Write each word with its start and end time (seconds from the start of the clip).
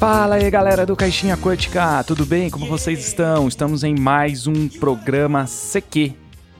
Fala 0.00 0.36
aí 0.36 0.50
galera 0.50 0.86
do 0.86 0.96
Caixinha 0.96 1.36
Quântica, 1.36 2.02
tudo 2.04 2.24
bem? 2.24 2.48
Como 2.48 2.64
vocês 2.64 3.06
estão? 3.06 3.46
Estamos 3.46 3.84
em 3.84 3.94
mais 3.94 4.46
um 4.46 4.66
programa 4.66 5.44
CQ. 5.46 6.14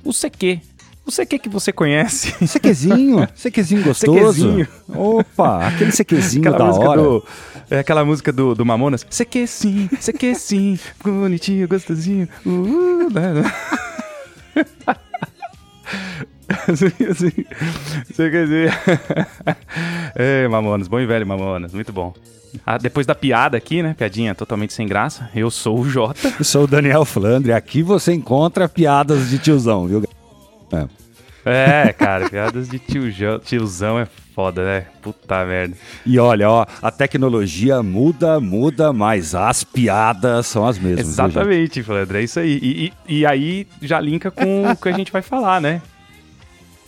O 0.05 0.13
CQ. 0.13 0.61
O 1.07 1.11
CQ 1.11 1.39
que 1.39 1.49
você 1.49 1.73
conhece. 1.73 2.35
Sequezinho, 2.47 3.27
sequezinho 3.35 3.81
gostoso. 3.83 4.35
Sequezinho. 4.35 4.69
Opa, 4.91 5.69
aquele 5.69 5.91
sequezinho 5.91 6.47
Aquela 6.51 6.71
da 6.71 6.79
hora. 6.79 7.01
do. 7.01 7.25
É 7.71 7.79
aquela 7.79 8.05
música 8.05 8.31
do, 8.31 8.55
do 8.55 8.67
Mamonas. 8.67 9.07
CQ 9.09 9.47
sim, 9.47 9.89
CQ 9.99 10.35
sim, 10.35 10.79
bonitinho, 11.03 11.67
gostosinho. 11.67 12.29
Uh, 12.45 13.09
né, 13.11 13.43
Assim, 16.69 16.87
assim. 17.09 17.31
CQzinho. 18.13 18.71
É, 20.15 20.49
Mamonas, 20.49 20.89
bom 20.89 20.99
e 21.01 21.07
velho 21.07 21.27
Mamonas, 21.27 21.73
muito 21.73 21.93
bom. 21.93 22.13
Ah, 22.67 22.77
depois 22.79 23.07
da 23.07 23.15
piada 23.15 23.57
aqui, 23.57 23.83
né? 23.83 23.95
Piadinha 23.97 24.35
totalmente 24.35 24.73
sem 24.73 24.87
graça. 24.87 25.31
Eu 25.35 25.51
sou 25.51 25.79
o 25.81 25.89
Jota. 25.89 26.33
Eu 26.39 26.45
sou 26.45 26.65
o 26.65 26.67
Daniel 26.67 27.05
Flandre. 27.05 27.53
Aqui 27.53 27.83
você 27.83 28.13
encontra 28.13 28.69
piadas 28.69 29.31
de 29.31 29.39
tiozão, 29.39 29.87
viu? 29.87 30.03
É. 30.73 30.87
É, 31.45 31.93
cara, 31.93 32.29
piadas 32.29 32.69
de 32.69 32.79
tiozão, 32.79 33.39
tiozão 33.39 33.99
é 33.99 34.07
foda, 34.35 34.65
né? 34.65 34.87
Puta 35.01 35.45
merda. 35.47 35.75
E 36.05 36.19
olha, 36.19 36.51
ó, 36.51 36.67
a 36.83 36.91
tecnologia 36.91 37.83
muda, 37.83 38.39
muda, 38.41 38.93
mas 38.93 39.35
as 39.35 39.63
piadas 39.65 40.47
são 40.49 40.67
as 40.67 40.79
mesmas. 40.79 41.07
Exatamente, 41.09 41.83
Flandre, 41.83 42.19
é 42.19 42.23
isso 42.23 42.41
aí. 42.41 42.59
E, 42.61 42.87
e- 43.09 43.21
e 43.21 43.27
aí 43.27 43.67
já 43.81 43.99
linka 44.01 44.31
com 44.31 44.71
o 44.71 44.77
que 44.77 44.89
a 44.89 44.93
gente 44.93 45.11
vai 45.13 45.23
falar, 45.23 45.61
né? 45.61 45.81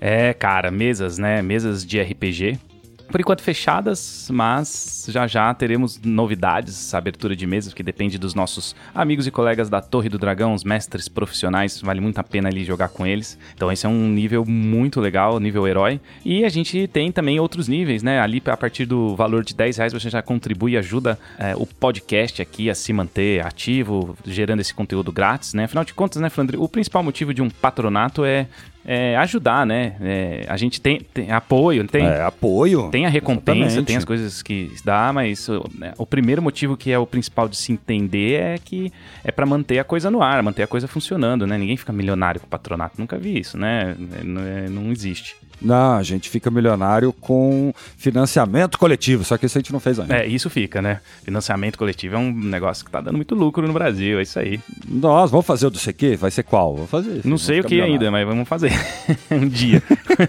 É, 0.00 0.32
cara, 0.32 0.70
mesas, 0.70 1.18
né? 1.18 1.42
Mesas 1.42 1.84
de 1.84 2.00
RPG. 2.00 2.60
Por 3.08 3.20
enquanto 3.20 3.42
fechadas, 3.42 4.28
mas 4.32 5.06
já 5.08 5.26
já 5.26 5.52
teremos 5.54 6.00
novidades, 6.02 6.92
abertura 6.92 7.36
de 7.36 7.46
mesas, 7.46 7.72
que 7.72 7.82
depende 7.82 8.18
dos 8.18 8.34
nossos 8.34 8.74
amigos 8.94 9.26
e 9.26 9.30
colegas 9.30 9.68
da 9.68 9.80
Torre 9.80 10.08
do 10.08 10.18
Dragão, 10.18 10.54
os 10.54 10.64
mestres 10.64 11.08
profissionais, 11.08 11.80
vale 11.80 12.00
muito 12.00 12.18
a 12.18 12.24
pena 12.24 12.48
ali 12.48 12.64
jogar 12.64 12.88
com 12.88 13.06
eles. 13.06 13.38
Então 13.54 13.70
esse 13.70 13.86
é 13.86 13.88
um 13.88 14.08
nível 14.08 14.44
muito 14.44 15.00
legal, 15.00 15.38
nível 15.38 15.66
herói. 15.66 16.00
E 16.24 16.44
a 16.44 16.48
gente 16.48 16.88
tem 16.88 17.12
também 17.12 17.38
outros 17.38 17.68
níveis, 17.68 18.02
né? 18.02 18.20
Ali 18.20 18.42
a 18.46 18.56
partir 18.56 18.86
do 18.86 19.14
valor 19.14 19.44
de 19.44 19.54
10 19.54 19.76
reais 19.76 19.92
você 19.92 20.10
já 20.10 20.20
contribui 20.20 20.72
e 20.72 20.76
ajuda 20.76 21.18
é, 21.38 21.54
o 21.56 21.64
podcast 21.64 22.42
aqui 22.42 22.68
a 22.68 22.74
se 22.74 22.92
manter 22.92 23.44
ativo, 23.46 24.16
gerando 24.26 24.60
esse 24.60 24.74
conteúdo 24.74 25.12
grátis, 25.12 25.54
né? 25.54 25.64
Afinal 25.64 25.84
de 25.84 25.94
contas, 25.94 26.20
né, 26.20 26.28
Flandre, 26.28 26.56
o 26.56 26.68
principal 26.68 27.02
motivo 27.02 27.32
de 27.32 27.40
um 27.40 27.48
patronato 27.48 28.24
é, 28.24 28.48
é 28.86 29.16
ajudar, 29.16 29.66
né? 29.66 29.96
É, 30.00 30.46
a 30.48 30.56
gente 30.56 30.80
tem, 30.80 31.00
tem 31.12 31.32
apoio, 31.32 31.86
tem, 31.88 32.06
É, 32.06 32.22
apoio. 32.22 32.88
tem 32.90 33.04
a 33.04 33.08
recompensa, 33.08 33.60
Exatamente. 33.66 33.86
tem 33.88 33.96
as 33.96 34.04
coisas 34.04 34.42
que 34.42 34.70
dá, 34.84 35.12
mas 35.12 35.48
o, 35.48 35.64
né, 35.74 35.92
o 35.98 36.06
primeiro 36.06 36.40
motivo 36.40 36.76
que 36.76 36.92
é 36.92 36.98
o 36.98 37.06
principal 37.06 37.48
de 37.48 37.56
se 37.56 37.72
entender 37.72 38.40
é 38.40 38.58
que 38.58 38.92
é 39.24 39.32
pra 39.32 39.44
manter 39.44 39.78
a 39.80 39.84
coisa 39.84 40.10
no 40.10 40.22
ar, 40.22 40.42
manter 40.42 40.62
a 40.62 40.66
coisa 40.66 40.86
funcionando, 40.86 41.46
né? 41.46 41.58
Ninguém 41.58 41.76
fica 41.76 41.92
milionário 41.92 42.40
com 42.40 42.46
patronato, 42.46 42.94
nunca 42.98 43.18
vi 43.18 43.38
isso, 43.40 43.58
né? 43.58 43.96
É, 44.20 44.24
Não, 44.24 44.42
é- 44.42 44.68
não 44.68 44.92
existe. 44.92 45.34
Não, 45.60 45.96
a 45.96 46.02
gente 46.02 46.28
fica 46.28 46.50
milionário 46.50 47.12
com 47.12 47.72
financiamento 47.96 48.78
coletivo, 48.78 49.24
só 49.24 49.36
que 49.38 49.46
isso 49.46 49.56
a 49.58 49.60
gente 49.60 49.72
não 49.72 49.80
fez 49.80 49.98
ainda. 49.98 50.16
É, 50.18 50.26
isso 50.26 50.50
fica, 50.50 50.82
né? 50.82 51.00
Financiamento 51.24 51.78
coletivo 51.78 52.16
é 52.16 52.18
um 52.18 52.32
negócio 52.32 52.84
que 52.84 52.90
tá 52.90 53.00
dando 53.00 53.16
muito 53.16 53.34
lucro 53.34 53.66
no 53.66 53.72
Brasil, 53.72 54.18
é 54.18 54.22
isso 54.22 54.38
aí. 54.38 54.60
Nós 54.88 55.30
vamos 55.30 55.46
fazer 55.46 55.66
o 55.66 55.70
do 55.70 55.78
CQ? 55.78 56.16
Vai 56.16 56.30
ser 56.30 56.42
qual? 56.42 56.74
Vamos 56.74 56.90
fazer. 56.90 57.20
Não 57.24 57.38
sei 57.38 57.60
o 57.60 57.64
que 57.64 57.70
milionário. 57.70 57.94
ainda, 57.94 58.10
mas 58.10 58.26
vamos 58.26 58.48
fazer 58.48 58.72
um 59.30 59.48
dia. 59.48 59.82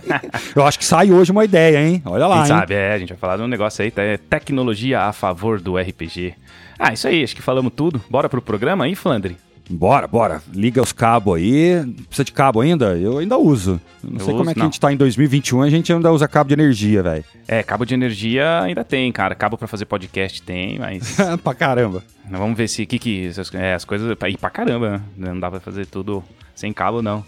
Eu 0.56 0.66
acho 0.66 0.80
que 0.80 0.86
sai 0.86 1.12
hoje 1.12 1.32
uma 1.32 1.46
ideia, 1.46 1.86
hein? 1.86 2.02
Olha 2.06 2.28
lá, 2.28 2.36
Quem 2.36 2.42
hein? 2.44 2.59
sabe, 2.59 2.74
é, 2.74 2.94
a 2.94 2.98
gente 2.98 3.09
vai 3.09 3.18
falar 3.18 3.38
de 3.38 3.44
um 3.44 3.48
negócio 3.48 3.84
aí, 3.84 3.92
é 3.98 4.18
tecnologia 4.18 5.02
a 5.02 5.14
favor 5.14 5.59
do 5.59 5.78
RPG. 5.78 6.34
Ah, 6.80 6.94
isso 6.94 7.08
aí, 7.08 7.24
acho 7.24 7.36
que 7.36 7.42
falamos 7.42 7.74
tudo. 7.76 8.02
Bora 8.09 8.30
pro 8.30 8.42
programa 8.42 8.86
aí, 8.86 8.96
Flandre? 8.96 9.38
Bora, 9.69 10.07
bora. 10.07 10.41
Liga 10.53 10.81
os 10.81 10.91
cabos 10.94 11.35
aí. 11.35 11.83
Precisa 12.07 12.23
de 12.23 12.31
cabo 12.31 12.61
ainda? 12.61 12.97
Eu 12.97 13.17
ainda 13.17 13.38
uso. 13.38 13.79
Não 14.03 14.13
Eu 14.13 14.19
sei 14.19 14.28
como 14.28 14.41
uso, 14.41 14.50
é 14.51 14.53
que 14.53 14.59
não. 14.59 14.66
a 14.66 14.69
gente 14.69 14.79
tá 14.79 14.94
em 14.94 14.97
2021, 14.97 15.61
a 15.61 15.69
gente 15.69 15.91
ainda 15.91 16.11
usa 16.11 16.28
cabo 16.28 16.47
de 16.47 16.53
energia, 16.53 17.03
velho. 17.03 17.25
É, 17.47 17.61
cabo 17.63 17.85
de 17.85 17.94
energia 17.94 18.61
ainda 18.61 18.83
tem, 18.83 19.11
cara. 19.11 19.35
Cabo 19.35 19.57
pra 19.57 19.67
fazer 19.67 19.85
podcast 19.85 20.41
tem, 20.41 20.79
mas 20.79 21.17
pra 21.44 21.53
caramba. 21.53 22.03
vamos 22.29 22.57
ver 22.57 22.67
se 22.69 22.85
que 22.85 22.97
que 22.97 23.29
é, 23.53 23.73
as 23.73 23.83
coisas 23.83 24.16
aí 24.22 24.38
pra 24.38 24.50
caramba, 24.50 25.01
né? 25.17 25.31
Não 25.31 25.39
dá 25.39 25.50
pra 25.51 25.59
fazer 25.59 25.85
tudo 25.85 26.23
sem 26.55 26.72
cabo 26.72 27.02
não. 27.02 27.23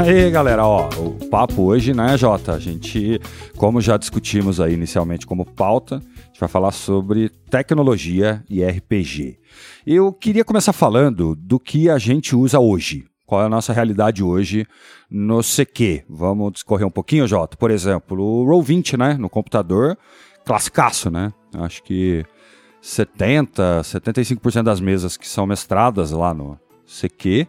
Aí, 0.00 0.30
galera, 0.30 0.64
ó, 0.64 0.88
o 0.96 1.28
papo 1.28 1.62
hoje, 1.62 1.92
né, 1.92 2.16
Jota? 2.16 2.52
A 2.52 2.58
gente, 2.60 3.20
como 3.56 3.80
já 3.80 3.96
discutimos 3.96 4.60
aí 4.60 4.74
inicialmente 4.74 5.26
como 5.26 5.44
pauta, 5.44 5.96
a 5.96 6.26
gente 6.26 6.38
vai 6.38 6.48
falar 6.48 6.70
sobre 6.70 7.28
tecnologia 7.50 8.44
e 8.48 8.64
RPG. 8.64 9.40
Eu 9.84 10.12
queria 10.12 10.44
começar 10.44 10.72
falando 10.72 11.34
do 11.34 11.58
que 11.58 11.90
a 11.90 11.98
gente 11.98 12.36
usa 12.36 12.60
hoje. 12.60 13.06
Qual 13.26 13.42
é 13.42 13.46
a 13.46 13.48
nossa 13.48 13.72
realidade 13.72 14.22
hoje 14.22 14.66
no 15.10 15.40
CQ? 15.42 16.04
Vamos 16.08 16.52
discorrer 16.52 16.86
um 16.86 16.92
pouquinho, 16.92 17.26
Jota? 17.26 17.56
Por 17.56 17.72
exemplo, 17.72 18.22
o 18.22 18.46
Roll20, 18.46 18.96
né, 18.96 19.14
no 19.14 19.28
computador, 19.28 19.98
classicaço, 20.46 21.10
né? 21.10 21.32
Acho 21.54 21.82
que 21.82 22.24
70, 22.80 23.80
75% 23.80 24.62
das 24.62 24.80
mesas 24.80 25.16
que 25.16 25.26
são 25.26 25.44
mestradas 25.44 26.12
lá 26.12 26.32
no 26.32 26.56
CQ 26.86 27.48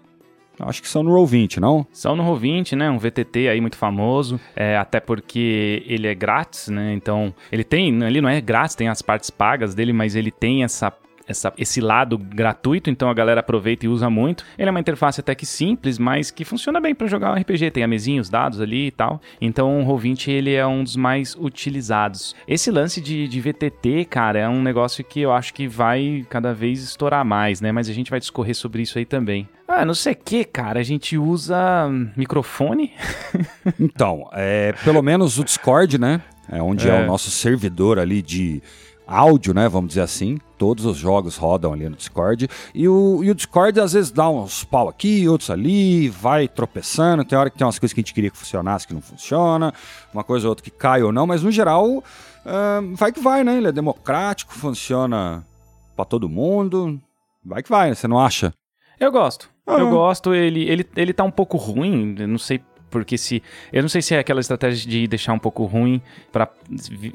Acho 0.59 0.81
que 0.81 0.88
são 0.88 1.03
no 1.03 1.11
Roll20, 1.11 1.57
não? 1.57 1.85
São 1.91 2.15
no 2.15 2.23
Roll20, 2.23 2.75
né? 2.75 2.89
Um 2.89 2.97
VTT 2.97 3.47
aí 3.47 3.61
muito 3.61 3.77
famoso, 3.77 4.39
é, 4.56 4.77
até 4.77 5.00
porque 5.00 5.83
ele 5.85 6.07
é 6.07 6.15
grátis, 6.15 6.67
né? 6.67 6.94
Então, 6.94 7.33
ele 7.51 7.63
tem, 7.63 8.03
ele 8.03 8.21
não 8.21 8.29
é 8.29 8.41
grátis, 8.41 8.75
tem 8.75 8.88
as 8.88 9.01
partes 9.01 9.29
pagas 9.29 9.73
dele, 9.73 9.94
mas 9.94 10.15
ele 10.15 10.31
tem 10.31 10.63
essa 10.63 10.91
essa, 11.29 11.53
esse 11.59 11.79
lado 11.79 12.17
gratuito, 12.17 12.89
então 12.89 13.07
a 13.07 13.13
galera 13.13 13.41
aproveita 13.41 13.85
e 13.85 13.89
usa 13.89 14.09
muito. 14.09 14.44
Ele 14.57 14.67
é 14.67 14.71
uma 14.71 14.79
interface 14.79 15.19
até 15.19 15.35
que 15.35 15.45
simples, 15.45 16.00
mas 16.00 16.31
que 16.31 16.44
funciona 16.44 16.81
bem 16.81 16.95
para 16.95 17.05
jogar 17.05 17.31
um 17.31 17.39
RPG. 17.39 17.69
Tem 17.69 17.83
a 17.83 17.88
mesinha, 17.88 18.19
os 18.19 18.29
dados 18.29 18.59
ali 18.59 18.88
e 18.88 18.91
tal. 18.91 19.21
Então 19.39 19.81
o 19.81 19.85
Roll20 19.85 20.29
ele 20.29 20.55
é 20.55 20.65
um 20.65 20.83
dos 20.83 20.95
mais 20.95 21.35
utilizados. 21.35 22.35
Esse 22.47 22.71
lance 22.71 23.00
de, 23.00 23.27
de 23.27 23.39
VTT, 23.39 24.05
cara, 24.05 24.39
é 24.39 24.50
um 24.50 24.63
negócio 24.63 25.03
que 25.03 25.21
eu 25.21 25.31
acho 25.31 25.53
que 25.53 25.67
vai 25.67 26.25
cada 26.27 26.51
vez 26.51 26.81
estourar 26.81 27.23
mais, 27.23 27.62
né? 27.62 27.71
Mas 27.71 27.88
a 27.88 27.94
gente 27.94 28.09
vai 28.09 28.19
discorrer 28.19 28.55
sobre 28.55 28.81
isso 28.81 28.97
aí 28.97 29.05
também. 29.05 29.47
Ah, 29.79 29.85
não 29.85 29.93
sei 29.93 30.11
o 30.11 30.17
que, 30.17 30.43
cara. 30.43 30.81
A 30.81 30.83
gente 30.83 31.17
usa 31.17 31.87
microfone. 32.17 32.91
então, 33.79 34.29
é, 34.33 34.73
pelo 34.83 35.01
menos 35.01 35.39
o 35.39 35.43
Discord, 35.45 35.97
né? 35.97 36.21
É 36.51 36.61
onde 36.61 36.89
é. 36.89 36.99
é 36.99 37.01
o 37.01 37.07
nosso 37.07 37.31
servidor 37.31 37.97
ali 37.97 38.21
de 38.21 38.61
áudio, 39.07 39.53
né? 39.53 39.69
Vamos 39.69 39.87
dizer 39.87 40.01
assim. 40.01 40.37
Todos 40.57 40.83
os 40.83 40.97
jogos 40.97 41.37
rodam 41.37 41.71
ali 41.71 41.87
no 41.87 41.95
Discord. 41.95 42.49
E 42.75 42.89
o, 42.89 43.23
e 43.23 43.31
o 43.31 43.35
Discord 43.35 43.79
às 43.79 43.93
vezes 43.93 44.11
dá 44.11 44.29
uns 44.29 44.65
pau 44.65 44.89
aqui, 44.89 45.29
outros 45.29 45.49
ali, 45.49 46.09
vai 46.09 46.49
tropeçando. 46.49 47.23
Tem 47.23 47.37
hora 47.37 47.49
que 47.49 47.57
tem 47.57 47.65
umas 47.65 47.79
coisas 47.79 47.93
que 47.93 48.01
a 48.01 48.03
gente 48.03 48.13
queria 48.13 48.29
que 48.29 48.37
funcionasse 48.37 48.85
que 48.85 48.93
não 48.93 49.01
funciona, 49.01 49.73
uma 50.13 50.25
coisa 50.25 50.47
ou 50.47 50.49
outra 50.49 50.61
que 50.61 50.71
cai 50.71 51.01
ou 51.01 51.13
não, 51.13 51.25
mas 51.25 51.41
no 51.41 51.51
geral, 51.53 51.87
uh, 51.89 52.95
vai 52.95 53.13
que 53.13 53.21
vai, 53.21 53.45
né? 53.45 53.55
Ele 53.55 53.69
é 53.69 53.71
democrático, 53.71 54.53
funciona 54.53 55.47
para 55.95 56.03
todo 56.03 56.27
mundo. 56.27 56.99
Vai 57.45 57.63
que 57.63 57.69
vai, 57.69 57.87
né? 57.87 57.95
Você 57.95 58.09
não 58.09 58.19
acha? 58.19 58.53
Eu 59.00 59.12
gosto. 59.12 59.50
Eu 59.66 59.90
gosto, 59.90 60.34
ele, 60.34 60.68
ele, 60.68 60.90
ele 60.96 61.13
tá 61.13 61.24
um 61.24 61.31
pouco 61.31 61.56
ruim, 61.57 62.16
não 62.28 62.38
sei 62.40 62.60
porque 62.89 63.18
se. 63.18 63.41
Eu 63.71 63.81
não 63.81 63.89
sei 63.89 64.01
se 64.01 64.15
é 64.15 64.19
aquela 64.19 64.39
estratégia 64.39 64.89
de 64.89 65.07
deixar 65.07 65.33
um 65.33 65.39
pouco 65.39 65.65
ruim 65.65 66.01
para 66.31 66.50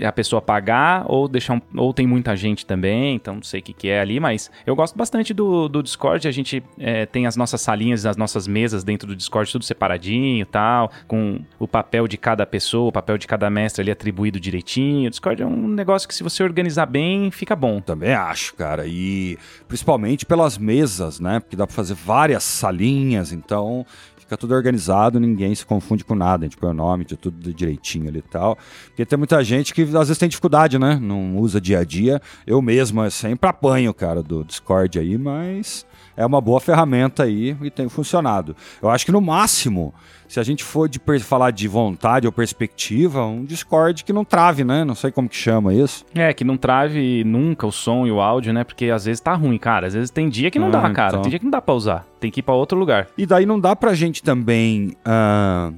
a 0.04 0.12
pessoa 0.12 0.40
pagar, 0.40 1.04
ou 1.06 1.28
deixar 1.28 1.54
um, 1.54 1.60
ou 1.76 1.92
tem 1.92 2.06
muita 2.06 2.36
gente 2.36 2.64
também, 2.66 3.16
então 3.16 3.36
não 3.36 3.42
sei 3.42 3.60
o 3.60 3.62
que, 3.62 3.72
que 3.72 3.88
é 3.88 4.00
ali, 4.00 4.18
mas 4.20 4.50
eu 4.66 4.74
gosto 4.74 4.96
bastante 4.96 5.32
do, 5.34 5.68
do 5.68 5.82
Discord. 5.82 6.26
A 6.26 6.30
gente 6.30 6.62
é, 6.78 7.06
tem 7.06 7.26
as 7.26 7.36
nossas 7.36 7.60
salinhas, 7.60 8.06
as 8.06 8.16
nossas 8.16 8.46
mesas 8.46 8.84
dentro 8.84 9.08
do 9.08 9.16
Discord, 9.16 9.50
tudo 9.50 9.64
separadinho 9.64 10.42
e 10.42 10.44
tal, 10.44 10.90
com 11.06 11.40
o 11.58 11.66
papel 11.66 12.06
de 12.08 12.16
cada 12.16 12.46
pessoa, 12.46 12.88
o 12.88 12.92
papel 12.92 13.18
de 13.18 13.26
cada 13.26 13.48
mestre 13.50 13.82
ali 13.82 13.90
atribuído 13.90 14.40
direitinho. 14.40 15.06
O 15.08 15.10
Discord 15.10 15.42
é 15.42 15.46
um 15.46 15.68
negócio 15.68 16.08
que, 16.08 16.14
se 16.14 16.22
você 16.22 16.42
organizar 16.42 16.86
bem, 16.86 17.30
fica 17.30 17.56
bom. 17.56 17.80
Também 17.80 18.14
acho, 18.14 18.54
cara. 18.54 18.86
E 18.86 19.38
principalmente 19.68 20.24
pelas 20.26 20.58
mesas, 20.58 21.20
né? 21.20 21.40
Porque 21.40 21.56
dá 21.56 21.66
pra 21.66 21.74
fazer 21.74 21.94
várias 21.94 22.44
salinhas, 22.44 23.32
então 23.32 23.86
fica 24.24 24.36
tudo 24.36 24.54
organizado, 24.54 25.20
ninguém 25.20 25.54
se 25.54 25.64
confunde 25.64 26.04
com 26.04 26.14
nada, 26.14 26.44
a 26.44 26.48
gente 26.48 26.56
põe 26.56 26.70
o 26.70 26.74
nome 26.74 27.04
de 27.04 27.16
tudo 27.16 27.52
direitinho 27.52 28.08
ali 28.08 28.18
e 28.18 28.22
tal. 28.22 28.58
Porque 28.86 29.04
tem 29.04 29.18
muita 29.18 29.42
gente 29.44 29.72
que 29.72 29.82
às 29.82 30.08
vezes 30.08 30.18
tem 30.18 30.28
dificuldade, 30.28 30.78
né? 30.78 30.98
Não 31.00 31.36
usa 31.36 31.60
dia 31.60 31.80
a 31.80 31.84
dia. 31.84 32.20
Eu 32.46 32.60
mesmo 32.60 33.08
sempre 33.10 33.48
apanho, 33.48 33.92
cara, 33.94 34.22
do 34.22 34.42
Discord 34.44 34.98
aí, 34.98 35.16
mas 35.16 35.86
é 36.16 36.24
uma 36.24 36.40
boa 36.40 36.60
ferramenta 36.60 37.24
aí 37.24 37.56
e 37.62 37.70
tem 37.70 37.88
funcionado. 37.88 38.56
Eu 38.82 38.90
acho 38.90 39.04
que 39.04 39.12
no 39.12 39.20
máximo, 39.20 39.94
se 40.28 40.38
a 40.40 40.42
gente 40.42 40.62
for 40.62 40.88
de 40.88 41.00
falar 41.20 41.50
de 41.50 41.68
vontade 41.68 42.26
ou 42.26 42.32
perspectiva, 42.32 43.24
um 43.24 43.44
Discord 43.44 44.04
que 44.04 44.12
não 44.12 44.24
trave, 44.24 44.64
né? 44.64 44.84
Não 44.84 44.94
sei 44.94 45.10
como 45.10 45.28
que 45.28 45.36
chama 45.36 45.74
isso. 45.74 46.04
É, 46.14 46.32
que 46.32 46.44
não 46.44 46.56
trave 46.56 47.24
nunca 47.24 47.66
o 47.66 47.72
som 47.72 48.06
e 48.06 48.12
o 48.12 48.20
áudio, 48.20 48.52
né? 48.52 48.64
Porque 48.64 48.86
às 48.86 49.04
vezes 49.04 49.20
tá 49.20 49.34
ruim, 49.34 49.58
cara. 49.58 49.86
Às 49.86 49.94
vezes 49.94 50.10
tem 50.10 50.28
dia 50.28 50.50
que 50.50 50.58
não 50.58 50.68
ah, 50.68 50.70
dá, 50.70 50.90
cara. 50.90 51.08
Então. 51.08 51.22
Tem 51.22 51.30
dia 51.30 51.38
que 51.38 51.44
não 51.44 51.50
dá 51.50 51.62
pra 51.62 51.74
usar. 51.74 52.06
Tem 52.20 52.30
que 52.30 52.40
ir 52.40 52.42
pra 52.42 52.54
outro 52.54 52.78
lugar. 52.78 53.08
E 53.16 53.26
daí 53.26 53.46
não 53.46 53.58
dá 53.58 53.74
pra 53.74 53.94
gente 53.94 54.22
também 54.22 54.96
uh, 55.06 55.74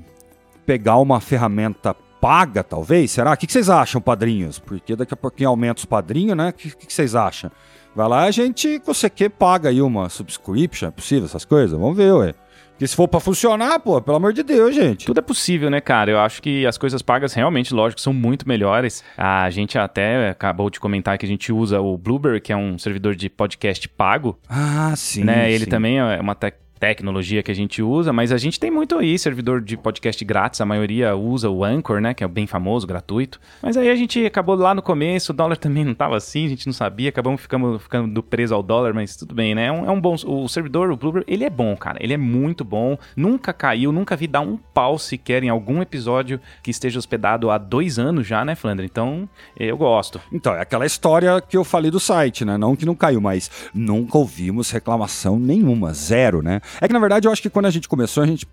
pegar 0.65 0.97
uma 0.97 1.21
ferramenta 1.21 1.95
paga, 2.21 2.65
talvez? 2.65 3.11
Será? 3.11 3.33
O 3.33 3.37
que, 3.37 3.51
vocês 3.51 3.69
acham, 3.69 4.01
padrinhos? 4.01 4.59
Porque 4.59 4.97
daqui 4.97 5.15
a 5.15 5.17
pouquinho 5.17 5.49
aumenta 5.49 5.79
os 5.79 5.85
padrinhos, 5.85 6.37
né? 6.37 6.51
O 6.51 6.53
que, 6.53 6.71
que 6.71 6.93
vocês 6.93 7.15
acham? 7.15 7.51
Vai 7.97 8.09
lá, 8.09 8.25
a 8.25 8.31
gente, 8.31 8.79
você 8.85 9.09
que 9.09 9.27
paga 9.27 9.71
aí 9.71 9.81
uma 9.81 10.11
subscription, 10.11 10.89
é 10.89 10.91
possível 10.91 11.25
essas 11.25 11.47
coisas? 11.47 11.71
Vamos 11.71 11.97
ver, 11.97 12.13
ué. 12.13 12.35
Porque 12.73 12.87
se 12.87 12.95
for 12.95 13.09
para 13.09 13.21
funcionar, 13.21 13.81
pô, 13.81 13.99
pelo 14.03 14.19
amor 14.19 14.35
de 14.35 14.43
Deus, 14.43 14.75
gente. 14.75 15.07
Tudo 15.07 15.19
é 15.19 15.23
possível, 15.23 15.71
né, 15.71 15.81
cara? 15.81 16.11
Eu 16.11 16.19
acho 16.19 16.43
que 16.43 16.67
as 16.67 16.77
coisas 16.77 17.01
pagas 17.01 17.33
realmente, 17.33 17.73
lógico, 17.73 17.99
são 17.99 18.13
muito 18.13 18.47
melhores. 18.47 19.03
A 19.17 19.49
gente 19.49 19.79
até 19.79 20.29
acabou 20.29 20.69
de 20.69 20.79
comentar 20.79 21.17
que 21.17 21.25
a 21.25 21.29
gente 21.29 21.51
usa 21.51 21.81
o 21.81 21.97
Blueberry, 21.97 22.39
que 22.39 22.53
é 22.53 22.57
um 22.57 22.79
servidor 22.79 23.15
de 23.15 23.31
podcast 23.31 23.89
pago. 23.89 24.39
Ah, 24.47 24.93
sim. 24.95 25.25
Né? 25.25 25.47
Sim. 25.47 25.53
Ele 25.53 25.65
também 25.65 25.99
é 25.99 26.21
uma 26.21 26.35
tec 26.35 26.66
tecnologia 26.79 27.43
que 27.43 27.51
a 27.51 27.55
gente 27.55 27.83
usa, 27.83 28.13
mas 28.13 28.33
a 28.33 28.39
gente 28.39 28.61
tem 28.61 28.71
muito 28.71 28.97
aí 28.97 29.19
servidor 29.19 29.61
de 29.61 29.77
podcast 29.77 30.25
grátis, 30.25 30.61
a 30.61 30.67
maioria 30.67 31.17
usa 31.17 31.51
o 31.51 31.65
Anchor, 31.65 32.01
né, 32.01 32.15
que 32.15 32.23
é 32.23 32.29
bem 32.29 32.47
famoso, 32.47 32.87
gratuito. 32.87 33.41
Mas 33.63 33.77
aí 33.77 33.89
a 33.91 33.95
gente 33.95 34.25
acabou 34.25 34.55
lá 34.55 34.75
no 34.75 34.83
começo, 34.83 35.33
o 35.33 35.35
dólar 35.35 35.57
também 35.59 35.85
não 35.85 35.93
estava 35.93 36.17
assim, 36.17 36.47
a 36.47 36.49
gente 36.49 36.67
não 36.67 36.73
sabia, 36.73 37.09
acabamos 37.09 37.41
ficando, 37.41 37.79
ficando 37.79 38.23
preso 38.23 38.55
ao 38.55 38.63
dólar, 38.63 38.93
mas 38.95 39.17
tudo 39.17 39.35
bem, 39.35 39.55
né? 39.55 39.67
É 39.67 39.73
um, 39.73 39.87
é 39.87 39.91
um 39.91 40.01
bom 40.01 40.17
o 40.25 40.49
servidor, 40.49 40.91
o 40.91 40.97
Blueberry, 40.97 41.25
ele 41.29 41.45
é 41.45 41.51
bom, 41.51 41.77
cara, 41.77 41.99
ele 42.01 42.13
é 42.13 42.17
muito 42.17 42.65
bom, 42.65 42.99
nunca 43.17 43.53
caiu, 43.53 43.93
nunca 43.93 44.17
vi 44.17 44.27
dar 44.27 44.41
um 44.41 44.57
pau 44.57 44.99
sequer 44.99 45.43
em 45.43 45.49
algum 45.49 45.83
episódio 45.83 46.41
que 46.63 46.71
esteja 46.71 46.99
hospedado 46.99 47.51
há 47.51 47.59
dois 47.59 47.99
anos 47.99 48.27
já, 48.27 48.45
né, 48.45 48.55
Flandre? 48.55 48.87
Então, 48.87 49.29
eu 49.59 49.77
gosto. 49.77 50.21
Então, 50.33 50.55
é 50.55 50.61
aquela 50.61 50.87
história 50.87 51.41
que 51.41 51.57
eu 51.57 51.65
falei 51.65 51.91
do 51.91 52.01
site, 52.01 52.45
né? 52.45 52.57
Não 52.57 52.77
que 52.77 52.87
não 52.87 52.95
caiu, 52.95 53.21
mas 53.21 53.51
nunca 53.75 54.19
ouvimos 54.19 54.71
reclamação 54.71 55.39
nenhuma, 55.39 55.93
zero, 55.93 56.43
né? 56.43 56.61
É 56.81 56.87
que 56.87 56.93
na 56.93 56.99
verdade 56.99 57.29
eu 57.29 57.33
acho 57.33 57.43
que 57.43 57.51
quando 57.51 57.67
a 57.67 57.71
gente 57.71 57.89
começou, 57.89 58.23
a 58.23 58.27
gente 58.27 58.47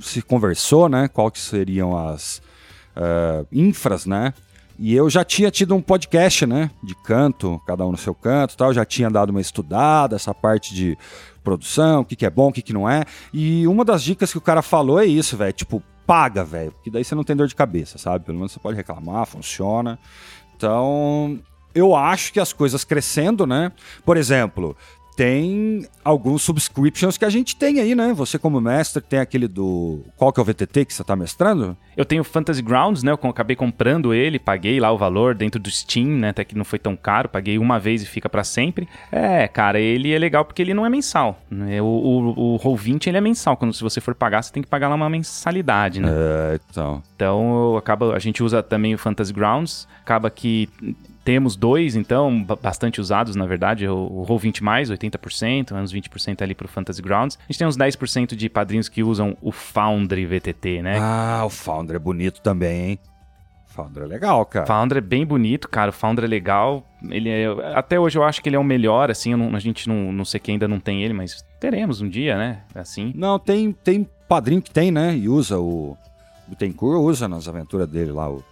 se 0.00 0.22
conversou, 0.22 0.88
né? 0.88 1.08
Qual 1.08 1.30
que 1.30 1.38
seriam 1.38 1.96
as 1.96 2.42
uh, 2.96 3.46
infras, 3.52 4.06
né? 4.06 4.34
E 4.82 4.94
eu 4.94 5.10
já 5.10 5.22
tinha 5.22 5.50
tido 5.50 5.74
um 5.74 5.82
podcast, 5.82 6.46
né? 6.46 6.70
De 6.82 6.94
canto, 6.94 7.60
cada 7.66 7.86
um 7.86 7.92
no 7.92 7.98
seu 7.98 8.14
canto 8.14 8.56
tal. 8.56 8.72
Já 8.72 8.84
tinha 8.84 9.10
dado 9.10 9.28
uma 9.28 9.40
estudada, 9.40 10.16
essa 10.16 10.32
parte 10.32 10.74
de 10.74 10.96
produção, 11.44 12.00
o 12.00 12.04
que, 12.04 12.16
que 12.16 12.24
é 12.24 12.30
bom, 12.30 12.48
o 12.48 12.52
que, 12.52 12.62
que 12.62 12.72
não 12.72 12.88
é. 12.88 13.04
E 13.32 13.66
uma 13.66 13.84
das 13.84 14.02
dicas 14.02 14.32
que 14.32 14.38
o 14.38 14.40
cara 14.40 14.62
falou 14.62 14.98
é 14.98 15.04
isso, 15.04 15.36
velho. 15.36 15.52
Tipo, 15.52 15.82
paga, 16.06 16.42
velho. 16.42 16.72
Porque 16.72 16.90
daí 16.90 17.04
você 17.04 17.14
não 17.14 17.24
tem 17.24 17.36
dor 17.36 17.46
de 17.46 17.54
cabeça, 17.54 17.98
sabe? 17.98 18.24
Pelo 18.24 18.38
menos 18.38 18.52
você 18.52 18.58
pode 18.58 18.74
reclamar, 18.74 19.26
funciona. 19.26 19.98
Então, 20.56 21.38
eu 21.74 21.94
acho 21.94 22.32
que 22.32 22.40
as 22.40 22.52
coisas 22.52 22.82
crescendo, 22.82 23.46
né? 23.46 23.72
Por 24.04 24.16
exemplo, 24.16 24.74
tem 25.16 25.86
alguns 26.04 26.42
subscriptions 26.42 27.18
que 27.18 27.24
a 27.24 27.30
gente 27.30 27.56
tem 27.56 27.80
aí, 27.80 27.94
né? 27.94 28.12
Você 28.14 28.38
como 28.38 28.60
mestre 28.60 29.02
tem 29.02 29.18
aquele 29.18 29.46
do... 29.46 30.04
Qual 30.16 30.32
que 30.32 30.40
é 30.40 30.42
o 30.42 30.44
VTT 30.44 30.84
que 30.84 30.94
você 30.94 31.04
tá 31.04 31.14
mestrando? 31.14 31.76
Eu 31.96 32.04
tenho 32.04 32.24
Fantasy 32.24 32.62
Grounds, 32.62 33.02
né? 33.02 33.12
Eu 33.12 33.28
acabei 33.28 33.54
comprando 33.54 34.14
ele, 34.14 34.38
paguei 34.38 34.80
lá 34.80 34.90
o 34.90 34.98
valor 34.98 35.34
dentro 35.34 35.60
do 35.60 35.70
Steam, 35.70 36.08
né? 36.08 36.30
Até 36.30 36.44
que 36.44 36.56
não 36.56 36.64
foi 36.64 36.78
tão 36.78 36.96
caro, 36.96 37.28
paguei 37.28 37.58
uma 37.58 37.78
vez 37.78 38.02
e 38.02 38.06
fica 38.06 38.28
para 38.28 38.44
sempre. 38.44 38.88
É, 39.12 39.46
cara, 39.48 39.78
ele 39.78 40.12
é 40.12 40.18
legal 40.18 40.44
porque 40.44 40.62
ele 40.62 40.74
não 40.74 40.86
é 40.86 40.88
mensal. 40.88 41.40
Né? 41.50 41.80
O, 41.82 41.84
o, 41.84 42.54
o 42.54 42.58
Roll20 42.58 43.06
ele 43.06 43.18
é 43.18 43.20
mensal. 43.20 43.56
Quando 43.56 43.74
se 43.74 43.82
você 43.82 44.00
for 44.00 44.14
pagar, 44.14 44.42
você 44.42 44.52
tem 44.52 44.62
que 44.62 44.68
pagar 44.68 44.88
lá 44.88 44.94
uma 44.94 45.10
mensalidade, 45.10 46.00
né? 46.00 46.08
É, 46.10 46.60
então. 46.70 47.02
Então, 47.14 47.76
acaba, 47.76 48.14
a 48.14 48.18
gente 48.18 48.42
usa 48.42 48.62
também 48.62 48.94
o 48.94 48.98
Fantasy 48.98 49.32
Grounds, 49.32 49.86
acaba 50.02 50.30
que 50.30 50.68
temos 51.30 51.54
dois, 51.54 51.94
então, 51.94 52.44
bastante 52.60 53.00
usados, 53.00 53.36
na 53.36 53.46
verdade, 53.46 53.86
o 53.86 54.26
Roll20+, 54.28 54.60
80%, 54.60 55.80
uns 55.80 55.92
20% 55.92 56.42
ali 56.42 56.56
pro 56.56 56.66
Fantasy 56.66 57.00
Grounds. 57.00 57.38
A 57.38 57.52
gente 57.52 57.58
tem 57.60 57.68
uns 57.68 57.76
10% 57.76 58.34
de 58.34 58.48
padrinhos 58.48 58.88
que 58.88 59.04
usam 59.04 59.36
o 59.40 59.52
Foundry 59.52 60.26
VTT, 60.26 60.82
né? 60.82 60.98
Ah, 61.00 61.44
o 61.46 61.48
Foundry 61.48 61.94
é 61.94 61.98
bonito 62.00 62.40
também, 62.40 62.90
hein? 62.90 62.98
Foundry 63.68 64.02
é 64.02 64.06
legal, 64.06 64.44
cara. 64.44 64.66
Foundry 64.66 64.98
é 64.98 65.00
bem 65.00 65.24
bonito, 65.24 65.68
cara. 65.68 65.90
O 65.90 65.92
Foundry 65.92 66.24
é 66.24 66.28
legal. 66.28 66.84
Ele 67.08 67.28
é, 67.28 67.46
até 67.76 68.00
hoje 68.00 68.18
eu 68.18 68.24
acho 68.24 68.42
que 68.42 68.48
ele 68.48 68.56
é 68.56 68.58
o 68.58 68.64
melhor, 68.64 69.08
assim. 69.08 69.36
Não, 69.36 69.54
a 69.54 69.60
gente 69.60 69.88
não, 69.88 70.12
não 70.12 70.24
sei 70.24 70.40
que 70.40 70.50
ainda 70.50 70.66
não 70.66 70.80
tem 70.80 71.04
ele, 71.04 71.14
mas 71.14 71.44
teremos 71.60 72.00
um 72.00 72.08
dia, 72.08 72.36
né? 72.36 72.62
Assim. 72.74 73.12
Não, 73.14 73.38
tem, 73.38 73.70
tem 73.70 74.04
padrinho 74.28 74.60
que 74.60 74.72
tem, 74.72 74.90
né? 74.90 75.16
E 75.16 75.28
usa 75.28 75.60
o. 75.60 75.96
O 76.48 76.50
Bittencourt 76.50 77.00
usa 77.00 77.28
nas 77.28 77.46
aventuras 77.46 77.86
dele 77.86 78.10
lá, 78.10 78.28
o 78.28 78.42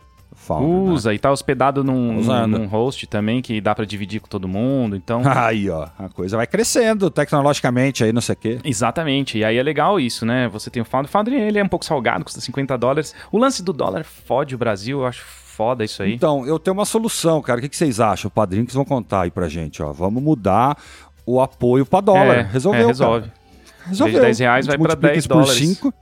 Founder, 0.49 0.93
Usa 0.93 1.11
né? 1.11 1.14
e 1.14 1.19
tá 1.19 1.31
hospedado 1.31 1.85
num, 1.85 2.23
num, 2.23 2.47
num, 2.47 2.67
host 2.67 3.07
também 3.07 3.43
que 3.43 3.61
dá 3.61 3.75
para 3.75 3.85
dividir 3.85 4.21
com 4.21 4.28
todo 4.28 4.49
mundo, 4.49 4.97
então... 4.97 5.23
Aí, 5.28 5.69
ó, 5.69 5.87
a 5.99 6.09
coisa 6.09 6.37
vai 6.37 6.47
crescendo 6.47 7.11
tecnologicamente 7.11 8.02
aí, 8.02 8.12
não 8.12 8.21
sei 8.21 8.33
o 8.33 8.37
quê. 8.37 8.59
Exatamente, 8.64 9.38
e 9.38 9.45
aí 9.45 9.57
é 9.57 9.62
legal 9.62 10.00
isso, 10.00 10.25
né? 10.25 10.49
Você 10.49 10.71
tem 10.71 10.81
o 10.81 10.85
Founder, 10.85 11.09
o 11.09 11.12
Founder 11.12 11.35
ele 11.35 11.59
é 11.59 11.64
um 11.64 11.69
pouco 11.69 11.85
salgado, 11.85 12.25
custa 12.25 12.40
50 12.40 12.78
dólares. 12.78 13.14
O 13.31 13.38
lance 13.38 13.62
do 13.62 13.73
dólar 13.73 14.05
fode 14.05 14.55
o 14.55 14.59
Brasil, 14.59 15.00
eu 15.00 15.07
acho 15.07 15.25
foda 15.25 15.85
isso 15.85 16.02
aí. 16.02 16.14
Então, 16.14 16.47
eu 16.47 16.59
tenho 16.59 16.75
uma 16.75 16.85
solução, 16.85 17.43
cara. 17.43 17.59
O 17.59 17.62
que, 17.62 17.69
que 17.69 17.76
vocês 17.76 18.00
acham? 18.00 18.28
O 18.28 18.31
padrinho 18.31 18.64
que 18.64 18.73
vocês 18.73 18.76
vão 18.76 18.85
contar 18.85 19.23
aí 19.23 19.31
pra 19.31 19.49
gente, 19.49 19.83
ó. 19.83 19.93
Vamos 19.93 20.23
mudar 20.23 20.78
o 21.26 21.40
apoio 21.40 21.85
pra 21.85 22.00
dólar. 22.00 22.38
É, 22.38 22.43
Resolveu, 22.43 22.83
é, 22.83 22.87
resolve. 22.87 23.26
Cara. 23.26 23.38
Resolveu. 23.87 24.21
10 24.21 24.38
reais 24.38 24.67
vai 24.67 24.78
pra 24.78 24.95
10 24.95 25.26
dólares. 25.26 25.52
Por 25.52 25.93
5, 25.93 25.95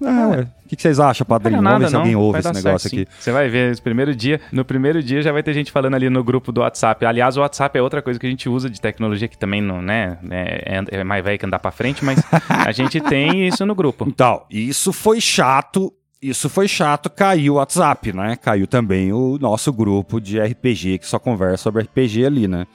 É, 0.00 0.42
o 0.42 0.68
que, 0.68 0.76
que 0.76 0.82
vocês 0.82 1.00
acham, 1.00 1.26
padrinho? 1.26 1.60
Não 1.60 1.70
Vamos 1.70 1.78
ver 1.78 1.84
nada, 1.84 1.90
se 1.90 1.96
alguém 1.96 2.12
não. 2.12 2.20
ouve 2.20 2.40
Vai 2.40 2.52
esse 2.52 2.62
negócio 2.64 2.90
certo, 2.90 3.02
aqui. 3.08 3.22
Você 3.22 3.32
vai 3.32 3.48
ver, 3.48 3.74
no 3.74 3.82
primeiro 3.82 4.14
dia, 4.14 4.40
no 4.52 4.64
primeiro 4.64 5.02
dia 5.02 5.22
já 5.22 5.32
vai 5.32 5.42
ter 5.42 5.52
gente 5.54 5.72
falando 5.72 5.94
ali 5.94 6.08
no 6.08 6.22
grupo 6.22 6.52
do 6.52 6.60
WhatsApp. 6.60 7.04
Aliás, 7.04 7.36
o 7.36 7.40
WhatsApp 7.40 7.78
é 7.78 7.82
outra 7.82 8.00
coisa 8.00 8.18
que 8.18 8.26
a 8.26 8.30
gente 8.30 8.48
usa 8.48 8.70
de 8.70 8.80
tecnologia 8.80 9.26
que 9.26 9.38
também 9.38 9.60
não, 9.60 9.82
né, 9.82 10.18
é, 10.30 10.84
é 10.90 11.04
mais 11.04 11.24
velho 11.24 11.38
que 11.38 11.46
andar 11.46 11.58
pra 11.58 11.70
frente, 11.70 12.04
mas 12.04 12.20
a 12.48 12.70
gente 12.72 13.00
tem 13.02 13.48
isso 13.48 13.64
no 13.66 13.74
grupo. 13.74 14.04
Então, 14.06 14.42
isso 14.50 14.92
foi 14.92 15.20
chato. 15.20 15.92
Isso 16.20 16.48
foi 16.48 16.66
chato, 16.66 17.08
caiu 17.08 17.54
o 17.54 17.56
WhatsApp, 17.58 18.12
né? 18.12 18.34
Caiu 18.34 18.66
também 18.66 19.12
o 19.12 19.38
nosso 19.40 19.72
grupo 19.72 20.20
de 20.20 20.40
RPG 20.40 20.98
que 20.98 21.06
só 21.06 21.16
conversa 21.16 21.62
sobre 21.62 21.84
RPG 21.84 22.26
ali, 22.26 22.48
né? 22.48 22.66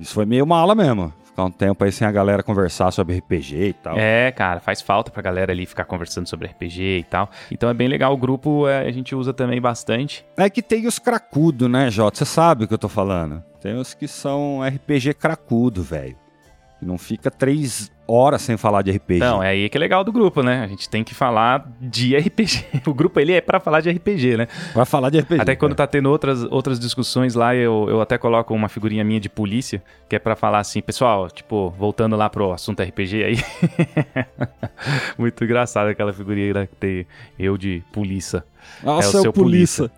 Isso 0.00 0.14
foi 0.14 0.24
meio 0.24 0.46
mala 0.46 0.74
mesmo. 0.74 1.12
Ficar 1.38 1.44
um 1.44 1.50
tempo 1.52 1.84
aí 1.84 1.92
sem 1.92 2.04
a 2.04 2.10
galera 2.10 2.42
conversar 2.42 2.90
sobre 2.90 3.16
RPG 3.16 3.68
e 3.68 3.72
tal. 3.72 3.96
É, 3.96 4.32
cara, 4.32 4.58
faz 4.58 4.82
falta 4.82 5.08
pra 5.08 5.22
galera 5.22 5.52
ali 5.52 5.66
ficar 5.66 5.84
conversando 5.84 6.28
sobre 6.28 6.48
RPG 6.48 6.98
e 6.98 7.04
tal. 7.04 7.30
Então 7.48 7.70
é 7.70 7.74
bem 7.74 7.86
legal. 7.86 8.12
O 8.12 8.16
grupo 8.16 8.66
é, 8.66 8.80
a 8.80 8.90
gente 8.90 9.14
usa 9.14 9.32
também 9.32 9.60
bastante. 9.60 10.26
É 10.36 10.50
que 10.50 10.60
tem 10.60 10.84
os 10.88 10.98
cracudo, 10.98 11.68
né, 11.68 11.92
Jota? 11.92 12.18
Você 12.18 12.24
sabe 12.24 12.64
o 12.64 12.66
que 12.66 12.74
eu 12.74 12.78
tô 12.78 12.88
falando. 12.88 13.40
Tem 13.60 13.76
os 13.76 13.94
que 13.94 14.08
são 14.08 14.62
RPG 14.66 15.14
cracudo, 15.14 15.80
velho. 15.80 16.16
Que 16.80 16.84
não 16.84 16.98
fica 16.98 17.30
três 17.30 17.88
horas 18.08 18.40
sem 18.42 18.56
falar 18.56 18.82
de 18.82 18.90
RPG. 18.90 19.16
Então, 19.16 19.42
é 19.42 19.50
aí 19.50 19.68
que 19.68 19.76
é 19.76 19.80
legal 19.80 20.02
do 20.02 20.10
grupo, 20.10 20.42
né? 20.42 20.62
A 20.64 20.66
gente 20.66 20.88
tem 20.88 21.04
que 21.04 21.14
falar 21.14 21.70
de 21.80 22.16
RPG. 22.16 22.64
O 22.88 22.94
grupo 22.94 23.20
ele 23.20 23.32
é 23.32 23.40
pra 23.40 23.60
falar 23.60 23.82
de 23.82 23.90
RPG, 23.90 24.38
né? 24.38 24.48
Vai 24.74 24.86
falar 24.86 25.10
de 25.10 25.18
RPG. 25.20 25.42
Até 25.42 25.54
quando 25.54 25.76
cara. 25.76 25.86
tá 25.86 25.92
tendo 25.92 26.08
outras, 26.08 26.42
outras 26.44 26.80
discussões 26.80 27.34
lá, 27.34 27.54
eu, 27.54 27.86
eu 27.88 28.00
até 28.00 28.16
coloco 28.16 28.54
uma 28.54 28.68
figurinha 28.68 29.04
minha 29.04 29.20
de 29.20 29.28
polícia, 29.28 29.82
que 30.08 30.16
é 30.16 30.18
pra 30.18 30.34
falar 30.34 30.60
assim, 30.60 30.80
pessoal, 30.80 31.28
tipo, 31.30 31.68
voltando 31.78 32.16
lá 32.16 32.30
pro 32.30 32.52
assunto 32.52 32.82
RPG 32.82 33.24
aí. 33.24 33.36
Muito 35.18 35.44
engraçado 35.44 35.88
aquela 35.88 36.12
figurinha 36.14 36.54
lá 36.54 36.66
que 36.66 36.76
tem 36.76 37.06
eu 37.38 37.58
de 37.58 37.82
polícia. 37.92 38.42
Nossa, 38.82 39.08
é 39.08 39.12
o 39.12 39.16
é 39.16 39.18
o 39.18 39.22
seu 39.22 39.32
polícia. 39.32 39.90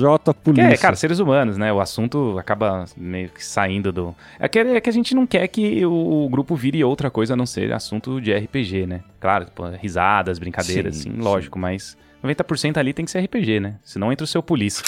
J 0.00 0.34
Que 0.34 0.40
polícia. 0.40 0.68
é, 0.68 0.76
cara, 0.76 0.96
seres 0.96 1.18
humanos, 1.18 1.56
né? 1.56 1.72
O 1.72 1.80
assunto 1.80 2.36
acaba 2.38 2.84
meio 2.96 3.28
que 3.28 3.44
saindo 3.44 3.92
do. 3.92 4.14
É 4.38 4.48
que, 4.48 4.58
é 4.58 4.80
que 4.80 4.90
a 4.90 4.92
gente 4.92 5.14
não 5.14 5.26
quer 5.26 5.46
que 5.48 5.84
o, 5.84 6.28
grupo 6.30 6.54
vire 6.54 6.82
outra 6.84 7.10
coisa 7.10 7.34
a 7.34 7.36
não 7.36 7.46
ser 7.46 7.72
assunto 7.72 8.20
de 8.20 8.34
RPG, 8.34 8.86
né? 8.86 9.00
Claro, 9.20 9.46
pô, 9.54 9.68
risadas, 9.68 10.38
brincadeiras, 10.38 10.96
Sim, 10.96 11.10
sim, 11.10 11.16
sim. 11.16 11.20
lógico, 11.22 11.58
mas 11.58 11.96
90% 12.22 12.76
ali 12.76 12.92
tem 12.92 13.04
que 13.04 13.10
ser 13.10 13.20
RPG, 13.20 13.60
né? 13.60 13.76
Senão 13.82 14.12
entra 14.12 14.24
o 14.24 14.26
seu 14.26 14.42
polícia. 14.42 14.84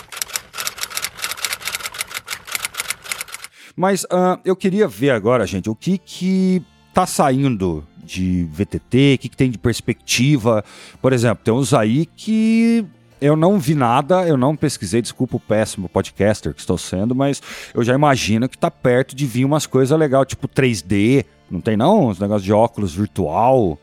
Mas 3.77 4.05
ah, 4.11 4.41
eu 4.45 4.57
queria 4.57 4.89
ver 4.89 5.11
agora, 5.11 5.47
gente, 5.47 5.71
o 5.71 5.75
que 5.75 5.99
que 5.99 6.63
tá 6.99 7.07
saindo 7.07 7.85
de 8.03 8.49
VTT, 8.51 9.15
o 9.15 9.19
que, 9.19 9.29
que 9.29 9.37
tem 9.37 9.53
de 9.53 9.59
perspectiva. 9.59 10.65
Por 11.01 11.13
exemplo, 11.13 11.45
tem 11.45 11.55
uns 11.55 11.73
aí 11.73 12.07
que 12.07 12.85
eu 13.21 13.37
não 13.37 13.57
vi 13.57 13.77
nada, 13.77 14.27
eu 14.27 14.37
não 14.37 14.57
pesquisei, 14.57 15.01
desculpa 15.01 15.37
o 15.37 15.41
péssimo 15.41 15.89
podcaster 15.89 16.53
que 16.53 16.59
estou 16.59 16.77
sendo, 16.77 17.15
mas 17.15 17.41
eu 17.73 17.85
já 17.85 17.95
imagino 17.95 18.49
que 18.49 18.59
tá 18.59 18.69
perto 18.69 19.15
de 19.15 19.27
vir 19.27 19.45
umas 19.45 19.65
coisas 19.65 19.97
legais, 19.97 20.27
tipo 20.27 20.49
3D, 20.49 21.25
não 21.49 21.61
tem 21.61 21.77
não? 21.77 22.09
Uns 22.09 22.19
negócios 22.19 22.43
de 22.43 22.53
óculos 22.53 22.97
virtual, 22.97 23.79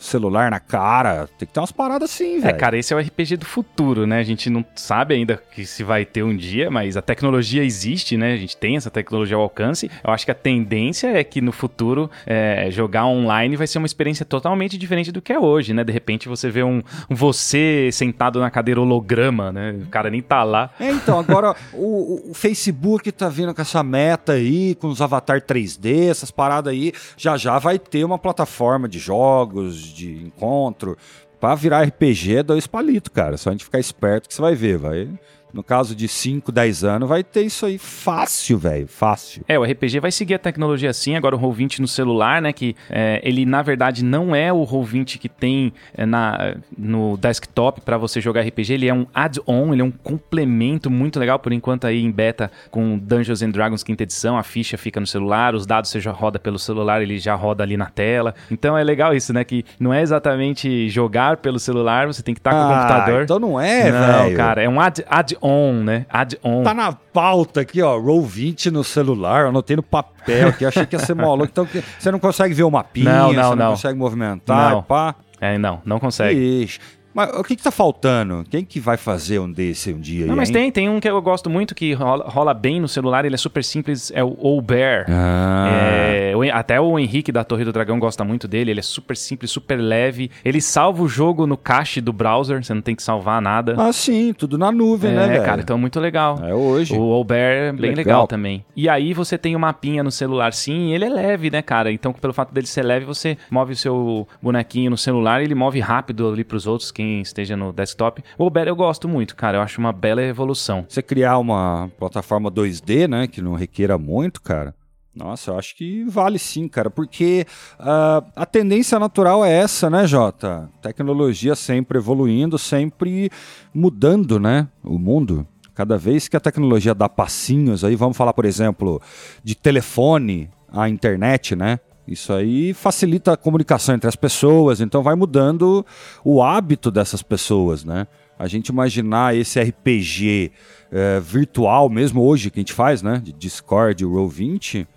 celular 0.00 0.50
na 0.50 0.58
cara, 0.58 1.28
tem 1.38 1.46
que 1.46 1.52
ter 1.54 1.60
umas 1.60 1.70
paradas 1.72 2.10
assim, 2.10 2.36
É, 2.38 2.40
velho. 2.40 2.58
cara, 2.58 2.78
esse 2.78 2.92
é 2.92 2.96
o 2.96 3.00
RPG 3.00 3.36
do 3.36 3.44
futuro, 3.46 4.06
né? 4.06 4.18
A 4.18 4.22
gente 4.22 4.48
não 4.50 4.64
sabe 4.74 5.14
ainda 5.14 5.36
que 5.54 5.64
se 5.66 5.84
vai 5.84 6.04
ter 6.04 6.22
um 6.22 6.34
dia, 6.36 6.70
mas 6.70 6.96
a 6.96 7.02
tecnologia 7.02 7.62
existe, 7.62 8.16
né? 8.16 8.32
A 8.32 8.36
gente 8.36 8.56
tem 8.56 8.76
essa 8.76 8.90
tecnologia 8.90 9.36
ao 9.36 9.42
alcance. 9.42 9.90
Eu 10.02 10.12
acho 10.12 10.24
que 10.24 10.30
a 10.30 10.34
tendência 10.34 11.08
é 11.08 11.22
que 11.22 11.40
no 11.40 11.52
futuro 11.52 12.10
é, 12.26 12.68
jogar 12.70 13.06
online 13.06 13.56
vai 13.56 13.66
ser 13.66 13.78
uma 13.78 13.86
experiência 13.86 14.24
totalmente 14.24 14.76
diferente 14.78 15.12
do 15.12 15.20
que 15.22 15.32
é 15.32 15.38
hoje, 15.38 15.72
né? 15.74 15.84
De 15.84 15.92
repente 15.92 16.28
você 16.28 16.48
vê 16.50 16.62
um, 16.62 16.82
um 17.08 17.14
você 17.14 17.90
sentado 17.92 18.40
na 18.40 18.50
cadeira 18.50 18.80
holograma, 18.80 19.52
né? 19.52 19.78
O 19.82 19.86
cara 19.86 20.10
nem 20.10 20.22
tá 20.22 20.42
lá. 20.42 20.70
É, 20.80 20.90
então, 20.90 21.18
agora 21.18 21.54
o, 21.72 22.30
o 22.30 22.34
Facebook 22.34 23.12
tá 23.12 23.28
vindo 23.28 23.54
com 23.54 23.60
essa 23.62 23.82
meta 23.82 24.32
aí, 24.32 24.74
com 24.76 24.88
os 24.88 25.00
avatar 25.02 25.40
3D, 25.42 26.08
essas 26.08 26.30
paradas 26.30 26.72
aí, 26.72 26.92
já 27.16 27.36
já 27.36 27.58
vai 27.58 27.78
ter 27.78 28.04
uma 28.04 28.18
plataforma 28.18 28.88
de 28.88 28.98
jogos, 28.98 29.89
de 29.92 30.24
encontro, 30.24 30.96
pra 31.40 31.54
virar 31.54 31.82
RPG 31.82 32.36
é 32.36 32.42
dois 32.42 32.66
palitos, 32.66 33.12
cara. 33.12 33.36
Só 33.36 33.50
a 33.50 33.52
gente 33.52 33.64
ficar 33.64 33.78
esperto 33.78 34.28
que 34.28 34.34
você 34.34 34.42
vai 34.42 34.54
ver, 34.54 34.78
vai. 34.78 35.08
No 35.52 35.62
caso 35.62 35.94
de 35.94 36.06
5, 36.08 36.50
10 36.52 36.84
anos, 36.84 37.08
vai 37.08 37.22
ter 37.24 37.42
isso 37.42 37.66
aí 37.66 37.78
fácil, 37.78 38.58
velho, 38.58 38.86
fácil. 38.86 39.42
É, 39.48 39.58
o 39.58 39.64
RPG 39.64 40.00
vai 40.00 40.10
seguir 40.12 40.34
a 40.34 40.38
tecnologia 40.38 40.90
assim, 40.90 41.16
agora 41.16 41.34
o 41.36 41.38
Roll20 41.40 41.78
no 41.80 41.88
celular, 41.88 42.40
né, 42.40 42.52
que 42.52 42.74
é, 42.88 43.20
ele 43.24 43.44
na 43.44 43.62
verdade 43.62 44.04
não 44.04 44.34
é 44.34 44.52
o 44.52 44.64
Roll20 44.66 45.18
que 45.18 45.28
tem 45.28 45.72
é, 45.94 46.06
na, 46.06 46.54
no 46.76 47.16
desktop 47.16 47.80
para 47.80 47.96
você 47.98 48.20
jogar 48.20 48.42
RPG, 48.42 48.72
ele 48.74 48.88
é 48.88 48.94
um 48.94 49.06
add-on, 49.14 49.72
ele 49.72 49.82
é 49.82 49.84
um 49.84 49.90
complemento 49.90 50.90
muito 50.90 51.18
legal, 51.18 51.38
por 51.38 51.52
enquanto 51.52 51.86
aí 51.86 52.02
em 52.02 52.10
beta 52.10 52.50
com 52.70 52.98
Dungeons 52.98 53.42
and 53.42 53.50
Dragons 53.50 53.82
quinta 53.82 54.02
edição, 54.02 54.38
a 54.38 54.42
ficha 54.42 54.76
fica 54.78 55.00
no 55.00 55.06
celular, 55.06 55.54
os 55.54 55.66
dados 55.66 55.90
você 55.90 56.00
já 56.00 56.12
roda 56.12 56.38
pelo 56.38 56.58
celular, 56.58 57.02
ele 57.02 57.18
já 57.18 57.34
roda 57.34 57.62
ali 57.62 57.76
na 57.76 57.86
tela, 57.86 58.34
então 58.50 58.76
é 58.76 58.84
legal 58.84 59.14
isso, 59.14 59.32
né, 59.32 59.44
que 59.44 59.64
não 59.78 59.92
é 59.92 60.00
exatamente 60.02 60.88
jogar 60.88 61.38
pelo 61.38 61.58
celular, 61.58 62.06
você 62.06 62.22
tem 62.22 62.34
que 62.34 62.40
estar 62.40 62.50
com 62.52 62.58
o 62.58 62.68
computador. 62.76 63.22
Então 63.24 63.38
não 63.38 63.60
é, 63.60 63.90
não, 63.90 64.24
velho. 64.24 64.36
cara, 64.36 64.62
é 64.62 64.68
um 64.68 64.80
add- 64.80 65.04
add-on, 65.42 65.72
né, 65.84 66.06
add-on. 66.08 66.62
Tá 66.62 66.74
na 66.74 66.92
pauta 66.92 67.60
aqui, 67.62 67.80
ó, 67.82 67.98
Roll 67.98 68.22
20 68.22 68.70
no 68.70 68.84
celular, 68.84 69.46
anotei 69.46 69.76
no 69.76 69.82
papel 69.82 70.48
aqui, 70.48 70.64
achei 70.66 70.86
que 70.86 70.94
ia 70.96 71.00
ser 71.00 71.14
maluco. 71.14 71.48
Então 71.50 71.66
você 71.98 72.10
não 72.10 72.18
consegue 72.18 72.54
ver 72.54 72.62
o 72.64 72.70
mapinha, 72.70 73.10
Não, 73.10 73.32
não, 73.32 73.42
você 73.42 73.48
não, 73.48 73.56
não. 73.56 73.70
consegue 73.72 73.98
movimentar, 73.98 74.70
Não. 74.72 74.82
pá. 74.82 75.14
É, 75.40 75.56
não, 75.56 75.80
não 75.84 75.98
consegue. 75.98 76.38
Ixi. 76.64 76.78
Mas 77.14 77.30
o 77.36 77.42
que 77.42 77.56
que 77.56 77.62
tá 77.62 77.70
faltando? 77.70 78.44
Quem 78.50 78.64
que 78.64 78.78
vai 78.78 78.96
fazer 78.96 79.38
um 79.38 79.50
desse 79.50 79.92
um 79.92 79.98
dia 80.00 80.26
Não, 80.26 80.32
aí, 80.34 80.36
mas 80.38 80.48
hein? 80.48 80.54
tem, 80.54 80.72
tem 80.72 80.88
um 80.88 81.00
que 81.00 81.08
eu 81.08 81.20
gosto 81.20 81.50
muito 81.50 81.74
que 81.74 81.92
rola, 81.92 82.28
rola 82.28 82.54
bem 82.54 82.80
no 82.80 82.88
celular, 82.88 83.24
ele 83.24 83.34
é 83.34 83.38
super 83.38 83.64
simples, 83.64 84.12
é 84.14 84.22
o 84.22 84.36
All 84.40 84.60
Bear. 84.60 85.06
Ah, 85.08 85.68
É, 85.72 86.34
até 86.52 86.80
o 86.80 86.98
Henrique 86.98 87.32
da 87.32 87.44
Torre 87.44 87.64
do 87.64 87.72
Dragão 87.72 87.98
gosta 87.98 88.24
muito 88.24 88.46
dele, 88.46 88.70
ele 88.70 88.80
é 88.80 88.82
super 88.82 89.16
simples, 89.16 89.50
super 89.50 89.76
leve. 89.76 90.30
Ele 90.44 90.60
salva 90.60 91.02
o 91.02 91.08
jogo 91.08 91.46
no 91.46 91.56
cache 91.56 92.00
do 92.00 92.12
browser, 92.12 92.62
você 92.62 92.74
não 92.74 92.82
tem 92.82 92.94
que 92.94 93.02
salvar 93.02 93.40
nada. 93.42 93.74
ah, 93.78 93.92
sim, 93.92 94.32
tudo 94.32 94.56
na 94.56 94.70
nuvem, 94.70 95.12
né, 95.12 95.24
é, 95.24 95.28
velho? 95.28 95.44
cara, 95.44 95.60
então 95.62 95.76
é 95.76 95.80
muito 95.80 95.98
legal. 96.00 96.38
É 96.42 96.54
hoje. 96.54 96.94
O 96.94 97.02
All 97.12 97.24
Bear 97.24 97.52
é 97.52 97.72
bem 97.72 97.90
legal. 97.90 97.96
legal. 97.96 98.26
também. 98.26 98.64
E 98.76 98.88
aí 98.88 99.12
você 99.12 99.36
tem 99.36 99.54
o 99.56 99.60
mapinha 99.60 100.02
no 100.02 100.10
celular, 100.10 100.52
sim, 100.52 100.92
ele 100.92 101.04
é 101.04 101.08
leve, 101.08 101.50
né, 101.50 101.62
cara? 101.62 101.90
Então, 101.92 102.12
pelo 102.12 102.32
fato 102.32 102.52
dele 102.52 102.66
ser 102.66 102.82
leve, 102.82 103.04
você 103.04 103.36
move 103.50 103.72
o 103.72 103.76
seu 103.76 104.28
bonequinho 104.40 104.90
no 104.90 104.96
celular, 104.96 105.42
ele 105.42 105.54
move 105.54 105.80
rápido 105.80 106.28
ali 106.28 106.44
pros 106.44 106.66
outros, 106.66 106.90
quem 107.00 107.22
esteja 107.22 107.56
no 107.56 107.72
desktop. 107.72 108.22
O 108.36 108.50
Bear 108.50 108.68
eu 108.68 108.76
gosto 108.76 109.08
muito, 109.08 109.34
cara, 109.34 109.56
eu 109.56 109.62
acho 109.62 109.80
uma 109.80 109.90
bela 109.90 110.22
evolução. 110.22 110.84
Você 110.86 111.00
criar 111.00 111.38
uma 111.38 111.90
plataforma 111.98 112.50
2D, 112.50 113.08
né, 113.08 113.26
que 113.26 113.40
não 113.40 113.54
requeira 113.54 113.96
muito, 113.96 114.42
cara. 114.42 114.74
Nossa, 115.16 115.50
eu 115.50 115.58
acho 115.58 115.74
que 115.76 116.04
vale 116.04 116.38
sim, 116.38 116.68
cara, 116.68 116.90
porque 116.90 117.46
ah, 117.78 118.22
a 118.36 118.44
tendência 118.44 118.98
natural 118.98 119.42
é 119.42 119.50
essa, 119.50 119.88
né, 119.88 120.06
Jota? 120.06 120.68
Tecnologia 120.82 121.54
sempre 121.56 121.98
evoluindo, 121.98 122.58
sempre 122.58 123.30
mudando, 123.74 124.38
né, 124.38 124.68
o 124.84 124.98
mundo. 124.98 125.46
Cada 125.74 125.96
vez 125.96 126.28
que 126.28 126.36
a 126.36 126.40
tecnologia 126.40 126.94
dá 126.94 127.08
passinhos, 127.08 127.82
aí 127.82 127.96
vamos 127.96 128.16
falar, 128.16 128.34
por 128.34 128.44
exemplo, 128.44 129.00
de 129.42 129.54
telefone 129.54 130.50
à 130.70 130.86
internet, 130.88 131.56
né? 131.56 131.80
Isso 132.10 132.32
aí 132.32 132.74
facilita 132.74 133.32
a 133.32 133.36
comunicação 133.36 133.94
entre 133.94 134.08
as 134.08 134.16
pessoas, 134.16 134.80
então 134.80 135.00
vai 135.00 135.14
mudando 135.14 135.86
o 136.24 136.42
hábito 136.42 136.90
dessas 136.90 137.22
pessoas, 137.22 137.84
né? 137.84 138.08
A 138.36 138.48
gente 138.48 138.68
imaginar 138.68 139.36
esse 139.36 139.60
RPG 139.60 140.50
eh, 140.90 141.20
virtual 141.20 141.88
mesmo 141.88 142.20
hoje 142.22 142.50
que 142.50 142.58
a 142.58 142.62
gente 142.62 142.72
faz, 142.72 143.00
né? 143.00 143.20
De 143.22 143.32
Discord, 143.32 144.04
Roll20, 144.04 144.88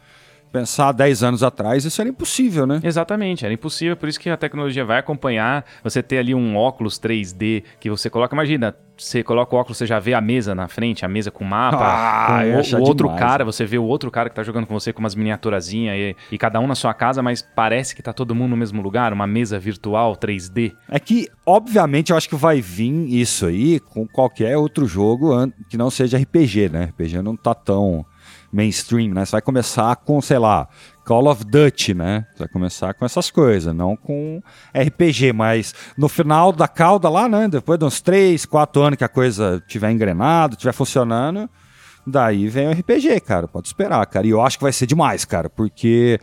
pensar 0.53 0.91
10 0.91 1.23
anos 1.23 1.41
atrás, 1.41 1.83
isso 1.83 1.99
era 1.99 2.07
impossível, 2.07 2.67
né? 2.67 2.79
Exatamente, 2.83 3.43
era 3.43 3.51
impossível, 3.51 3.97
por 3.97 4.07
isso 4.07 4.19
que 4.19 4.29
a 4.29 4.37
tecnologia 4.37 4.85
vai 4.85 4.99
acompanhar. 4.99 5.65
Você 5.83 6.03
ter 6.03 6.19
ali 6.19 6.35
um 6.35 6.55
óculos 6.55 6.99
3D 6.99 7.63
que 7.79 7.89
você 7.89 8.07
coloca, 8.07 8.35
imagina, 8.35 8.75
você 8.95 9.23
coloca 9.23 9.55
o 9.55 9.59
óculos, 9.59 9.79
você 9.79 9.87
já 9.87 9.97
vê 9.99 10.13
a 10.13 10.21
mesa 10.21 10.53
na 10.53 10.67
frente, 10.67 11.03
a 11.03 11.07
mesa 11.07 11.31
com 11.31 11.43
mapa, 11.43 11.83
Ah, 11.83 12.43
com 12.43 12.75
o, 12.75 12.79
o 12.79 12.83
outro 12.83 13.07
demais, 13.07 13.19
cara, 13.19 13.43
você 13.43 13.65
vê 13.65 13.79
o 13.79 13.83
outro 13.83 14.11
cara 14.11 14.29
que 14.29 14.35
tá 14.35 14.43
jogando 14.43 14.67
com 14.67 14.79
você 14.79 14.93
com 14.93 14.99
umas 14.99 15.15
miniaturazinhas 15.15 15.95
e, 15.97 16.15
e 16.31 16.37
cada 16.37 16.59
um 16.59 16.67
na 16.67 16.75
sua 16.75 16.93
casa, 16.93 17.23
mas 17.23 17.41
parece 17.41 17.95
que 17.95 18.03
tá 18.03 18.13
todo 18.13 18.35
mundo 18.35 18.51
no 18.51 18.57
mesmo 18.57 18.79
lugar, 18.79 19.11
uma 19.11 19.25
mesa 19.25 19.57
virtual 19.57 20.15
3D. 20.15 20.73
É 20.87 20.99
que, 20.99 21.27
obviamente, 21.47 22.11
eu 22.11 22.17
acho 22.17 22.29
que 22.29 22.35
vai 22.35 22.61
vir 22.61 22.93
isso 23.09 23.47
aí 23.47 23.79
com 23.79 24.07
qualquer 24.07 24.55
outro 24.55 24.85
jogo 24.85 25.31
que 25.67 25.77
não 25.77 25.89
seja 25.89 26.19
RPG, 26.19 26.69
né? 26.69 26.83
RPG 26.91 27.23
não 27.23 27.35
tá 27.35 27.55
tão 27.55 28.05
mainstream, 28.53 29.13
né? 29.13 29.25
Você 29.25 29.31
vai 29.31 29.41
começar 29.41 29.95
com, 29.97 30.21
sei 30.21 30.37
lá, 30.37 30.67
Call 31.03 31.27
of 31.27 31.43
Duty, 31.43 31.93
né? 31.93 32.25
Você 32.31 32.39
vai 32.39 32.47
começar 32.47 32.93
com 32.93 33.03
essas 33.03 33.31
coisas, 33.31 33.75
não 33.75 33.97
com 33.97 34.41
RPG, 34.73 35.33
mas 35.33 35.73
no 35.97 36.07
final 36.07 36.51
da 36.51 36.67
cauda 36.67 37.09
lá, 37.09 37.27
né? 37.27 37.47
Depois 37.47 37.79
de 37.79 37.85
uns 37.85 37.99
3, 37.99 38.45
4 38.45 38.81
anos 38.81 38.97
que 38.97 39.03
a 39.03 39.09
coisa 39.09 39.61
tiver 39.67 39.91
engrenado, 39.91 40.55
tiver 40.55 40.71
funcionando, 40.71 41.49
daí 42.05 42.47
vem 42.47 42.67
o 42.67 42.71
RPG, 42.71 43.19
cara. 43.21 43.47
Pode 43.47 43.67
esperar, 43.67 44.05
cara. 44.05 44.27
E 44.27 44.29
eu 44.29 44.41
acho 44.41 44.57
que 44.57 44.63
vai 44.63 44.73
ser 44.73 44.85
demais, 44.85 45.25
cara, 45.25 45.49
porque 45.49 46.19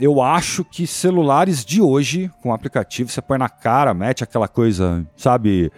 eu 0.00 0.22
acho 0.22 0.64
que 0.64 0.86
celulares 0.86 1.62
de 1.62 1.82
hoje, 1.82 2.30
com 2.42 2.54
aplicativo, 2.54 3.10
você 3.10 3.20
põe 3.20 3.36
na 3.36 3.50
cara, 3.50 3.92
mete 3.92 4.24
aquela 4.24 4.48
coisa, 4.48 5.06
sabe? 5.14 5.70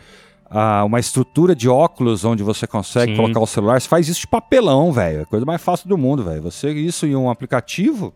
Ah, 0.53 0.85
uma 0.85 1.01
estrutura 1.01 1.55
de 1.55 1.69
óculos 1.69 2.25
onde 2.25 2.43
você 2.43 2.67
consegue 2.67 3.13
Sim. 3.13 3.17
colocar 3.17 3.41
o 3.41 3.47
celular. 3.47 3.81
Você 3.81 3.89
faz 3.89 4.09
isso 4.09 4.21
de 4.21 4.27
papelão, 4.27 4.93
velho. 4.93 5.21
É 5.21 5.23
a 5.23 5.27
coisa 5.27 5.47
mais 5.47 5.63
fácil 5.63 5.89
do 5.89 5.97
mundo, 5.97 6.23
velho. 6.23 6.43
Você 6.43 6.71
isso 6.71 7.07
em 7.07 7.17
um 7.17 7.31
aplicativo, 7.31 8.13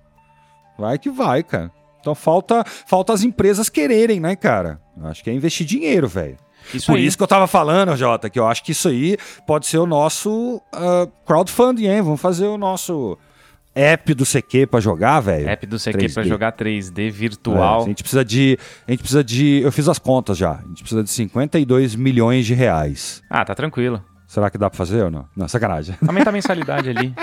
vai 0.79 0.99
que 0.99 1.11
vai, 1.11 1.43
cara. 1.43 1.73
Então 2.01 2.15
falta, 2.15 2.63
falta 2.87 3.13
as 3.13 3.23
empresas 3.25 3.69
quererem, 3.69 4.21
né, 4.21 4.37
cara? 4.37 4.81
Acho 5.05 5.25
que 5.25 5.31
é 5.31 5.33
investir 5.33 5.67
dinheiro, 5.67 6.07
velho. 6.07 6.37
Isso 6.75 6.87
Por 6.87 6.97
aí. 6.97 7.07
isso 7.07 7.17
que 7.17 7.23
eu 7.23 7.29
tava 7.29 7.47
falando, 7.47 7.97
Jota, 7.97 8.29
que 8.29 8.39
eu 8.39 8.47
acho 8.47 8.63
que 8.63 8.73
isso 8.73 8.89
aí 8.89 9.17
pode 9.47 9.67
ser 9.67 9.79
o 9.79 9.87
nosso 9.87 10.61
ah, 10.73 11.09
crowdfunding, 11.25 11.87
hein? 11.87 12.03
Vamos 12.03 12.21
fazer 12.21 12.47
o 12.47 12.59
nosso 12.59 13.17
app 13.77 14.15
do 14.15 14.25
CQ 14.25 14.67
pra 14.67 14.81
jogar, 14.81 15.21
velho. 15.21 15.49
App 15.49 15.67
do 15.67 15.79
CQ 15.79 15.93
pra 16.15 16.23
3D. 16.23 16.27
jogar 16.29 16.53
3D 16.53 17.07
É, 17.07 17.11
virtual. 17.11 17.83
a 17.83 17.87
gente 17.87 18.03
precisa 18.03 18.25
de. 18.25 18.59
A 18.89 18.91
gente 18.91 19.01
precisa 19.01 19.23
de. 19.23 19.61
Eu 19.63 19.71
fiz 19.71 19.89
as 19.89 19.99
contas 19.99 20.39
já. 20.39 20.53
A 20.53 20.69
gente 20.69 20.81
precisa 20.83 21.05
de 21.05 21.11
52 21.11 21.95
milhões 21.95 22.47
de 22.47 22.55
reais. 22.55 23.23
ah, 23.29 23.45
tá 23.45 23.55
tranquilo. 23.55 24.03
Será 24.27 24.51
que 24.51 24.59
dá 24.59 24.69
pra 24.71 24.77
fazer 24.77 25.03
ou 25.05 25.11
não? 25.11 25.27
Não, 25.37 25.47
sacanagem. 25.47 25.95
Aumenta 26.07 26.31
a 26.31 26.33
mensalidade 26.33 26.89
ali. 26.89 27.15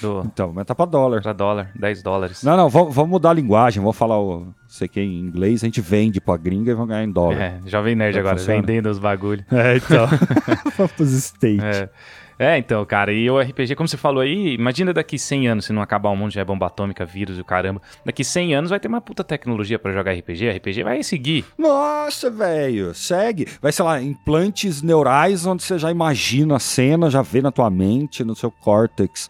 Do, 0.00 0.22
Então, 0.24 0.46
aumenta 0.46 0.74
pra 0.74 0.86
dólar. 0.86 1.20
pra 1.20 1.34
dólar, 1.34 1.70
10 1.78 2.02
dólares. 2.02 2.42
Não, 2.42 2.56
não, 2.56 2.70
vamos, 2.70 2.94
vamos 2.94 3.10
mudar 3.10 3.30
a 3.30 3.32
linguagem. 3.34 3.82
Vamos 3.82 3.94
falar 3.98 4.18
o 4.18 4.46
CQ 4.66 4.98
em 4.98 5.20
inglês. 5.20 5.62
A 5.62 5.66
gente 5.66 5.82
vende 5.82 6.22
pra 6.22 6.38
gringa 6.38 6.70
e 6.70 6.74
vamos 6.74 6.88
ganhar 6.88 7.04
em 7.04 7.12
dólar. 7.12 7.38
É, 7.38 7.60
Jovem 7.66 7.94
Nerd 7.94 8.14
Tá 8.14 8.20
agora, 8.20 8.38
funcionando. 8.38 8.66
vendendo 8.66 8.86
os 8.88 8.98
bagulho. 8.98 9.44
É, 9.52 9.76
então. 9.76 10.06
vamos 10.78 10.92
pros 10.92 11.12
States. 11.12 11.62
É. 11.62 11.90
É, 12.40 12.56
então, 12.56 12.82
cara, 12.86 13.12
e 13.12 13.28
o 13.30 13.38
RPG, 13.38 13.74
como 13.76 13.86
você 13.86 13.98
falou 13.98 14.22
aí, 14.22 14.54
imagina 14.54 14.94
daqui 14.94 15.18
100 15.18 15.48
anos, 15.48 15.66
se 15.66 15.74
não 15.74 15.82
acabar 15.82 16.08
o 16.08 16.16
mundo, 16.16 16.32
já 16.32 16.40
é 16.40 16.44
bomba 16.44 16.68
atômica, 16.68 17.04
vírus 17.04 17.36
e 17.36 17.42
o 17.42 17.44
caramba. 17.44 17.82
Daqui 18.02 18.24
100 18.24 18.54
anos 18.54 18.70
vai 18.70 18.80
ter 18.80 18.88
uma 18.88 19.02
puta 19.02 19.22
tecnologia 19.22 19.78
pra 19.78 19.92
jogar 19.92 20.12
RPG, 20.12 20.50
RPG 20.52 20.82
vai 20.82 21.02
seguir. 21.02 21.44
Nossa, 21.58 22.30
velho, 22.30 22.94
segue. 22.94 23.46
Vai, 23.60 23.72
sei 23.72 23.84
lá, 23.84 24.00
implantes 24.00 24.80
neurais 24.80 25.44
onde 25.44 25.62
você 25.62 25.78
já 25.78 25.90
imagina 25.90 26.56
a 26.56 26.58
cena, 26.58 27.10
já 27.10 27.20
vê 27.20 27.42
na 27.42 27.52
tua 27.52 27.68
mente, 27.68 28.24
no 28.24 28.34
seu 28.34 28.50
córtex 28.50 29.28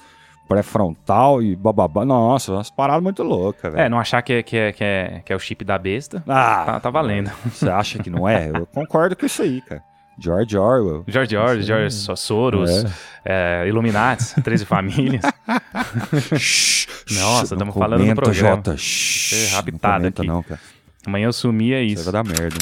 pré-frontal 0.49 1.43
e 1.43 1.57
bababá. 1.57 2.05
Nossa, 2.05 2.53
umas 2.53 2.71
paradas 2.71 3.03
muito 3.03 3.25
loucas, 3.25 3.73
velho. 3.73 3.87
É, 3.87 3.89
não 3.89 3.99
achar 3.99 4.23
que 4.23 4.35
é, 4.35 4.43
que 4.45 4.57
é, 4.57 4.73
que 4.73 4.85
é, 4.85 5.23
que 5.25 5.33
é 5.33 5.37
o 5.37 5.41
chip 5.41 5.65
da 5.65 5.77
besta, 5.79 6.23
Ah, 6.29 6.63
tá, 6.65 6.81
tá 6.81 6.91
valendo. 6.91 7.29
Você 7.47 7.69
acha 7.69 8.01
que 8.01 8.09
não 8.09 8.29
é? 8.29 8.51
Eu 8.55 8.67
concordo 8.67 9.17
com 9.17 9.27
isso 9.27 9.43
aí, 9.43 9.61
cara. 9.63 9.90
George 10.21 10.57
Orwell. 10.57 11.05
George 11.09 11.37
Orwell, 11.37 11.63
George 11.63 11.95
So- 11.95 12.15
Soros, 12.17 12.71
é, 13.25 13.65
Illuminati, 13.67 14.41
13 14.43 14.65
famílias. 14.67 15.23
Nossa, 17.11 17.57
tamo 17.57 17.73
falando 17.73 18.01
comenta, 18.01 18.23
programa. 18.23 18.57
Jota. 18.57 18.77
Shhh, 18.77 19.33
É 19.33 19.57
raptada 19.57 19.71
não 19.95 19.99
comenta 19.99 20.23
aqui. 20.23 20.29
não, 20.29 20.43
cara. 20.43 20.61
Amanhã 21.07 21.27
eu 21.27 21.33
sumi, 21.33 21.73
é 21.73 21.83
Isso 21.83 22.03
isso. 22.03 22.05
vai 22.13 22.23
dar 22.23 22.25
merda. 22.29 22.57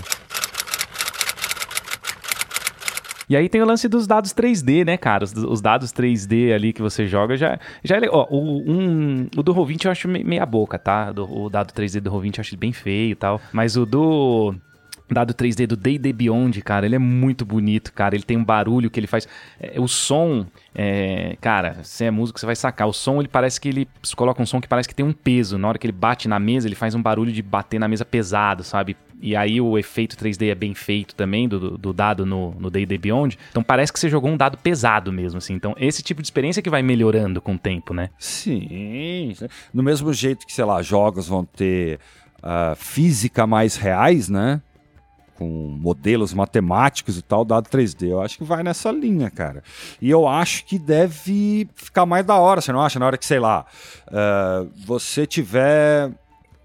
E 3.31 3.37
aí 3.37 3.47
tem 3.47 3.61
o 3.61 3.67
lance 3.67 3.87
dos 3.91 4.07
dados 4.07 4.33
3D, 4.33 4.87
né, 4.87 4.97
cara? 4.97 5.23
Os, 5.23 5.35
os 5.35 5.61
dados 5.61 5.93
3D 5.93 6.55
ali 6.55 6.73
que 6.73 6.81
você 6.81 7.07
joga 7.07 7.37
já, 7.37 7.59
já 7.85 7.97
é 7.97 8.01
legal. 8.01 8.27
Ó, 8.31 8.35
o, 8.35 8.63
um, 8.73 9.27
o 9.37 9.43
do 9.43 9.55
Roll20 9.55 9.85
eu 9.85 9.91
acho 9.91 10.09
me- 10.09 10.25
meia 10.25 10.47
boca, 10.47 10.79
tá? 10.79 11.13
Do- 11.13 11.31
o 11.31 11.51
dado 11.51 11.75
3D 11.75 12.01
do 12.01 12.11
Roll20 12.11 12.39
eu 12.39 12.41
acho 12.41 12.57
bem 12.57 12.73
feio 12.73 13.11
e 13.11 13.15
tal. 13.15 13.39
Mas 13.53 13.77
o 13.77 13.85
do 13.85 14.55
dado 15.15 15.35
3D 15.35 15.67
do 15.67 15.77
D&D 15.77 16.13
Beyond, 16.13 16.61
cara, 16.63 16.87
ele 16.87 16.95
é 16.95 16.99
muito 16.99 17.45
bonito, 17.45 17.93
cara. 17.93 18.15
Ele 18.15 18.25
tem 18.25 18.37
um 18.37 18.45
barulho 18.45 18.91
que 18.91 19.01
ele 19.01 19.07
faz... 19.07 19.27
é, 19.61 19.81
o 19.81 19.89
som, 19.89 20.47
é, 20.75 21.37
cara, 21.41 21.83
se 21.83 22.05
é 22.05 22.11
músico 22.11 22.39
você 22.39 22.47
vai 22.47 22.57
sacar. 22.57 22.89
O 22.89 22.93
som, 22.93 23.21
ele 23.21 23.29
parece 23.29 23.61
que 23.61 23.69
ele 23.69 23.89
coloca 24.17 24.43
um 24.43 24.47
som 24.47 24.61
que 24.61 24.69
parece 24.69 24.89
que 24.89 24.95
tem 24.95 25.05
um 25.05 25.13
peso. 25.13 25.59
Na 25.59 25.69
hora 25.69 25.79
que 25.79 25.87
ele 25.87 25.93
bate 25.93 26.29
na 26.29 26.39
mesa, 26.39 26.69
ele 26.69 26.75
faz 26.75 26.95
um 26.95 27.03
barulho 27.03 27.33
de 27.33 27.43
bater 27.43 27.79
na 27.79 27.89
mesa 27.89 28.05
pesado, 28.05 28.63
sabe? 28.63 28.97
E 29.21 29.35
aí 29.35 29.61
o 29.61 29.77
efeito 29.77 30.17
3D 30.17 30.51
é 30.51 30.55
bem 30.55 30.75
feito 30.75 31.15
também 31.15 31.49
do, 31.49 31.77
do 31.77 31.93
dado 31.93 32.25
no 32.25 32.55
no 32.59 32.71
D&D 32.71 32.99
Beyond. 32.99 33.39
Então 33.51 33.63
parece 33.63 33.93
que 33.93 33.99
você 33.99 34.09
jogou 34.09 34.31
um 34.31 34.37
dado 34.37 34.57
pesado 34.57 35.13
mesmo, 35.13 35.39
assim. 35.39 35.55
Então 35.55 35.75
esse 35.79 36.03
tipo 36.03 36.23
de 36.23 36.27
experiência 36.27 36.63
que 36.63 36.71
vai 36.71 36.83
melhorando 36.83 37.41
com 37.41 37.55
o 37.55 37.59
tempo, 37.59 37.93
né? 37.93 38.11
Sim. 38.19 39.35
Do 39.73 39.83
mesmo 39.83 40.13
jeito 40.13 40.47
que, 40.47 40.53
sei 40.53 40.65
lá, 40.65 40.81
jogos 40.83 41.27
vão 41.27 41.45
ter 41.45 41.99
ah, 42.43 42.75
física 42.77 43.47
mais 43.47 43.77
reais, 43.77 44.29
né? 44.29 44.61
Com 45.39 45.47
modelos 45.47 46.35
matemáticos 46.35 47.17
e 47.17 47.23
tal, 47.23 47.45
dado 47.45 47.69
3D. 47.69 48.09
Eu 48.09 48.21
acho 48.21 48.37
que 48.37 48.43
vai 48.43 48.65
nessa 48.65 48.91
linha, 48.91 49.31
cara. 49.31 49.63
E 50.03 50.11
eu 50.11 50.27
acho 50.27 50.65
que 50.65 50.81
deve 50.81 51.69
ficar 51.77 52.05
mais 52.05 52.27
da 52.27 52.37
hora, 52.37 52.61
você 52.61 52.73
não 52.73 52.81
acha? 52.81 52.99
Na 52.99 53.07
hora 53.07 53.17
que, 53.17 53.25
sei 53.25 53.39
lá, 53.39 53.65
ah, 54.09 54.67
você 54.85 55.25
tiver 55.25 56.11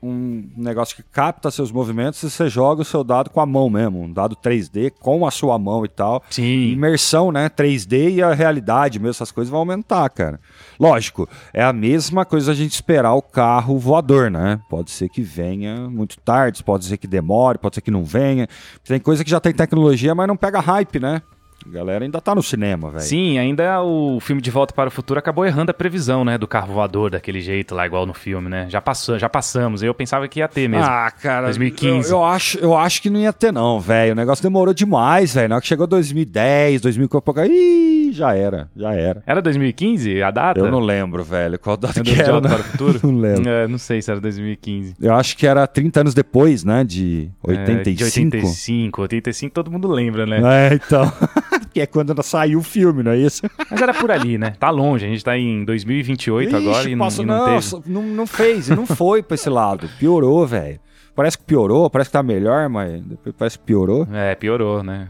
um 0.04 0.50
negócio 0.58 0.96
que 0.96 1.04
capta 1.04 1.50
seus 1.50 1.72
movimentos 1.72 2.22
e 2.24 2.30
você 2.30 2.50
joga 2.50 2.82
o 2.82 2.86
seu 2.86 3.04
dado 3.04 3.30
com 3.30 3.40
a 3.40 3.46
mão 3.46 3.70
mesmo, 3.70 4.02
um 4.02 4.12
dado 4.12 4.36
3D 4.36 4.92
com 5.00 5.26
a 5.26 5.32
sua 5.32 5.58
mão 5.58 5.86
e 5.86 5.88
tal. 5.88 6.22
Sim. 6.30 6.72
Imersão, 6.72 7.32
né? 7.32 7.50
3D 7.50 8.16
e 8.16 8.22
a 8.22 8.34
realidade 8.34 9.00
mesmo, 9.00 9.12
essas 9.12 9.32
coisas 9.32 9.50
vão 9.50 9.62
aumentar, 9.62 10.10
cara. 10.10 10.40
Lógico, 10.78 11.30
é 11.54 11.64
a 11.64 11.72
mesma 11.72 12.26
coisa 12.26 12.52
a 12.52 12.56
gente 12.56 12.74
esperar 12.74 13.14
o 13.14 13.22
carro 13.22 13.80
voador, 13.80 14.30
né? 14.30 14.60
Pode 14.70 14.92
ser 14.92 15.08
que 15.08 15.22
venha 15.22 15.90
muito 15.90 16.20
tarde, 16.20 16.64
pode 16.64 16.86
ser 16.86 16.98
que 16.98 17.08
demore, 17.08 17.58
pode 17.58 17.76
ser 17.76 17.82
que 17.82 17.92
não 17.92 18.04
venha. 18.04 18.48
Tem 18.84 19.00
coisa 19.00 19.24
que 19.24 19.30
já 19.30 19.40
tem 19.40 19.54
tecnologia, 19.54 20.14
mas 20.14 20.28
não 20.28 20.36
pega 20.36 20.60
hype, 20.60 21.00
né? 21.00 21.22
A 21.66 21.74
galera 21.74 22.04
ainda 22.04 22.20
tá 22.20 22.36
no 22.36 22.44
cinema, 22.44 22.90
velho. 22.90 23.04
Sim, 23.04 23.38
ainda 23.38 23.82
o 23.82 24.20
filme 24.20 24.42
De 24.42 24.52
Volta 24.52 24.74
para 24.74 24.88
o 24.88 24.92
Futuro 24.92 25.20
acabou 25.20 25.46
errando 25.46 25.72
a 25.72 25.74
previsão, 25.74 26.26
né? 26.26 26.38
Do 26.38 26.48
carro 26.48 26.74
voador 26.74 27.12
daquele 27.12 27.42
jeito 27.42 27.74
lá, 27.74 27.86
igual 27.86 28.06
no 28.06 28.14
filme, 28.14 28.50
né? 28.50 28.68
Já 28.70 28.82
passou, 28.82 29.18
já 29.18 29.30
passamos. 29.30 29.82
Eu 29.84 29.94
pensava 29.94 30.28
que 30.28 30.40
ia 30.40 30.48
ter 30.48 30.68
mesmo. 30.68 30.86
Ah, 30.86 31.12
cara, 31.12 31.46
2015. 31.46 32.10
Eu, 32.10 32.18
eu 32.18 32.26
acho, 32.26 32.58
eu 32.60 32.78
acho 32.78 33.02
que 33.02 33.10
não 33.10 33.20
ia 33.20 33.34
ter, 33.34 33.52
não, 33.52 33.80
velho. 33.80 34.14
O 34.14 34.16
negócio 34.16 34.44
demorou 34.44 34.74
demais, 34.74 35.34
velho. 35.34 35.50
Na 35.50 35.56
hora 35.56 35.62
que 35.62 35.68
chegou 35.68 35.88
2010, 35.88 36.82
2000 36.82 37.10
e 37.50 38.12
já 38.12 38.36
era, 38.36 38.70
já 38.76 38.94
era. 38.94 39.24
Era 39.26 39.42
2015 39.42 40.22
a 40.22 40.32
data? 40.32 40.60
Eu 40.60 40.70
não 40.70 40.80
lembro, 40.80 41.24
velho. 41.24 41.58
Qual 41.58 41.76
data 41.78 42.02
que 42.02 42.14
era? 42.14 42.32
Volta 42.32 42.50
né? 42.50 42.56
para 42.56 42.64
o 42.64 42.64
Futuro? 42.64 43.00
Não 43.04 43.20
lembro. 43.20 43.50
É, 43.50 43.68
não 43.68 43.78
sei 43.78 44.02
se 44.02 44.10
era 44.10 44.20
2015. 44.20 44.96
Eu 45.02 45.14
acho 45.14 45.36
que 45.36 45.46
era 45.46 45.66
30 45.68 46.02
anos 46.02 46.14
depois, 46.14 46.64
né? 46.64 46.84
De 46.84 47.30
85. 47.44 47.90
É, 47.90 47.94
de 47.94 48.04
85, 48.04 49.02
85 49.02 49.54
todo 49.54 49.72
mundo 49.72 49.88
lembra, 49.88 50.26
né? 50.26 50.42
É, 50.44 50.74
então. 50.76 51.12
que 51.74 51.82
é 51.82 51.86
quando 51.88 52.22
saiu 52.24 52.60
o 52.60 52.64
filme, 52.64 53.02
não 53.04 53.12
é 53.12 53.18
isso? 53.18 53.42
Mas 53.70 53.82
era 53.82 53.94
por 53.94 54.12
ali, 54.12 54.38
né? 54.38 54.54
Tá 54.60 54.70
longe, 54.70 55.06
a 55.06 55.10
gente 55.10 55.24
tá 55.24 55.38
em 55.38 55.66
2028 55.66 56.56
agora 56.56 56.80
Ixi, 56.80 56.90
e 56.92 56.96
não, 56.96 57.06
passou- 57.06 57.24
e 57.24 57.28
não, 57.28 57.38
não, 57.48 57.60
teve. 57.60 57.84
não, 57.92 58.02
não 58.04 58.28
fez, 58.28 58.70
não 58.70 58.86
foi 58.86 59.24
pra 59.24 59.36
esse 59.36 59.50
lado. 59.50 59.90
Piorou, 60.00 60.46
velho. 60.46 60.80
Parece 61.16 61.38
que 61.38 61.44
piorou, 61.44 61.90
parece 61.90 62.10
que 62.10 62.14
tá 62.14 62.24
melhor, 62.24 62.70
mas 62.70 63.02
depois 63.04 63.36
parece 63.38 63.60
que 63.60 63.66
piorou. 63.66 64.08
É, 64.12 64.34
piorou, 64.36 64.82
né? 64.84 65.10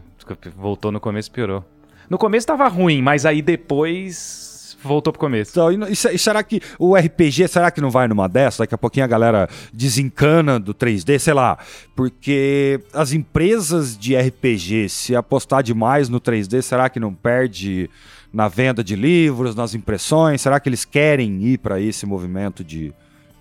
Voltou 0.56 0.90
no 0.92 1.00
começo, 1.00 1.30
piorou. 1.30 1.64
No 2.10 2.18
começo 2.18 2.46
tava 2.46 2.68
ruim, 2.68 3.00
mas 3.00 3.24
aí 3.24 3.40
depois 3.40 4.43
voltou 4.84 5.12
pro 5.12 5.20
começo. 5.20 5.50
Então, 5.52 5.72
e, 5.72 5.92
e 5.92 5.96
se- 5.96 6.16
será 6.18 6.42
que 6.42 6.60
o 6.78 6.94
RPG, 6.96 7.48
será 7.48 7.70
que 7.70 7.80
não 7.80 7.90
vai 7.90 8.06
numa 8.06 8.28
dessa? 8.28 8.62
Daqui 8.62 8.74
a 8.74 8.78
pouquinho 8.78 9.04
a 9.04 9.08
galera 9.08 9.48
desencana 9.72 10.60
do 10.60 10.72
3D, 10.74 11.18
sei 11.18 11.34
lá. 11.34 11.58
Porque 11.96 12.80
as 12.92 13.12
empresas 13.12 13.96
de 13.96 14.14
RPG, 14.16 14.88
se 14.88 15.16
apostar 15.16 15.62
demais 15.62 16.08
no 16.08 16.20
3D, 16.20 16.60
será 16.62 16.88
que 16.88 17.00
não 17.00 17.12
perde 17.14 17.88
na 18.32 18.48
venda 18.48 18.82
de 18.82 18.96
livros, 18.96 19.54
nas 19.54 19.74
impressões? 19.74 20.40
Será 20.40 20.58
que 20.60 20.68
eles 20.68 20.84
querem 20.84 21.42
ir 21.44 21.58
para 21.58 21.80
esse 21.80 22.04
movimento 22.04 22.62
de 22.64 22.92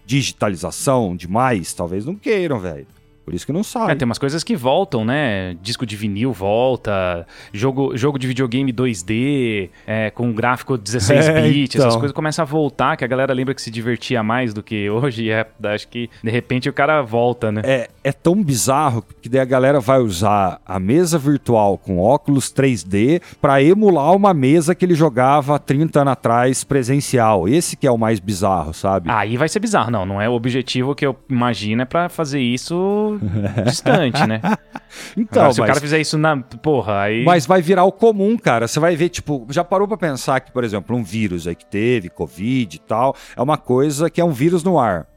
digitalização 0.06 1.16
demais? 1.16 1.74
Talvez 1.74 2.06
não 2.06 2.16
queiram, 2.16 2.60
velho. 2.60 2.88
Por 3.24 3.34
isso 3.34 3.46
que 3.46 3.54
não 3.54 3.64
sai. 3.64 3.92
É, 3.92 3.96
tem 3.96 4.06
umas 4.06 4.18
coisas 4.20 4.44
que 4.44 4.56
voltam, 4.56 5.06
né? 5.06 5.56
Disco 5.62 5.86
de 5.86 5.96
vinil 5.96 6.34
volta, 6.34 7.26
jogo, 7.54 7.96
jogo 7.96 8.20
de 8.20 8.28
videogame 8.28 8.72
2D, 8.74 9.70
é, 9.88 10.10
com 10.10 10.32
gráfico 10.34 10.78
16 10.78 11.30
É, 11.34 11.42
bits, 11.42 11.76
então. 11.76 11.88
essas 11.88 12.00
coisas 12.00 12.14
começam 12.14 12.44
a 12.44 12.46
voltar, 12.46 12.98
que 12.98 13.04
a 13.04 13.08
galera 13.08 13.34
lembra 13.34 13.54
que 13.54 13.62
se 13.62 13.72
divertia 13.72 14.22
mais 14.22 14.54
do 14.54 14.62
que 14.62 14.90
hoje, 14.90 15.24
e 15.24 15.30
é, 15.32 15.48
acho 15.64 15.88
que 15.88 16.10
de 16.22 16.30
repente 16.30 16.68
o 16.70 16.74
cara 16.74 17.02
volta, 17.02 17.52
né? 17.52 17.62
é, 17.64 17.90
é 18.04 18.12
tão 18.12 18.44
bizarro 18.44 19.04
que 19.22 19.30
daí 19.30 19.40
a 19.40 19.46
galera 19.46 19.80
vai 19.80 20.00
usar 20.00 20.60
a 20.66 20.80
mesa 20.80 21.18
virtual 21.18 21.78
com 21.78 22.00
óculos 22.00 22.52
3D 22.52 23.22
pra 23.42 23.64
emular 23.64 24.14
uma 24.14 24.34
mesa 24.34 24.76
que 24.76 24.84
ele 24.84 24.96
jogava 24.96 25.56
há 25.56 25.60
30 25.60 26.02
anos 26.02 26.14
atrás 26.14 26.64
presencial. 26.64 27.48
Esse 27.48 27.78
que 27.78 27.88
é 27.88 27.92
o 27.92 27.98
mais 27.98 28.20
bizarro, 28.20 28.74
sabe? 28.74 29.10
Aí 29.10 29.38
vai 29.38 29.48
ser 29.48 29.60
bizarro. 29.60 29.90
Não, 29.90 30.06
não 30.06 30.22
é 30.22 30.28
o 30.28 30.34
objetivo 30.34 30.94
que 30.94 31.06
eu 31.06 31.16
imagino 31.30 31.82
é 31.82 31.86
pra 31.86 32.10
fazer 32.10 32.40
isso 32.42 33.13
distante, 33.66 34.26
né? 34.28 34.42
então, 35.18 35.44
Agora, 35.44 35.54
se 35.54 35.60
o 35.60 35.64
mas, 35.64 35.68
cara 35.70 35.82
fizer 35.82 36.00
isso 36.00 36.18
na. 36.18 36.38
Porra, 36.38 37.02
aí. 37.02 37.24
mas 37.24 37.46
vai 37.46 37.62
virar 37.62 37.84
o 37.84 37.92
comum, 37.92 38.38
cara. 38.38 38.68
Você 38.68 38.80
vai 38.80 38.96
ver, 38.96 39.10
tipo, 39.10 39.46
já 39.50 39.64
parou 39.64 39.88
pra 39.88 39.98
pensar 39.98 40.40
que, 40.40 40.52
por 40.52 40.64
exemplo, 40.64 40.96
um 40.96 41.04
vírus 41.04 41.48
aí 41.48 41.56
que 41.56 41.66
teve, 41.66 42.10
Covid 42.10 42.76
e 42.76 42.80
tal, 42.80 43.16
é 43.36 43.42
uma 43.42 43.58
coisa 43.58 44.10
que 44.10 44.22
é 44.22 44.26
um 44.26 44.32
vírus 44.32 44.64
no 44.64 44.80
ar. 44.80 45.08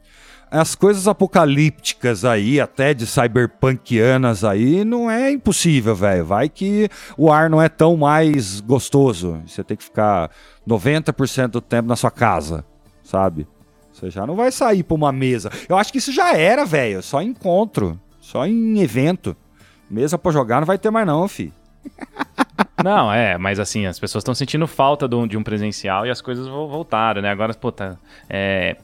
As 0.49 0.75
coisas 0.75 1.09
apocalípticas 1.09 2.23
aí, 2.23 2.59
até 2.61 2.93
de 2.93 3.05
cyberpunkianas 3.05 4.45
aí, 4.45 4.85
não 4.85 5.11
é 5.11 5.29
impossível, 5.29 5.93
velho. 5.93 6.23
Vai 6.23 6.47
que 6.47 6.87
o 7.17 7.29
ar 7.31 7.49
não 7.49 7.61
é 7.61 7.67
tão 7.67 7.97
mais 7.97 8.61
gostoso. 8.61 9.41
Você 9.45 9.61
tem 9.61 9.75
que 9.75 9.83
ficar 9.83 10.31
90% 10.65 11.47
do 11.47 11.59
tempo 11.59 11.89
na 11.89 11.97
sua 11.97 12.11
casa, 12.11 12.63
sabe? 13.03 13.45
Você 13.97 14.11
já 14.11 14.27
não 14.27 14.35
vai 14.35 14.51
sair 14.51 14.83
pra 14.83 14.93
uma 14.93 15.11
mesa. 15.11 15.51
Eu 15.67 15.75
acho 15.75 15.91
que 15.91 15.97
isso 15.97 16.11
já 16.11 16.31
era, 16.37 16.63
velho. 16.63 17.01
Só 17.01 17.19
em 17.19 17.29
encontro. 17.29 17.99
Só 18.21 18.45
em 18.45 18.79
evento. 18.79 19.35
Mesa 19.89 20.19
pra 20.19 20.31
jogar 20.31 20.59
não 20.59 20.67
vai 20.67 20.77
ter 20.77 20.91
mais, 20.91 21.07
não, 21.07 21.27
fi. 21.27 21.51
Não, 22.87 23.11
é, 23.11 23.37
mas 23.37 23.59
assim, 23.59 23.85
as 23.85 23.99
pessoas 23.99 24.21
estão 24.21 24.33
sentindo 24.33 24.65
falta 24.65 25.09
de 25.09 25.35
um, 25.35 25.43
presencial 25.43 26.05
e 26.05 26.09
as 26.09 26.21
coisas 26.21 26.47
voltaram, 26.47 27.21
né? 27.21 27.29
Agora, 27.29 27.53
pô, 27.53 27.69
tá, 27.69 27.97
é, 28.29 28.77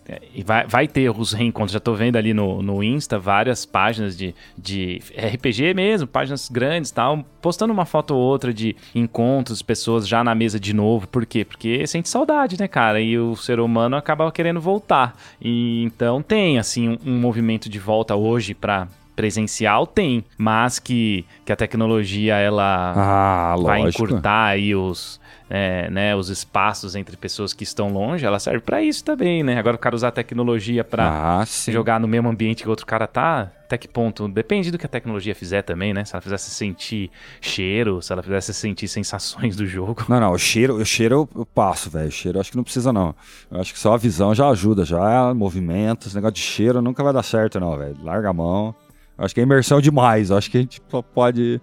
vai, 0.43 0.67
vai 0.67 0.87
ter 0.89 1.09
os 1.09 1.31
reencontros. 1.31 1.71
Já 1.71 1.79
tô 1.79 1.93
vendo 1.93 2.17
ali 2.17 2.33
no, 2.33 2.61
no 2.61 2.83
Insta 2.83 3.17
várias 3.17 3.65
páginas 3.65 4.17
de, 4.17 4.35
de 4.57 5.01
RPG 5.15 5.73
mesmo, 5.73 6.05
páginas 6.05 6.49
grandes 6.49 6.91
e 6.91 6.93
tal, 6.93 7.23
postando 7.41 7.71
uma 7.71 7.85
foto 7.85 8.13
ou 8.13 8.19
outra 8.19 8.53
de 8.53 8.75
encontros, 8.93 9.61
pessoas 9.61 10.05
já 10.05 10.21
na 10.21 10.35
mesa 10.35 10.59
de 10.59 10.73
novo. 10.73 11.07
Por 11.07 11.25
quê? 11.25 11.45
Porque 11.45 11.87
sente 11.87 12.09
saudade, 12.09 12.59
né, 12.59 12.67
cara? 12.67 12.99
E 12.99 13.17
o 13.17 13.37
ser 13.37 13.61
humano 13.61 13.95
acaba 13.95 14.29
querendo 14.33 14.59
voltar. 14.59 15.15
E 15.41 15.81
então 15.85 16.21
tem, 16.21 16.59
assim, 16.59 16.89
um, 16.89 16.97
um 17.05 17.19
movimento 17.21 17.69
de 17.69 17.79
volta 17.79 18.17
hoje 18.17 18.53
para 18.53 18.85
presencial 19.15 19.85
tem, 19.85 20.23
mas 20.37 20.79
que, 20.79 21.25
que 21.45 21.51
a 21.51 21.55
tecnologia 21.55 22.35
ela 22.37 22.93
ah, 22.95 23.55
vai 23.61 23.81
encurtar 23.81 24.45
aí 24.45 24.75
os, 24.75 25.19
é, 25.49 25.89
né, 25.89 26.15
os 26.15 26.29
espaços 26.29 26.95
entre 26.95 27.15
pessoas 27.15 27.53
que 27.53 27.63
estão 27.63 27.91
longe, 27.91 28.25
ela 28.25 28.39
serve 28.39 28.61
para 28.61 28.81
isso 28.81 29.03
também, 29.03 29.43
né? 29.43 29.57
Agora 29.57 29.75
o 29.75 29.79
cara 29.79 29.95
usar 29.95 30.07
a 30.07 30.11
tecnologia 30.11 30.83
para 30.83 31.41
ah, 31.41 31.45
jogar 31.69 31.99
no 31.99 32.07
mesmo 32.07 32.29
ambiente 32.29 32.63
que 32.63 32.69
outro 32.69 32.85
cara 32.85 33.05
tá, 33.05 33.51
até 33.65 33.77
que 33.77 33.87
ponto? 33.87 34.27
Depende 34.27 34.71
do 34.71 34.77
que 34.77 34.85
a 34.85 34.89
tecnologia 34.89 35.33
fizer 35.35 35.61
também, 35.61 35.93
né? 35.93 36.05
Se 36.05 36.15
ela 36.15 36.21
fizesse 36.21 36.49
sentir 36.51 37.11
cheiro, 37.41 38.01
se 38.01 38.11
ela 38.11 38.23
fizesse 38.23 38.53
sentir 38.53 38.87
sensações 38.87 39.55
do 39.55 39.65
jogo. 39.65 40.05
Não, 40.07 40.19
não, 40.19 40.31
o 40.31 40.37
cheiro, 40.37 40.75
o 40.75 40.85
cheiro 40.85 41.29
eu 41.35 41.45
passo, 41.45 41.89
velho. 41.89 42.07
O 42.07 42.11
cheiro 42.11 42.37
eu 42.37 42.41
acho 42.41 42.51
que 42.51 42.57
não 42.57 42.63
precisa, 42.63 42.93
não. 42.93 43.15
Eu 43.51 43.59
acho 43.59 43.73
que 43.73 43.79
só 43.79 43.93
a 43.93 43.97
visão 43.97 44.33
já 44.33 44.49
ajuda, 44.49 44.83
já 44.85 45.33
movimentos, 45.33 46.13
negócio 46.13 46.33
de 46.33 46.41
cheiro 46.41 46.81
nunca 46.81 47.03
vai 47.03 47.13
dar 47.13 47.23
certo, 47.23 47.59
não, 47.59 47.77
velho. 47.77 47.95
Larga 48.03 48.29
a 48.29 48.33
mão. 48.33 48.75
Acho 49.23 49.33
que 49.33 49.39
é 49.39 49.43
imersão 49.43 49.79
demais. 49.79 50.31
Acho 50.31 50.51
que 50.51 50.57
a 50.57 50.61
gente 50.61 50.81
pode 51.13 51.61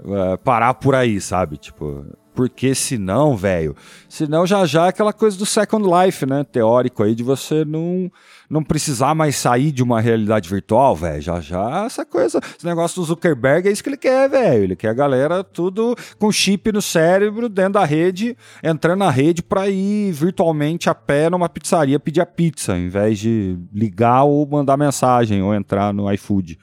uh, 0.00 0.38
parar 0.38 0.74
por 0.74 0.94
aí, 0.94 1.20
sabe? 1.20 1.56
Tipo, 1.56 2.04
porque 2.36 2.74
senão, 2.74 3.34
velho, 3.34 3.74
senão 4.10 4.46
já 4.46 4.66
já 4.66 4.84
é 4.84 4.88
aquela 4.90 5.12
coisa 5.12 5.38
do 5.38 5.46
Second 5.46 5.88
Life, 5.88 6.26
né? 6.26 6.44
Teórico 6.44 7.02
aí 7.02 7.14
de 7.14 7.22
você 7.22 7.64
não 7.64 8.12
não 8.48 8.62
precisar 8.62 9.14
mais 9.14 9.36
sair 9.36 9.72
de 9.72 9.82
uma 9.82 10.00
realidade 10.02 10.48
virtual, 10.48 10.94
velho. 10.94 11.22
Já 11.22 11.40
já 11.40 11.86
essa 11.86 12.04
coisa, 12.04 12.38
esse 12.56 12.66
negócio 12.66 13.00
do 13.00 13.06
Zuckerberg 13.06 13.66
é 13.66 13.72
isso 13.72 13.82
que 13.82 13.88
ele 13.88 13.96
quer, 13.96 14.28
velho. 14.28 14.64
Ele 14.64 14.76
quer 14.76 14.90
a 14.90 14.94
galera 14.94 15.42
tudo 15.42 15.96
com 16.18 16.30
chip 16.30 16.70
no 16.70 16.82
cérebro, 16.82 17.48
dentro 17.48 17.72
da 17.72 17.84
rede, 17.86 18.36
entrando 18.62 18.98
na 18.98 19.10
rede 19.10 19.42
para 19.42 19.68
ir 19.68 20.12
virtualmente 20.12 20.90
a 20.90 20.94
pé 20.94 21.30
numa 21.30 21.48
pizzaria 21.48 21.98
pedir 21.98 22.20
a 22.20 22.26
pizza, 22.26 22.72
ao 22.72 22.78
invés 22.78 23.18
de 23.18 23.58
ligar 23.72 24.24
ou 24.24 24.46
mandar 24.46 24.76
mensagem 24.76 25.42
ou 25.42 25.54
entrar 25.54 25.94
no 25.94 26.12
iFood. 26.12 26.58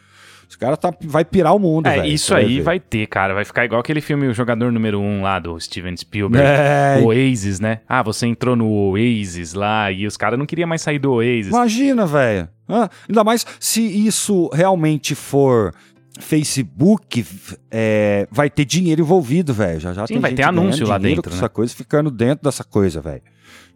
Os 0.53 0.55
caras 0.55 0.77
tá, 0.77 0.93
vai 1.01 1.25
pirar 1.25 1.55
o 1.55 1.59
mundo, 1.59 1.87
É, 1.87 2.01
véio, 2.01 2.13
isso 2.13 2.35
aí 2.35 2.61
vai, 2.61 2.79
ter, 2.79 3.07
cara. 3.07 3.33
Vai 3.33 3.43
ficar 3.43 3.65
igual 3.65 3.81
aquele 3.81 4.01
filme 4.01 4.27
O 4.27 4.33
Jogador 4.35 4.71
Número 4.71 4.99
1 4.99 5.03
um, 5.03 5.23
lá 5.23 5.39
do 5.39 5.59
Steven 5.59 5.97
Spielberg. 5.97 6.47
É. 6.47 6.99
O 7.01 7.07
Oasis, 7.07 7.59
né? 7.59 7.79
Ah, 7.89 8.03
você 8.03 8.27
entrou 8.27 8.55
no 8.55 8.69
Oasis 8.69 9.55
lá 9.55 9.91
e 9.91 10.05
os 10.05 10.15
caras 10.15 10.37
não 10.37 10.45
queriam 10.45 10.69
mais 10.69 10.83
sair 10.83 10.99
do 10.99 11.11
Oasis. 11.13 11.47
Imagina, 11.47 12.05
velho. 12.05 12.47
Ah, 12.69 12.87
ainda 13.09 13.23
mais 13.23 13.47
se 13.59 13.81
isso 13.81 14.47
realmente 14.53 15.15
for 15.15 15.73
Facebook 16.19 17.25
é, 17.71 18.27
vai 18.29 18.47
ter 18.47 18.63
dinheiro 18.63 19.01
envolvido, 19.01 19.55
velho. 19.55 19.79
Já 19.79 19.91
já 19.91 20.05
Sim, 20.05 20.19
vai 20.19 20.35
ter 20.35 20.43
anúncio 20.43 20.87
lá 20.87 20.99
dentro, 20.99 21.31
né? 21.31 21.37
essa 21.37 21.49
coisa 21.49 21.73
ficando 21.73 22.11
dentro 22.11 22.43
dessa 22.43 22.63
coisa, 22.63 23.01
velho. 23.01 23.23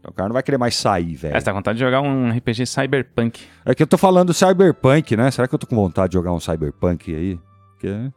O 0.08 0.14
cara 0.14 0.30
não 0.30 0.34
vai 0.34 0.42
querer 0.42 0.58
mais 0.58 0.76
sair, 0.76 1.16
velho. 1.16 1.36
É, 1.36 1.40
você 1.40 1.46
tá 1.46 1.52
com 1.52 1.58
vontade 1.58 1.78
de 1.78 1.84
jogar 1.84 2.02
um 2.02 2.32
RPG 2.32 2.66
Cyberpunk. 2.66 3.42
É 3.66 3.76
que 3.76 3.84
eu 3.84 3.88
tô 3.88 3.98
falando 3.98 4.34
Cyberpunk, 4.34 5.18
né? 5.18 5.30
Será 5.30 5.48
que 5.48 5.54
eu 5.54 5.60
tô 5.60 5.68
com 5.68 5.76
vontade 5.76 6.12
de 6.12 6.14
jogar 6.14 6.32
um 6.32 6.40
Cyberpunk 6.40 7.14
aí? 7.14 7.40
Porque 7.72 8.12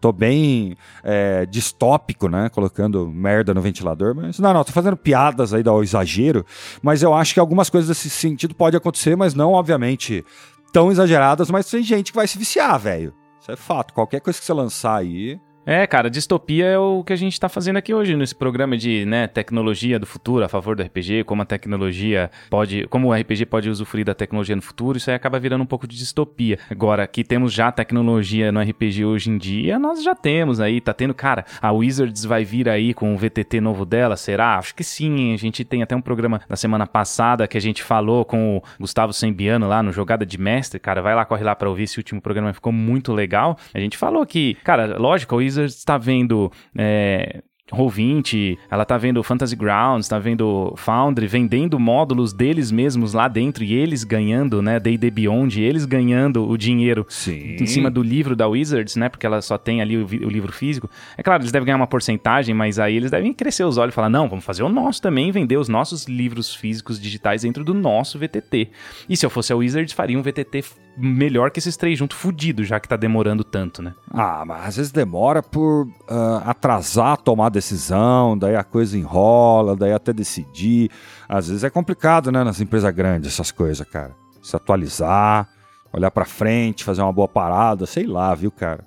tô 0.00 0.12
bem 0.12 0.76
é, 1.02 1.44
distópico, 1.46 2.28
né? 2.28 2.48
Colocando 2.50 3.08
merda 3.08 3.52
no 3.52 3.60
ventilador, 3.60 4.14
mas 4.14 4.38
não, 4.38 4.52
não, 4.52 4.62
tô 4.62 4.70
fazendo 4.70 4.96
piadas 4.96 5.52
aí 5.52 5.62
do 5.62 5.82
exagero, 5.82 6.44
mas 6.82 7.02
eu 7.02 7.12
acho 7.14 7.34
que 7.34 7.40
algumas 7.40 7.68
coisas 7.68 7.88
desse 7.88 8.10
sentido 8.10 8.54
pode 8.54 8.76
acontecer, 8.76 9.16
mas 9.16 9.34
não, 9.34 9.52
obviamente, 9.52 10.24
tão 10.72 10.92
exageradas, 10.92 11.50
mas 11.50 11.70
tem 11.70 11.82
gente 11.82 12.12
que 12.12 12.16
vai 12.16 12.28
se 12.28 12.38
viciar, 12.38 12.78
velho. 12.78 13.14
Isso 13.40 13.50
é 13.50 13.56
fato. 13.56 13.92
Qualquer 13.92 14.20
coisa 14.20 14.38
que 14.38 14.44
você 14.44 14.52
lançar 14.52 14.96
aí, 14.96 15.40
é, 15.66 15.86
cara, 15.86 16.10
distopia 16.10 16.66
é 16.66 16.78
o 16.78 17.02
que 17.04 17.12
a 17.12 17.16
gente 17.16 17.38
tá 17.38 17.48
fazendo 17.48 17.76
aqui 17.76 17.94
hoje 17.94 18.14
nesse 18.16 18.34
programa 18.34 18.76
de, 18.76 19.04
né, 19.04 19.26
tecnologia 19.26 19.98
do 19.98 20.06
futuro 20.06 20.44
a 20.44 20.48
favor 20.48 20.76
do 20.76 20.82
RPG, 20.82 21.24
como 21.24 21.42
a 21.42 21.44
tecnologia 21.44 22.30
pode, 22.50 22.86
como 22.88 23.08
o 23.08 23.14
RPG 23.14 23.46
pode 23.46 23.70
usufruir 23.70 24.04
da 24.04 24.14
tecnologia 24.14 24.54
no 24.54 24.62
futuro, 24.62 24.98
isso 24.98 25.10
aí 25.10 25.16
acaba 25.16 25.38
virando 25.38 25.62
um 25.62 25.66
pouco 25.66 25.86
de 25.86 25.96
distopia. 25.96 26.58
Agora, 26.70 27.06
que 27.06 27.24
temos 27.24 27.52
já 27.52 27.72
tecnologia 27.72 28.52
no 28.52 28.60
RPG 28.60 29.04
hoje 29.04 29.30
em 29.30 29.38
dia, 29.38 29.78
nós 29.78 30.02
já 30.02 30.14
temos 30.14 30.60
aí, 30.60 30.80
tá 30.80 30.92
tendo, 30.92 31.14
cara, 31.14 31.44
a 31.60 31.72
Wizards 31.72 32.24
vai 32.24 32.44
vir 32.44 32.68
aí 32.68 32.92
com 32.92 33.14
o 33.14 33.18
VTT 33.18 33.60
novo 33.60 33.84
dela, 33.84 34.16
será? 34.16 34.58
Acho 34.58 34.74
que 34.74 34.84
sim, 34.84 35.32
a 35.32 35.36
gente 35.36 35.64
tem 35.64 35.82
até 35.82 35.96
um 35.96 36.02
programa 36.02 36.40
da 36.48 36.56
semana 36.56 36.86
passada 36.86 37.48
que 37.48 37.56
a 37.56 37.60
gente 37.60 37.82
falou 37.82 38.24
com 38.24 38.58
o 38.58 38.62
Gustavo 38.78 39.12
Sembiano 39.12 39.66
lá 39.66 39.82
no 39.82 39.92
Jogada 39.92 40.26
de 40.26 40.38
Mestre, 40.38 40.78
cara, 40.78 41.00
vai 41.00 41.14
lá, 41.14 41.24
corre 41.24 41.44
lá 41.44 41.54
pra 41.54 41.68
ouvir 41.68 41.84
esse 41.84 41.98
último 41.98 42.20
programa, 42.20 42.52
ficou 42.52 42.72
muito 42.72 43.12
legal. 43.12 43.56
A 43.72 43.80
gente 43.80 43.96
falou 43.96 44.26
que, 44.26 44.54
cara, 44.62 44.98
lógico, 44.98 45.34
a 45.34 45.38
Wizards 45.38 45.53
Wizards 45.54 45.76
está 45.76 45.96
vendo 45.96 46.50
é, 46.76 47.42
Roll20, 47.72 48.58
ela 48.70 48.84
tá 48.84 48.98
vendo 48.98 49.22
Fantasy 49.22 49.56
Grounds, 49.56 50.06
tá 50.06 50.18
vendo 50.18 50.74
Foundry 50.76 51.26
vendendo 51.26 51.78
módulos 51.78 52.32
deles 52.32 52.70
mesmos 52.70 53.14
lá 53.14 53.26
dentro 53.26 53.64
e 53.64 53.72
eles 53.72 54.04
ganhando, 54.04 54.60
né, 54.60 54.78
D&D 54.78 55.10
Beyond, 55.10 55.62
eles 55.62 55.86
ganhando 55.86 56.46
o 56.46 56.58
dinheiro 56.58 57.06
Sim. 57.08 57.56
em 57.58 57.66
cima 57.66 57.90
do 57.90 58.02
livro 58.02 58.36
da 58.36 58.46
Wizards, 58.46 58.96
né, 58.96 59.08
porque 59.08 59.24
ela 59.24 59.40
só 59.40 59.56
tem 59.56 59.80
ali 59.80 59.96
o, 59.96 60.04
o, 60.04 60.28
livro 60.28 60.52
físico. 60.52 60.90
É 61.16 61.22
claro, 61.22 61.42
eles 61.42 61.52
devem 61.52 61.64
ganhar 61.66 61.76
uma 61.76 61.86
porcentagem, 61.86 62.54
mas 62.54 62.78
aí 62.78 62.96
eles 62.96 63.10
devem 63.10 63.32
crescer 63.32 63.64
os 63.64 63.78
olhos 63.78 63.94
e 63.94 63.96
falar, 63.96 64.10
não, 64.10 64.28
vamos 64.28 64.44
fazer 64.44 64.62
o 64.62 64.68
nosso 64.68 65.00
também, 65.00 65.32
vender 65.32 65.56
os 65.56 65.68
nossos 65.68 66.04
livros 66.04 66.54
físicos 66.54 67.00
digitais 67.00 67.42
dentro 67.42 67.64
do 67.64 67.72
nosso 67.72 68.18
VTT. 68.18 68.68
E 69.08 69.16
se 69.16 69.24
eu 69.24 69.30
fosse 69.30 69.52
a 69.52 69.56
Wizards, 69.56 69.94
faria 69.94 70.18
um 70.18 70.22
VTT 70.22 70.62
melhor 70.96 71.50
que 71.50 71.58
esses 71.58 71.76
três 71.76 71.98
juntos, 71.98 72.16
fudido, 72.16 72.64
já 72.64 72.78
que 72.78 72.88
tá 72.88 72.96
demorando 72.96 73.42
tanto, 73.42 73.82
né? 73.82 73.94
Ah, 74.10 74.44
mas 74.46 74.68
às 74.68 74.76
vezes 74.76 74.92
demora 74.92 75.42
por 75.42 75.86
uh, 75.86 76.42
atrasar 76.44 77.12
a 77.12 77.16
tomada 77.16 77.54
decisão, 77.54 78.36
daí 78.36 78.56
a 78.56 78.64
coisa 78.64 78.96
enrola, 78.96 79.76
daí 79.76 79.92
até 79.92 80.12
decidir. 80.12 80.90
Às 81.28 81.48
vezes 81.48 81.64
é 81.64 81.70
complicado, 81.70 82.30
né, 82.30 82.44
nas 82.44 82.60
empresas 82.60 82.94
grandes, 82.94 83.32
essas 83.32 83.50
coisas, 83.50 83.86
cara. 83.88 84.14
Se 84.42 84.54
atualizar, 84.54 85.48
olhar 85.92 86.10
para 86.10 86.24
frente, 86.24 86.84
fazer 86.84 87.02
uma 87.02 87.12
boa 87.12 87.28
parada, 87.28 87.86
sei 87.86 88.06
lá, 88.06 88.34
viu, 88.34 88.50
cara. 88.50 88.84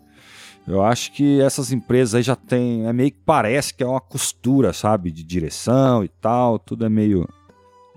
Eu 0.67 0.84
acho 0.84 1.13
que 1.13 1.41
essas 1.41 1.72
empresas 1.72 2.15
aí 2.15 2.22
já 2.22 2.36
tem, 2.36 2.86
é 2.86 2.91
meio 2.91 3.12
que 3.12 3.20
parece 3.26 3.74
que 3.74 3.82
é 3.82 3.88
uma 3.88 4.02
costura, 4.02 4.74
sabe, 4.74 5.12
de 5.12 5.24
direção 5.24 6.04
e 6.04 6.10
tal, 6.10 6.60
tudo 6.60 6.86
é 6.86 6.89
meio 6.89 7.28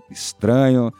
estranho. 0.09 0.91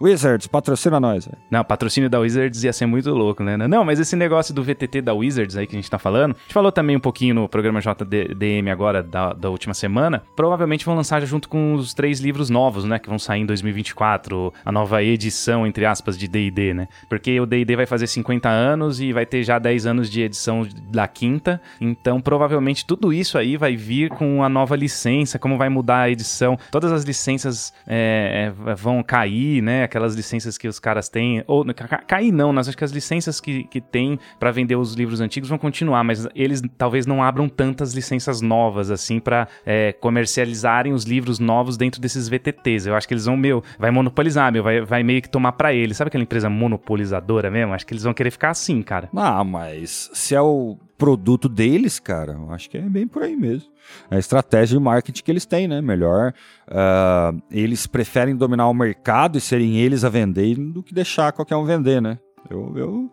Wizards, 0.00 0.46
patrocina 0.46 1.00
nós. 1.00 1.28
Não, 1.50 1.64
patrocínio 1.64 2.08
da 2.08 2.20
Wizards 2.20 2.62
ia 2.62 2.72
ser 2.72 2.86
muito 2.86 3.10
louco, 3.10 3.42
né? 3.42 3.56
Não, 3.56 3.84
mas 3.84 3.98
esse 3.98 4.14
negócio 4.14 4.54
do 4.54 4.62
VTT 4.62 5.02
da 5.02 5.12
Wizards 5.12 5.56
aí 5.56 5.66
que 5.66 5.74
a 5.74 5.78
gente 5.78 5.90
tá 5.90 5.98
falando, 5.98 6.36
a 6.36 6.42
gente 6.42 6.54
falou 6.54 6.70
também 6.70 6.96
um 6.96 7.00
pouquinho 7.00 7.34
no 7.34 7.48
programa 7.48 7.80
JDM 7.80 8.70
agora 8.70 9.02
da, 9.02 9.32
da 9.32 9.50
última 9.50 9.74
semana. 9.74 10.22
Provavelmente 10.36 10.84
vão 10.84 10.94
lançar 10.94 11.24
junto 11.26 11.48
com 11.48 11.74
os 11.74 11.92
três 11.94 12.20
livros 12.20 12.48
novos, 12.48 12.84
né? 12.84 12.98
Que 12.98 13.08
vão 13.08 13.18
sair 13.18 13.40
em 13.40 13.46
2024, 13.46 14.52
a 14.64 14.70
nova 14.70 15.02
edição, 15.02 15.66
entre 15.66 15.84
aspas, 15.84 16.16
de 16.16 16.28
DD, 16.28 16.74
né? 16.74 16.88
Porque 17.08 17.40
o 17.40 17.46
DD 17.46 17.74
vai 17.74 17.86
fazer 17.86 18.06
50 18.06 18.48
anos 18.48 19.00
e 19.00 19.12
vai 19.12 19.26
ter 19.26 19.42
já 19.42 19.58
10 19.58 19.86
anos 19.86 20.08
de 20.08 20.22
edição 20.22 20.66
da 20.90 21.08
quinta. 21.08 21.60
Então, 21.80 22.20
provavelmente 22.20 22.86
tudo 22.86 23.12
isso 23.12 23.36
aí 23.36 23.56
vai 23.56 23.74
vir 23.74 24.10
com 24.10 24.44
a 24.44 24.48
nova 24.48 24.76
licença, 24.76 25.38
como 25.38 25.58
vai 25.58 25.68
mudar 25.68 26.02
a 26.02 26.10
edição. 26.10 26.56
Todas 26.70 26.92
as 26.92 27.02
licenças 27.02 27.72
é, 27.86 28.52
é 28.68 28.74
vão 28.74 29.02
cair, 29.02 29.60
né? 29.60 29.87
Aquelas 29.88 30.14
licenças 30.14 30.56
que 30.56 30.68
os 30.68 30.78
caras 30.78 31.08
têm, 31.08 31.42
ou 31.46 31.64
cair 32.06 32.32
não, 32.32 32.52
mas 32.52 32.68
acho 32.68 32.76
que 32.76 32.84
as 32.84 32.90
licenças 32.90 33.40
que, 33.40 33.64
que 33.64 33.80
tem 33.80 34.18
para 34.38 34.50
vender 34.50 34.76
os 34.76 34.94
livros 34.94 35.20
antigos 35.20 35.48
vão 35.48 35.58
continuar, 35.58 36.04
mas 36.04 36.26
eles 36.34 36.62
talvez 36.76 37.06
não 37.06 37.22
abram 37.22 37.48
tantas 37.48 37.94
licenças 37.94 38.40
novas 38.40 38.90
assim 38.90 39.18
para 39.18 39.48
é, 39.64 39.92
comercializarem 39.92 40.92
os 40.92 41.04
livros 41.04 41.38
novos 41.38 41.76
dentro 41.76 42.00
desses 42.00 42.28
VTTs. 42.28 42.86
Eu 42.86 42.94
acho 42.94 43.06
que 43.08 43.14
eles 43.14 43.24
vão, 43.24 43.36
meu, 43.36 43.62
vai 43.78 43.90
monopolizar, 43.90 44.52
meu, 44.52 44.62
vai, 44.62 44.80
vai 44.80 45.02
meio 45.02 45.22
que 45.22 45.28
tomar 45.28 45.52
para 45.52 45.72
eles. 45.72 45.96
Sabe 45.96 46.08
aquela 46.08 46.22
empresa 46.22 46.48
monopolizadora 46.48 47.50
mesmo? 47.50 47.74
Acho 47.74 47.86
que 47.86 47.92
eles 47.92 48.04
vão 48.04 48.14
querer 48.14 48.30
ficar 48.30 48.50
assim, 48.50 48.82
cara. 48.82 49.08
Ah, 49.16 49.42
mas 49.44 50.10
se 50.12 50.34
é 50.34 50.40
o 50.40 50.78
produto 50.98 51.48
deles, 51.48 52.00
cara, 52.00 52.32
eu 52.32 52.50
acho 52.50 52.68
que 52.68 52.76
é 52.76 52.82
bem 52.82 53.06
por 53.06 53.22
aí 53.22 53.36
mesmo. 53.36 53.70
É 54.10 54.16
a 54.16 54.18
estratégia 54.18 54.76
de 54.76 54.84
marketing 54.84 55.22
que 55.22 55.30
eles 55.30 55.46
têm, 55.46 55.68
né? 55.68 55.80
Melhor 55.80 56.34
uh, 56.68 57.40
eles 57.50 57.86
preferem 57.86 58.36
dominar 58.36 58.68
o 58.68 58.74
mercado 58.74 59.38
e 59.38 59.40
serem 59.40 59.78
eles 59.78 60.04
a 60.04 60.08
vender 60.08 60.56
do 60.56 60.82
que 60.82 60.92
deixar 60.92 61.32
qualquer 61.32 61.56
um 61.56 61.64
vender, 61.64 62.02
né? 62.02 62.18
Eu, 62.50 62.76
eu 62.76 63.12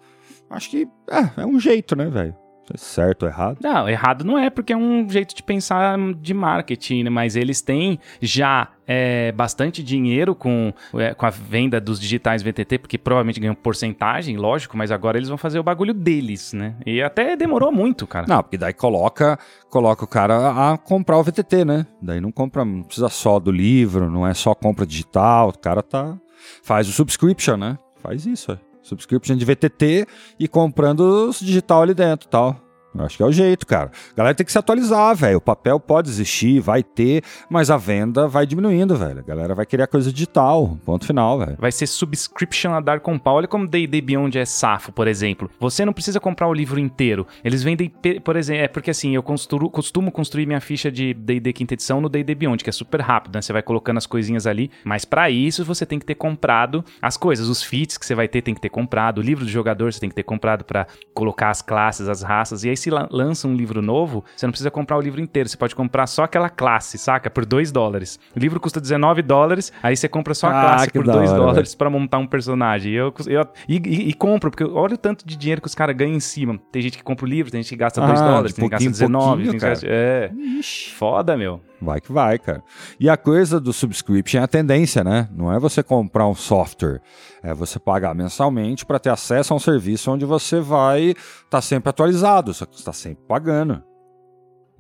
acho 0.50 0.70
que 0.70 0.88
é, 1.10 1.42
é 1.42 1.46
um 1.46 1.60
jeito, 1.60 1.96
né, 1.96 2.10
velho? 2.10 2.36
É 2.74 2.78
certo 2.78 3.24
ou 3.24 3.30
errado? 3.30 3.58
Não, 3.62 3.88
errado 3.88 4.24
não 4.24 4.38
é, 4.38 4.50
porque 4.50 4.74
é 4.74 4.78
um 4.78 5.08
jeito 5.10 5.36
de 5.36 5.44
pensar 5.44 5.98
de 6.20 6.34
marketing, 6.34 7.04
né? 7.04 7.10
Mas 7.10 7.36
eles 7.36 7.62
têm 7.62 8.00
já 8.20 8.70
é, 8.88 9.32
bastante 9.32 9.84
dinheiro 9.84 10.34
com, 10.34 10.74
é, 10.96 11.14
com 11.14 11.26
a 11.26 11.30
venda 11.30 11.80
dos 11.80 12.00
digitais 12.00 12.42
VTT, 12.42 12.80
porque 12.80 12.98
provavelmente 12.98 13.40
ganham 13.40 13.56
porcentagem, 13.56 14.38
lógico, 14.38 14.78
mas 14.78 14.92
agora 14.92 15.18
eles 15.18 15.30
vão 15.30 15.38
fazer 15.38 15.60
o 15.60 15.64
bagulho 15.64 15.94
deles, 15.94 16.54
né? 16.54 16.76
E 16.86 17.02
até 17.02 17.36
demorou 17.36 17.72
muito, 17.72 18.08
cara. 18.08 18.26
Não, 18.28 18.42
porque 18.42 18.58
daí 18.58 18.74
coloca, 18.74 19.38
coloca 19.70 20.04
o 20.04 20.08
cara 20.08 20.74
a 20.74 20.78
comprar 20.78 21.18
o 21.18 21.24
VTT, 21.24 21.66
né? 21.66 21.86
Daí 22.02 22.20
não 22.20 22.32
compra, 22.32 22.66
não 22.66 22.84
precisa 22.84 23.10
só 23.10 23.40
do 23.40 23.52
livro, 23.52 24.10
não 24.10 24.26
é 24.26 24.34
só 24.34 24.56
compra 24.56 24.86
digital, 24.86 25.50
o 25.50 25.58
cara 25.58 25.82
tá 25.84 26.18
faz 26.64 26.88
o 26.88 26.92
subscription, 26.92 27.58
né? 27.58 27.78
Faz 28.02 28.26
isso, 28.26 28.52
é. 28.52 28.75
Subscription 28.86 29.36
de 29.36 29.46
VTT 29.46 30.08
e 30.40 30.48
comprando 30.48 31.30
os 31.30 31.40
digital 31.40 31.82
ali 31.82 31.94
dentro 31.94 32.28
tal. 32.28 32.65
Acho 33.00 33.18
que 33.18 33.24
é 33.24 33.26
o 33.26 33.32
jeito, 33.32 33.66
cara. 33.66 33.92
A 34.14 34.16
galera 34.16 34.36
tem 34.36 34.46
que 34.46 34.52
se 34.52 34.58
atualizar, 34.58 35.16
velho. 35.16 35.38
O 35.38 35.42
papel 35.42 35.80
pode 35.80 36.10
existir, 36.10 36.60
vai 36.60 36.84
ter, 36.84 37.24
mas 37.50 37.70
a 37.70 37.78
venda 37.78 38.28
vai 38.28 38.46
diminuindo, 38.46 38.96
velho. 38.96 39.20
A 39.20 39.24
galera 39.24 39.56
vai 39.56 39.66
querer 39.66 39.84
a 39.84 39.88
coisa 39.88 40.12
digital. 40.12 40.78
Ponto 40.86 41.06
final, 41.06 41.40
velho. 41.40 41.58
Vai 41.60 41.72
ser 41.72 41.88
subscription 41.88 42.74
a 42.74 42.80
dar 42.80 43.00
com 43.00 43.18
pau. 43.18 43.36
Olha 43.36 43.48
como 43.48 43.68
D&D 43.68 44.02
Beyond 44.02 44.38
é 44.38 44.46
safo, 44.46 44.92
por 44.92 45.08
exemplo. 45.08 45.50
Você 45.60 45.86
não 45.86 45.94
precisa 45.94 46.20
comprar 46.20 46.48
o 46.48 46.54
livro 46.54 46.80
inteiro. 46.80 47.28
Eles 47.44 47.64
vendem, 47.64 47.92
por 48.24 48.36
exemplo, 48.36 48.64
é 48.64 48.68
porque 48.68 48.92
assim, 48.92 49.16
eu 49.16 49.24
construo, 49.24 49.70
costumo 49.70 50.12
construir 50.12 50.46
minha 50.46 50.62
ficha 50.62 50.92
de 50.92 51.14
D&D 51.14 51.54
quinta 51.54 51.74
edição 51.74 52.00
no 52.00 52.10
D&D 52.10 52.36
Beyond, 52.36 52.64
que 52.64 52.70
é 52.70 52.74
super 52.74 53.02
rápido, 53.02 53.36
né? 53.36 53.42
Você 53.42 53.54
vai 53.54 53.62
colocando 53.62 53.98
as 53.98 54.06
coisinhas 54.06 54.48
ali, 54.48 54.72
mas 54.84 55.06
para 55.06 55.30
isso 55.30 55.64
você 55.64 55.86
tem 55.86 56.00
que 56.00 56.06
ter 56.06 56.16
comprado 56.16 56.84
as 57.02 57.18
coisas, 57.18 57.48
os 57.48 57.64
feats 57.64 57.98
que 57.98 58.06
você 58.06 58.16
vai 58.16 58.28
ter 58.28 58.42
tem 58.42 58.54
que 58.54 58.62
ter 58.62 58.70
comprado, 58.70 59.20
o 59.20 59.22
livro 59.22 59.46
do 59.46 59.52
jogador 59.52 59.92
você 59.92 60.00
tem 60.00 60.10
que 60.10 60.16
ter 60.16 60.24
comprado 60.24 60.64
para 60.64 60.88
colocar 61.14 61.50
as 61.50 61.62
classes, 61.62 62.08
as 62.08 62.22
raças, 62.22 62.64
e 62.64 62.70
aí 62.70 62.78
se 62.86 62.90
lança 63.12 63.48
um 63.48 63.56
livro 63.56 63.82
novo, 63.82 64.24
você 64.36 64.46
não 64.46 64.52
precisa 64.52 64.70
comprar 64.70 64.98
o 64.98 65.02
livro 65.02 65.20
inteiro, 65.20 65.50
você 65.50 65.58
pode 65.58 65.76
comprar 65.76 66.06
só 66.08 66.24
aquela 66.24 66.50
classe, 66.50 66.98
saca? 66.98 67.30
Por 67.30 67.46
2 67.46 67.72
dólares. 67.72 68.20
O 68.36 68.40
livro 68.40 68.60
custa 68.60 68.80
19 68.80 69.22
dólares, 69.22 69.74
aí 69.82 69.96
você 69.96 70.08
compra 70.08 70.34
só 70.34 70.48
a 70.48 70.50
ah, 70.50 70.62
classe 70.62 70.92
por 70.92 71.04
2 71.04 71.32
dólares 71.32 71.76
para 71.76 71.90
montar 71.90 72.20
um 72.20 72.28
personagem. 72.28 72.94
E 72.94 72.96
eu, 72.96 73.14
eu 73.28 73.48
e, 73.68 73.78
e, 73.78 74.10
e, 74.10 74.14
compro, 74.14 74.52
porque 74.52 74.64
olha 74.64 74.96
o 74.96 74.98
tanto 74.98 75.26
de 75.26 75.36
dinheiro 75.36 75.62
que 75.62 75.68
os 75.68 75.76
caras 75.76 75.96
ganham 75.96 76.16
em 76.16 76.20
cima. 76.20 76.60
Tem 76.72 76.82
gente 76.82 76.98
que 76.98 77.04
compra 77.04 77.26
o 77.26 77.30
livro, 77.30 77.52
tem 77.52 77.62
gente 77.62 77.70
que 77.70 77.76
gasta 77.76 78.00
2 78.02 78.22
ah, 78.22 78.28
dólares, 78.28 78.54
tem 78.54 78.64
gente 78.64 78.78
que 78.78 78.86
gasta 78.86 78.90
19, 78.90 79.44
tem 79.44 79.52
que 79.52 79.58
gasta... 79.58 79.88
É. 79.90 80.32
Ixi. 80.60 80.92
Foda, 80.92 81.36
meu. 81.36 81.62
Vai 81.86 82.02
que 82.02 82.12
vai, 82.12 82.40
cara. 82.40 82.64
E 83.00 83.08
a 83.08 83.16
coisa 83.16 83.60
do 83.60 83.72
subscription 83.72 84.42
é 84.42 84.44
a 84.44 84.48
tendência, 84.48 85.04
né? 85.04 85.30
Não 85.32 85.54
é 85.54 85.60
você 85.60 85.84
comprar 85.84 86.28
um 86.28 86.34
software, 86.34 87.00
é 87.44 87.54
você 87.54 87.78
pagar 87.78 88.16
mensalmente 88.16 88.84
para 88.86 88.98
ter 88.98 89.12
acesso 89.12 89.54
a 89.54 89.56
um 89.56 89.60
serviço 89.60 90.12
onde 90.12 90.26
você 90.26 90.60
vai 90.60 91.10
estar 91.10 91.46
tá 91.50 91.62
sempre 91.62 91.90
atualizado, 91.90 92.54
só 92.54 92.66
que 92.66 92.76
está 92.76 92.92
sempre 92.92 93.24
pagando. 93.28 93.84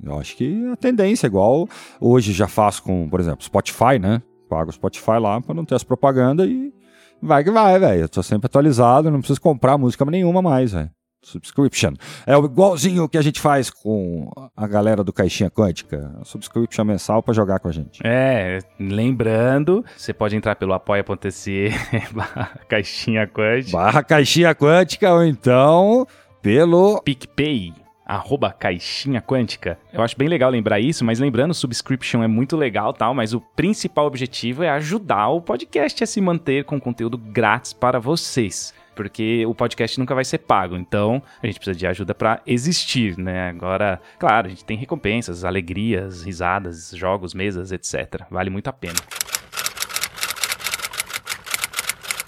Eu 0.04 0.20
acho 0.20 0.36
que 0.36 0.68
a 0.72 0.76
tendência, 0.76 1.28
igual 1.28 1.68
hoje 2.02 2.34
já 2.34 2.48
faço 2.48 2.82
com, 2.82 3.08
por 3.08 3.20
exemplo, 3.20 3.46
Spotify, 3.46 4.00
né? 4.00 4.22
Pago 4.50 4.72
o 4.72 4.74
Spotify 4.74 5.20
lá 5.20 5.40
para 5.40 5.54
não 5.54 5.64
ter 5.64 5.76
as 5.76 5.84
propagandas 5.84 6.50
e 6.50 6.74
vai 7.22 7.44
que 7.44 7.52
vai, 7.52 7.80
velho. 7.80 8.02
Eu 8.02 8.10
tô 8.10 8.24
sempre 8.24 8.48
atualizado, 8.48 9.12
não 9.12 9.20
preciso 9.20 9.40
comprar 9.40 9.78
música 9.78 10.04
nenhuma 10.06 10.42
mais, 10.42 10.72
velho 10.72 10.90
subscription. 11.26 11.94
É 12.26 12.34
igualzinho 12.34 13.10
que 13.10 13.18
a 13.18 13.22
gente 13.22 13.42
faz 13.42 13.70
com 13.70 14.30
a 14.56 14.68
galera 14.68 15.04
do 15.04 15.12
Caixinha 15.12 15.50
Quântica. 15.50 16.16
Subscription 16.24 16.86
mensal 16.86 17.22
para 17.22 17.34
jogar 17.34 17.60
com 17.60 17.68
a 17.68 17.72
gente. 17.72 18.00
É, 18.04 18.60
lembrando, 18.80 19.84
você 19.98 20.14
pode 20.14 20.36
entrar 20.36 20.56
pelo 20.56 20.74
apoia.se 20.74 21.70
barra 22.14 22.60
Caixinha 22.70 23.28
Quântica. 23.28 23.78
Barra 23.78 24.04
Caixinha 24.04 24.54
Quântica 24.54 25.12
ou 25.14 25.24
então 25.24 26.08
pelo 26.42 27.02
PicPay 27.02 27.74
arroba 28.06 28.52
caixinha 28.52 29.20
quântica. 29.20 29.80
Eu 29.92 30.04
acho 30.04 30.16
bem 30.16 30.28
legal 30.28 30.52
lembrar 30.52 30.80
isso, 30.80 31.04
mas 31.04 31.20
lembrando, 31.20 31.56
subscription 31.56 32.22
é 32.22 32.28
muito 32.28 32.56
legal 32.56 32.94
tal, 32.94 33.16
mas 33.16 33.34
o 33.34 33.42
principal 33.42 34.06
objetivo 34.06 34.62
é 34.62 34.70
ajudar 34.70 35.30
o 35.30 35.42
podcast 35.42 36.04
a 36.04 36.08
se 36.08 36.22
manter 36.22 36.66
com 36.66 36.80
conteúdo 36.80 37.18
grátis 37.18 37.74
para 37.74 38.00
vocês 38.00 38.74
porque 38.96 39.46
o 39.46 39.54
podcast 39.54 40.00
nunca 40.00 40.16
vai 40.16 40.26
ser 40.26 40.40
pago. 40.40 40.76
Então, 40.76 41.22
a 41.42 41.46
gente 41.46 41.58
precisa 41.58 41.78
de 41.78 41.86
ajuda 41.86 42.16
para 42.16 42.42
existir, 42.48 43.18
né? 43.18 43.50
Agora, 43.50 44.02
claro, 44.18 44.48
a 44.48 44.50
gente 44.50 44.66
tem 44.66 44.78
recompensas, 44.78 45.44
alegrias, 45.44 46.24
risadas, 46.24 46.92
jogos, 46.96 47.34
mesas, 47.34 47.72
etc. 47.72 48.24
Vale 48.30 48.50
muito 48.50 48.68
a 48.68 48.74
pena. 48.74 49.00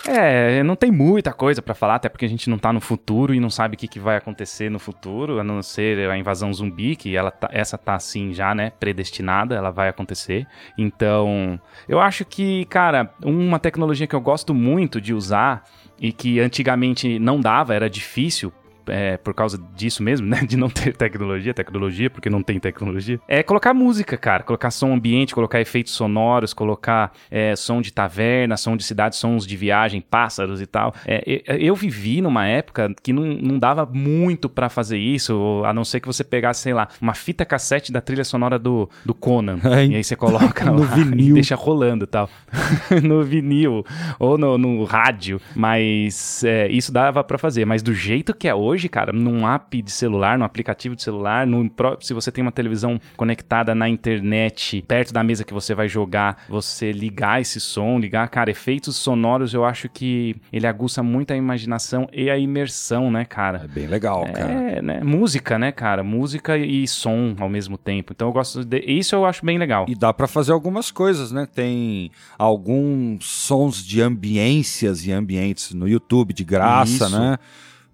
É, 0.08 0.64
não 0.64 0.78
tem 0.78 0.90
muita 0.90 1.34
coisa 1.34 1.62
para 1.62 1.76
falar, 1.76 1.96
até 1.96 2.08
porque 2.08 2.24
a 2.24 2.30
gente 2.30 2.50
não 2.50 2.58
tá 2.58 2.72
no 2.72 2.80
futuro 2.80 3.36
e 3.36 3.42
não 3.42 3.50
sabe 3.50 3.76
o 3.76 3.78
que, 3.78 3.90
que 3.90 4.00
vai 4.00 4.16
acontecer 4.16 4.72
no 4.72 4.80
futuro, 4.80 5.38
a 5.38 5.44
não 5.44 5.62
ser 5.62 6.10
a 6.10 6.18
invasão 6.18 6.54
zumbi, 6.54 6.96
que 6.96 7.14
ela 7.14 7.30
tá, 7.30 7.50
essa 7.52 7.78
tá 7.78 7.96
assim 7.96 8.34
já, 8.34 8.56
né, 8.56 8.72
predestinada, 8.80 9.54
ela 9.54 9.70
vai 9.70 9.90
acontecer. 9.90 10.48
Então, 10.78 11.60
eu 11.90 12.00
acho 12.00 12.24
que, 12.24 12.64
cara, 12.66 13.14
uma 13.22 13.60
tecnologia 13.60 14.08
que 14.08 14.16
eu 14.16 14.22
gosto 14.22 14.54
muito 14.54 15.02
de 15.02 15.14
usar 15.14 15.66
e 16.00 16.12
que 16.12 16.40
antigamente 16.40 17.20
não 17.20 17.40
dava, 17.40 17.74
era 17.74 17.90
difícil, 17.90 18.52
é, 18.88 19.18
por 19.18 19.34
causa 19.34 19.60
disso 19.76 20.04
mesmo, 20.04 20.28
né? 20.28 20.42
De 20.48 20.58
não 20.58 20.70
ter 20.70 20.96
tecnologia, 20.96 21.54
tecnologia, 21.54 22.10
porque 22.10 22.30
não 22.30 22.42
tem 22.42 22.60
tecnologia. 22.60 23.20
É 23.28 23.44
colocar 23.44 23.74
música, 23.74 24.18
cara. 24.18 24.44
Colocar 24.44 24.72
som 24.72 24.94
ambiente, 24.94 25.34
colocar 25.34 25.60
efeitos 25.60 25.94
sonoros, 25.94 26.54
colocar 26.54 27.12
é, 27.30 27.56
som 27.56 27.82
de 27.82 27.92
taverna, 27.92 28.58
som 28.58 28.76
de 28.76 28.84
cidade, 28.84 29.16
sons 29.16 29.46
de 29.46 29.56
viagem, 29.56 30.02
pássaros 30.02 30.62
e 30.62 30.66
tal. 30.66 30.94
É, 31.06 31.24
eu 31.48 31.76
vivi 31.76 32.22
numa 32.22 32.48
época 32.48 32.94
que 33.04 33.14
não, 33.14 33.24
não 33.24 33.60
dava 33.60 33.86
muito 33.86 34.50
para 34.50 34.70
fazer 34.70 34.98
isso, 34.98 35.62
a 35.66 35.74
não 35.74 35.84
ser 35.84 36.00
que 36.00 36.08
você 36.08 36.24
pegasse, 36.24 36.62
sei 36.62 36.74
lá, 36.74 36.88
uma 37.02 37.14
fita 37.14 37.46
cassete 37.46 37.92
da 37.92 38.02
trilha 38.02 38.24
sonora 38.24 38.58
do, 38.58 38.90
do 39.06 39.14
Conan. 39.14 39.60
É, 39.78 39.86
e 39.86 39.96
aí 39.96 40.04
você 40.04 40.16
coloca 40.16 40.66
no 40.72 40.84
vinil. 40.84 41.32
e 41.32 41.34
deixa 41.34 41.56
rolando 41.56 42.06
e 42.06 42.08
tal. 42.08 42.30
no 43.04 43.22
vinil 43.24 43.86
ou 44.18 44.38
no, 44.38 44.58
no 44.58 44.84
rádio. 44.86 45.40
Mas 45.56 46.44
é, 46.44 46.68
isso 46.70 46.92
dava 46.92 47.24
para 47.24 47.38
fazer. 47.38 47.66
Mas 47.66 47.84
do 47.84 47.94
jeito 47.94 48.34
que 48.34 48.48
é 48.48 48.56
hoje, 48.56 48.77
hoje, 48.78 48.88
cara, 48.88 49.12
num 49.12 49.48
app 49.48 49.82
de 49.82 49.92
celular, 49.92 50.38
num 50.38 50.46
aplicativo 50.46 50.96
de 50.96 51.02
celular, 51.02 51.48
no, 51.48 51.70
se 52.00 52.14
você 52.14 52.32
tem 52.32 52.44
uma 52.44 52.52
televisão 52.52 53.02
conectada 53.16 53.74
na 53.74 53.90
internet, 53.90 54.84
perto 54.88 55.12
da 55.12 55.24
mesa 55.24 55.44
que 55.44 55.54
você 55.54 55.74
vai 55.74 55.88
jogar, 55.90 56.46
você 56.48 56.92
ligar 56.92 57.42
esse 57.42 57.60
som, 57.60 57.98
ligar, 57.98 58.30
cara, 58.30 58.52
efeitos 58.52 58.96
sonoros, 58.96 59.54
eu 59.56 59.66
acho 59.66 59.90
que 59.90 60.36
ele 60.54 60.68
aguça 60.68 61.02
muito 61.02 61.34
a 61.34 61.36
imaginação 61.36 62.08
e 62.14 62.30
a 62.30 62.38
imersão, 62.38 63.10
né, 63.10 63.26
cara? 63.26 63.64
É 63.64 63.68
bem 63.68 63.88
legal, 63.88 64.24
é, 64.28 64.32
cara. 64.32 64.52
É, 64.52 64.82
né? 64.82 65.02
Música, 65.04 65.58
né, 65.58 65.72
cara? 65.72 66.04
Música 66.04 66.56
e 66.56 66.88
som 66.88 67.36
ao 67.40 67.50
mesmo 67.50 67.80
tempo. 67.80 68.14
Então 68.14 68.28
eu 68.28 68.34
gosto 68.34 68.64
de... 68.64 68.80
Isso 68.82 69.16
eu 69.16 69.26
acho 69.26 69.44
bem 69.44 69.58
legal. 69.58 69.86
E 69.90 69.96
dá 69.96 70.14
para 70.14 70.28
fazer 70.28 70.52
algumas 70.52 70.92
coisas, 70.92 71.32
né? 71.32 71.48
Tem 71.52 72.12
alguns 72.38 73.26
sons 73.26 73.84
de 73.84 74.02
ambiências 74.02 75.04
e 75.06 75.12
ambientes 75.12 75.74
no 75.74 75.88
YouTube 75.88 76.32
de 76.32 76.44
graça, 76.44 77.06
Isso. 77.06 77.20
né? 77.20 77.40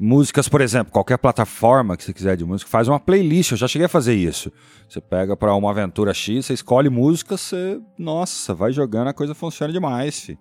Músicas, 0.04 0.50
por 0.50 0.60
exemplo, 0.60 0.92
qualquer 0.92 1.18
plataforma 1.18 1.96
que 1.96 2.04
você 2.04 2.14
quiser 2.14 2.36
de 2.36 2.44
música, 2.44 2.70
faz 2.70 2.90
uma 2.90 3.00
playlist. 3.00 3.52
Eu 3.52 3.58
já 3.58 3.70
cheguei 3.70 3.86
a 3.86 3.90
fazer 3.90 4.14
isso. 4.14 4.52
Você 4.88 5.00
pega 5.00 5.36
para 5.38 5.56
uma 5.56 5.72
aventura 5.72 6.14
X, 6.14 6.46
você 6.46 6.54
escolhe 6.54 6.90
música, 6.90 7.38
você, 7.38 7.80
nossa, 7.98 8.54
vai 8.54 8.74
jogando, 8.74 9.08
a 9.08 9.14
coisa 9.14 9.34
funciona 9.34 9.72
demais, 9.72 10.20
fi. 10.20 10.38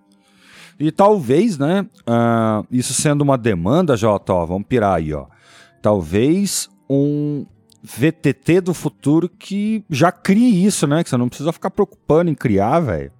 E 0.81 0.91
talvez, 0.91 1.59
né, 1.59 1.87
uh, 2.01 2.67
isso 2.73 2.93
sendo 2.93 3.23
uma 3.23 3.39
demanda, 3.39 3.97
Jota, 3.97 4.33
ó, 4.33 4.45
vamos 4.45 4.67
pirar 4.67 4.97
aí, 4.97 5.15
ó. 5.15 5.27
Talvez 5.81 6.69
um 6.91 7.47
VTT 7.83 8.63
do 8.63 8.75
futuro 8.75 9.29
que 9.29 9.85
já 9.89 10.11
crie 10.11 10.65
isso, 10.65 10.87
né? 10.87 11.05
Que 11.05 11.11
você 11.11 11.17
não 11.17 11.29
precisa 11.29 11.53
ficar 11.53 11.71
preocupando 11.71 12.31
em 12.31 12.35
criar, 12.35 12.81
velho. 12.81 13.13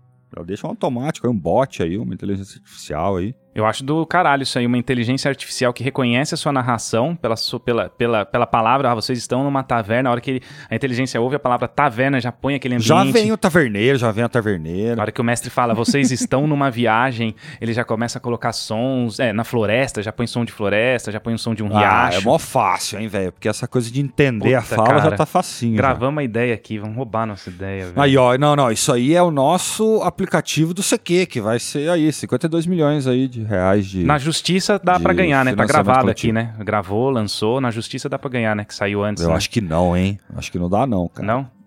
Deixa 0.45 0.67
um 0.67 0.71
automático, 0.71 1.29
um 1.29 1.39
bot 1.39 1.83
aí, 1.83 1.99
uma 1.99 2.15
inteligência 2.15 2.57
artificial 2.57 3.17
aí. 3.17 3.35
Eu 3.55 3.67
acho 3.67 3.85
do 3.85 4.07
caralho 4.07 4.43
isso 4.45 4.59
aí, 4.59 4.67
uma 4.67 4.79
inteligência 4.79 5.29
artificial 5.29 5.73
que 5.75 5.85
reconhece 5.85 6.33
a 6.33 6.37
sua 6.39 6.53
narração 6.53 7.15
pela, 7.15 7.37
sua, 7.37 7.61
pela, 7.61 7.91
pela, 7.91 8.25
pela 8.25 8.47
palavra, 8.47 8.91
ah, 8.91 8.95
vocês 8.95 9.19
estão 9.19 9.45
numa 9.45 9.63
taverna, 9.63 10.09
a 10.09 10.13
hora 10.13 10.21
que 10.23 10.41
a 10.71 10.75
inteligência 10.75 11.21
ouve 11.21 11.37
a 11.37 11.39
palavra 11.39 11.69
taverna, 11.69 12.19
já 12.19 12.33
põe 12.33 12.55
aquele 12.55 12.77
ambiente. 12.77 12.89
Já 12.89 13.05
vem 13.05 13.31
o 13.31 13.37
taverneiro, 13.37 13.99
já 13.99 14.11
vem 14.11 14.25
a 14.25 14.29
taverneira. 14.29 14.99
A 14.99 15.03
hora 15.03 15.13
que 15.13 15.21
o 15.21 15.25
mestre 15.25 15.51
fala, 15.51 15.75
vocês 15.75 16.11
estão 16.13 16.47
numa 16.47 16.71
viagem, 16.71 17.35
ele 17.61 17.75
já 17.75 17.85
começa 17.85 18.17
a 18.17 18.21
colocar 18.21 18.53
sons, 18.53 19.21
é, 19.21 19.35
na 19.35 19.45
floresta, 19.45 20.03
já 20.03 20.13
põe 20.13 20.27
som 20.27 20.47
de 20.47 20.53
floresta, 20.53 21.13
já 21.13 21.21
põe 21.21 21.35
o 21.35 21.39
som 21.39 21.55
de 21.55 21.63
um 21.63 21.77
ah, 21.77 21.79
riacho. 21.79 22.19
é 22.19 22.21
mó 22.23 22.39
fácil, 22.39 23.01
hein, 23.01 23.09
velho, 23.09 23.33
porque 23.33 23.49
essa 23.49 23.69
coisa 23.69 23.91
de 23.91 24.01
entender 24.01 24.57
Puta, 24.57 24.59
a 24.59 24.63
fala 24.63 24.89
cara, 24.89 25.01
já 25.11 25.13
tá 25.13 25.27
facinho. 25.27 25.77
Gravamos 25.77 26.21
a 26.21 26.25
ideia 26.25 26.55
aqui, 26.55 26.79
vamos 26.79 26.97
roubar 26.97 27.27
nossa 27.27 27.51
ideia. 27.51 27.85
Véio. 27.87 28.01
Aí, 28.01 28.17
ó, 28.17 28.39
não, 28.39 28.57
não, 28.57 28.71
isso 28.73 28.91
aí 28.91 29.15
é 29.15 29.23
o 29.23 29.31
nosso 29.31 30.01
aplicativo 30.03 30.73
do 30.73 30.83
CQ, 30.83 31.27
que 31.27 31.41
vai 31.41 31.59
ser 31.59 31.91
aí, 31.91 32.11
52 32.11 32.67
milhões 32.67 33.07
aí 33.07 33.29
de 33.29 33.42
reais 33.45 33.87
de... 33.87 34.05
Na 34.05 34.19
justiça 34.19 34.81
dá 34.83 34.99
para 34.99 35.13
ganhar, 35.13 35.45
né? 35.45 35.55
Tá 35.55 35.65
gravado 35.65 36.11
aqui, 36.11 36.33
né? 36.33 36.55
Gravou, 36.59 37.11
lançou, 37.11 37.61
na 37.61 37.71
justiça 37.71 38.09
dá 38.09 38.19
para 38.19 38.31
ganhar, 38.31 38.57
né? 38.57 38.65
Que 38.65 38.75
saiu 38.75 39.03
antes. 39.03 39.23
Eu 39.23 39.31
né? 39.31 39.37
acho 39.37 39.51
que 39.51 39.61
não, 39.61 39.97
hein? 39.97 40.19
Acho 40.37 40.51
que 40.51 40.59
não 40.59 40.69
dá, 40.69 40.87
não, 40.87 41.09
cara. 41.09 41.27
Não? 41.27 41.62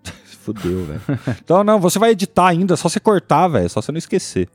Fudeu, 0.45 0.85
velho. 0.85 1.01
Então, 1.43 1.63
não, 1.63 1.79
você 1.79 1.97
vai 1.97 2.11
editar 2.11 2.47
ainda, 2.47 2.75
só 2.75 2.87
você 2.87 2.99
cortar, 2.99 3.47
velho, 3.47 3.69
só 3.69 3.81
você 3.81 3.91
não 3.91 3.97
esquecer. 3.97 4.47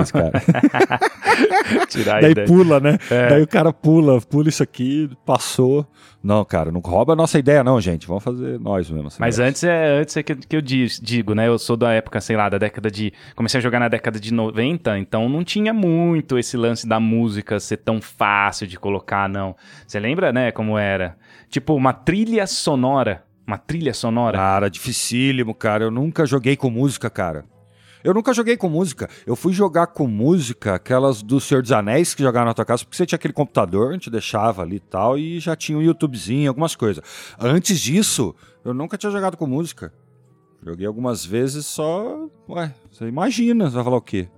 Esse 0.00 0.12
cara. 0.12 0.32
Tirar 1.88 2.20
Daí 2.22 2.32
ideia. 2.32 2.46
pula, 2.46 2.80
né? 2.80 2.98
É. 3.10 3.28
Daí 3.28 3.42
o 3.42 3.46
cara 3.46 3.72
pula, 3.72 4.20
pula 4.20 4.48
isso 4.48 4.62
aqui, 4.62 5.10
passou. 5.24 5.86
Não, 6.22 6.44
cara, 6.44 6.72
não 6.72 6.80
rouba 6.80 7.12
a 7.12 7.16
nossa 7.16 7.38
ideia, 7.38 7.62
não, 7.62 7.80
gente. 7.80 8.06
Vamos 8.06 8.24
fazer 8.24 8.58
nós 8.58 8.90
mesmo. 8.90 9.08
Mas 9.18 9.38
negócio. 9.38 9.44
antes 9.44 9.64
é 9.64 10.00
antes 10.00 10.16
é 10.16 10.22
que, 10.22 10.34
que 10.34 10.56
eu 10.56 10.60
digo, 10.60 11.34
né? 11.34 11.46
Eu 11.46 11.58
sou 11.58 11.76
da 11.76 11.92
época, 11.92 12.20
sei 12.20 12.36
lá, 12.36 12.48
da 12.48 12.58
década 12.58 12.90
de. 12.90 13.12
Comecei 13.36 13.58
a 13.58 13.62
jogar 13.62 13.78
na 13.78 13.88
década 13.88 14.18
de 14.18 14.32
90, 14.32 14.98
então 14.98 15.28
não 15.28 15.44
tinha 15.44 15.72
muito 15.72 16.38
esse 16.38 16.56
lance 16.56 16.86
da 16.86 16.98
música 16.98 17.60
ser 17.60 17.78
tão 17.78 18.00
fácil 18.00 18.66
de 18.66 18.78
colocar, 18.78 19.28
não. 19.28 19.54
Você 19.86 20.00
lembra, 20.00 20.32
né, 20.32 20.50
como 20.50 20.76
era? 20.76 21.16
Tipo, 21.48 21.74
uma 21.74 21.92
trilha 21.92 22.46
sonora. 22.46 23.24
Uma 23.48 23.56
trilha 23.56 23.94
sonora. 23.94 24.36
Cara, 24.36 24.68
dificílimo, 24.68 25.54
cara. 25.54 25.84
Eu 25.84 25.90
nunca 25.90 26.26
joguei 26.26 26.54
com 26.54 26.68
música, 26.68 27.08
cara. 27.08 27.46
Eu 28.04 28.12
nunca 28.12 28.34
joguei 28.34 28.58
com 28.58 28.68
música. 28.68 29.08
Eu 29.26 29.34
fui 29.34 29.54
jogar 29.54 29.86
com 29.86 30.06
música, 30.06 30.74
aquelas 30.74 31.22
do 31.22 31.40
Senhor 31.40 31.62
dos 31.62 31.72
Anéis 31.72 32.14
que 32.14 32.22
jogaram 32.22 32.44
na 32.44 32.52
tua 32.52 32.66
casa, 32.66 32.84
porque 32.84 32.94
você 32.94 33.06
tinha 33.06 33.16
aquele 33.16 33.32
computador, 33.32 33.88
a 33.88 33.92
gente 33.94 34.10
deixava 34.10 34.60
ali 34.60 34.76
e 34.76 34.80
tal, 34.80 35.16
e 35.16 35.40
já 35.40 35.56
tinha 35.56 35.78
um 35.78 35.82
YouTubezinho, 35.82 36.50
algumas 36.50 36.76
coisas. 36.76 37.02
Antes 37.40 37.80
disso, 37.80 38.34
eu 38.62 38.74
nunca 38.74 38.98
tinha 38.98 39.10
jogado 39.10 39.34
com 39.34 39.46
música. 39.46 39.94
Joguei 40.62 40.86
algumas 40.86 41.24
vezes 41.24 41.64
só. 41.64 42.28
Ué, 42.50 42.74
você 42.90 43.06
imagina, 43.06 43.70
você 43.70 43.76
vai 43.76 43.84
falar 43.84 43.96
o 43.96 44.02
quê? 44.02 44.28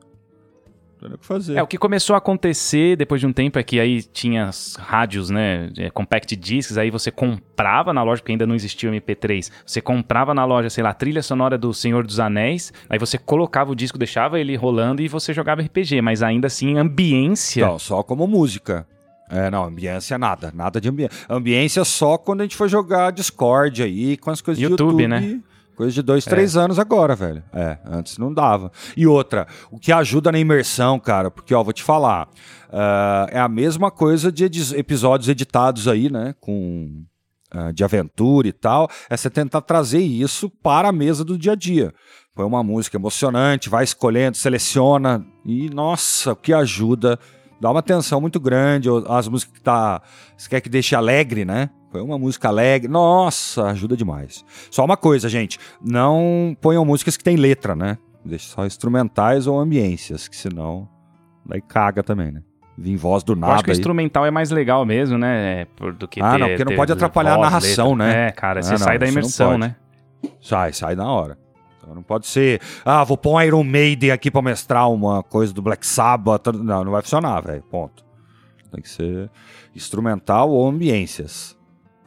Não 1.03 1.15
o 1.15 1.19
que 1.19 1.27
fazer. 1.27 1.57
É, 1.57 1.63
o 1.63 1.67
que 1.67 1.79
começou 1.79 2.15
a 2.15 2.19
acontecer 2.19 2.97
depois 2.97 3.21
de 3.21 3.27
um 3.27 3.33
tempo 3.33 3.59
é 3.59 3.63
que 3.63 3.81
aí 3.81 4.03
tinha 4.03 4.51
rádios, 4.79 5.31
né, 5.31 5.71
é, 5.79 5.91
compact 5.91 6.37
discs, 6.37 6.77
aí 6.77 6.91
você 6.91 7.11
comprava 7.11 7.93
na 7.93 8.03
loja, 8.03 8.21
porque 8.21 8.33
ainda 8.33 8.47
não 8.47 8.55
existia 8.55 8.91
o 8.91 8.93
MP3, 8.93 9.51
você 9.65 9.81
comprava 9.81 10.35
na 10.35 10.45
loja, 10.45 10.69
sei 10.69 10.85
lá, 10.85 10.91
a 10.91 10.95
trilha 10.95 11.23
sonora 11.23 11.57
do 11.57 11.73
Senhor 11.73 12.07
dos 12.07 12.21
Anéis, 12.21 12.73
aí 12.89 12.99
você 12.99 13.17
colocava 13.17 13.71
o 13.73 13.75
disco, 13.75 13.99
deixava 13.99 14.39
ele 14.39 14.57
rolando 14.57 15.03
e 15.03 15.09
você 15.09 15.33
jogava 15.33 15.63
RPG, 15.63 16.03
mas 16.03 16.23
ainda 16.23 16.47
assim, 16.47 16.77
ambiência... 16.77 17.67
Não, 17.67 17.79
só 17.79 18.03
como 18.03 18.27
música. 18.27 18.87
É, 19.31 19.49
não, 19.49 19.65
ambiência 19.65 20.19
nada, 20.19 20.53
nada 20.53 20.81
de 20.81 20.89
ambiência. 20.89 21.17
Ambiência 21.29 21.85
só 21.85 22.19
quando 22.19 22.41
a 22.41 22.45
gente 22.45 22.57
for 22.57 22.69
jogar 22.69 23.13
Discord 23.13 23.81
aí, 23.81 24.17
com 24.17 24.31
as 24.31 24.41
coisas 24.41 24.61
YouTube, 24.61 24.97
de 24.97 25.03
YouTube, 25.05 25.09
né? 25.09 25.41
Coisa 25.81 25.95
de 25.95 26.03
dois, 26.03 26.27
três 26.27 26.59
anos 26.59 26.79
agora, 26.79 27.15
velho. 27.17 27.43
É, 27.55 27.79
antes 27.87 28.19
não 28.19 28.35
dava. 28.35 28.71
E 28.95 29.07
outra, 29.07 29.47
o 29.71 29.79
que 29.79 29.91
ajuda 29.91 30.31
na 30.31 30.39
imersão, 30.39 31.01
cara, 31.01 31.31
porque, 31.31 31.55
ó, 31.55 31.63
vou 31.65 31.73
te 31.73 31.83
falar, 31.83 32.29
ah, 32.71 33.27
é 33.31 33.41
a 33.41 33.49
mesma 33.49 33.91
coisa 33.91 34.31
de 34.31 34.45
edi- 34.45 34.77
episódios 34.77 35.31
editados 35.31 35.89
aí, 35.89 36.13
né, 36.13 36.35
com 36.39 37.03
ah, 37.51 37.73
de 37.73 37.83
aventura 37.83 38.47
e 38.47 38.53
tal, 38.53 38.91
é 39.09 39.17
você 39.17 39.31
tentar 39.31 39.63
trazer 39.63 40.01
isso 40.01 40.51
para 40.51 40.91
a 40.91 40.93
mesa 40.93 41.25
do 41.25 41.39
dia 41.39 41.53
a 41.53 41.57
dia. 41.57 41.95
Põe 42.35 42.45
uma 42.45 42.63
música 42.63 42.99
emocionante, 42.99 43.71
vai 43.71 43.83
escolhendo, 43.83 44.37
seleciona 44.37 45.25
e, 45.47 45.71
nossa, 45.71 46.33
o 46.33 46.37
que 46.37 46.53
ajuda, 46.53 47.19
dá 47.61 47.71
uma 47.71 47.81
atenção 47.81 48.21
muito 48.21 48.41
grande, 48.41 48.89
as 49.09 49.29
músicas 49.29 49.55
que 49.55 49.61
tá, 49.63 50.01
você 50.37 50.49
quer 50.49 50.61
que 50.61 50.69
deixe 50.69 50.95
alegre, 50.95 51.45
né? 51.45 51.71
Põe 51.93 52.01
uma 52.01 52.19
música 52.19 52.49
alegre, 52.49 52.89
nossa, 52.89 53.67
ajuda 53.67 53.97
demais. 53.97 54.45
Só 54.71 54.85
uma 54.85 54.97
coisa, 54.97 55.29
gente, 55.29 55.59
não 55.83 56.57
ponham 56.61 56.85
músicas 56.85 57.17
que 57.17 57.25
tem 57.25 57.37
letra, 57.37 57.75
né? 57.75 57.99
Deixe 58.25 58.49
só 58.49 58.65
instrumentais 58.65 59.47
ou 59.47 59.59
ambiências, 59.59 60.29
que 60.29 60.37
senão 60.37 60.89
daí 61.45 61.61
caga 61.61 62.03
também, 62.03 62.31
né? 62.31 62.43
Vim 62.79 62.97
voz 62.97 63.23
do 63.23 63.33
Eu 63.33 63.37
nada 63.37 63.55
acho 63.55 63.65
que 63.65 63.71
o 63.71 63.73
instrumental 63.73 64.25
é 64.25 64.31
mais 64.31 64.51
legal 64.51 64.87
mesmo, 64.87 65.19
né? 65.19 65.67
por- 65.77 65.93
Do 65.93 66.09
que 66.09 66.21
Ah, 66.21 66.33
ter, 66.33 66.39
não, 66.39 66.49
porque 66.49 66.65
não 66.65 66.77
pode 66.77 66.93
atrapalhar 66.93 67.33
a 67.33 67.37
voz, 67.37 67.47
narração, 67.51 67.91
letra. 67.95 68.07
né? 68.07 68.29
É, 68.29 68.31
cara, 68.33 68.61
Ah, 68.61 68.63
você 68.63 68.71
não, 68.71 68.79
sai 68.79 68.99
da 68.99 69.07
imersão, 69.07 69.59
né? 69.59 69.77
Sai, 70.41 70.73
sai 70.73 70.95
na 70.95 71.11
hora. 71.13 71.37
Então 71.81 71.95
não 71.95 72.03
pode 72.03 72.27
ser, 72.27 72.61
ah, 72.85 73.03
vou 73.03 73.17
pôr 73.17 73.37
um 73.37 73.41
Iron 73.41 73.65
Maiden 73.65 74.11
aqui 74.11 74.31
pra 74.31 74.43
mestrar 74.43 74.91
uma 74.91 75.23
coisa 75.23 75.53
do 75.53 75.63
Black 75.63 75.87
Sabbath. 75.87 76.47
Não, 76.49 76.85
não 76.85 76.93
vai 76.93 77.01
funcionar, 77.01 77.41
velho. 77.41 77.63
Ponto. 77.63 78.05
Tem 78.71 78.83
que 78.83 78.89
ser 78.89 79.31
instrumental 79.75 80.51
ou 80.51 80.69
ambiências. 80.69 81.57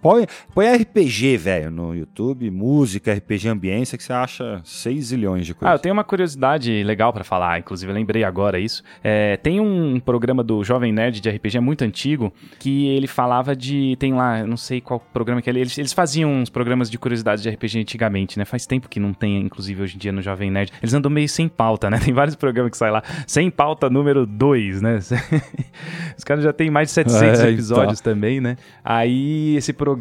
Põe, 0.03 0.27
põe 0.53 0.67
RPG, 0.75 1.37
velho, 1.37 1.71
no 1.71 1.95
YouTube, 1.95 2.51
música, 2.51 3.13
RPG 3.13 3.47
ambiência, 3.47 3.97
que 3.97 4.03
você 4.03 4.11
acha 4.13 4.59
6 4.63 5.05
zilhões 5.05 5.45
de 5.45 5.53
Ah, 5.53 5.55
eu 5.55 5.59
coisas. 5.59 5.81
tenho 5.81 5.93
uma 5.93 6.03
curiosidade 6.03 6.83
legal 6.83 7.13
pra 7.13 7.23
falar, 7.23 7.57
inclusive 7.59 7.89
eu 7.89 7.95
lembrei 7.95 8.23
agora 8.25 8.59
isso. 8.59 8.83
É, 9.01 9.37
tem 9.37 9.61
um 9.61 9.99
programa 10.01 10.43
do 10.43 10.61
Jovem 10.63 10.91
Nerd 10.91 11.21
de 11.21 11.29
RPG 11.29 11.59
muito 11.61 11.83
antigo 11.85 12.33
que 12.59 12.87
ele 12.89 13.07
falava 13.07 13.55
de. 13.55 13.95
Tem 13.97 14.13
lá, 14.13 14.45
não 14.45 14.57
sei 14.57 14.81
qual 14.81 14.99
programa 15.13 15.41
que 15.41 15.49
é. 15.49 15.53
Eles, 15.53 15.77
eles 15.77 15.93
faziam 15.93 16.29
uns 16.33 16.49
programas 16.49 16.89
de 16.91 16.97
curiosidades 16.99 17.41
de 17.41 17.49
RPG 17.49 17.79
antigamente, 17.79 18.37
né? 18.37 18.43
Faz 18.43 18.65
tempo 18.65 18.89
que 18.89 18.99
não 18.99 19.13
tem, 19.13 19.39
inclusive 19.39 19.81
hoje 19.81 19.95
em 19.95 19.99
dia 19.99 20.11
no 20.11 20.21
Jovem 20.21 20.51
Nerd. 20.51 20.73
Eles 20.81 20.93
andam 20.93 21.09
meio 21.09 21.29
sem 21.29 21.47
pauta, 21.47 21.89
né? 21.89 21.97
Tem 22.03 22.13
vários 22.13 22.35
programas 22.35 22.71
que 22.71 22.77
saem 22.77 22.91
lá. 22.91 23.01
Sem 23.25 23.49
pauta 23.49 23.89
número 23.89 24.25
2, 24.25 24.81
né? 24.81 24.99
Os 26.17 26.23
caras 26.25 26.43
já 26.43 26.51
têm 26.51 26.69
mais 26.69 26.89
de 26.89 26.93
700 26.95 27.21
É, 27.23 27.33
então. 27.33 27.49
episódios 27.53 28.01
também, 28.01 28.41
né? 28.41 28.57
Aí 28.83 29.55
esse 29.55 29.71
programa, 29.71 29.92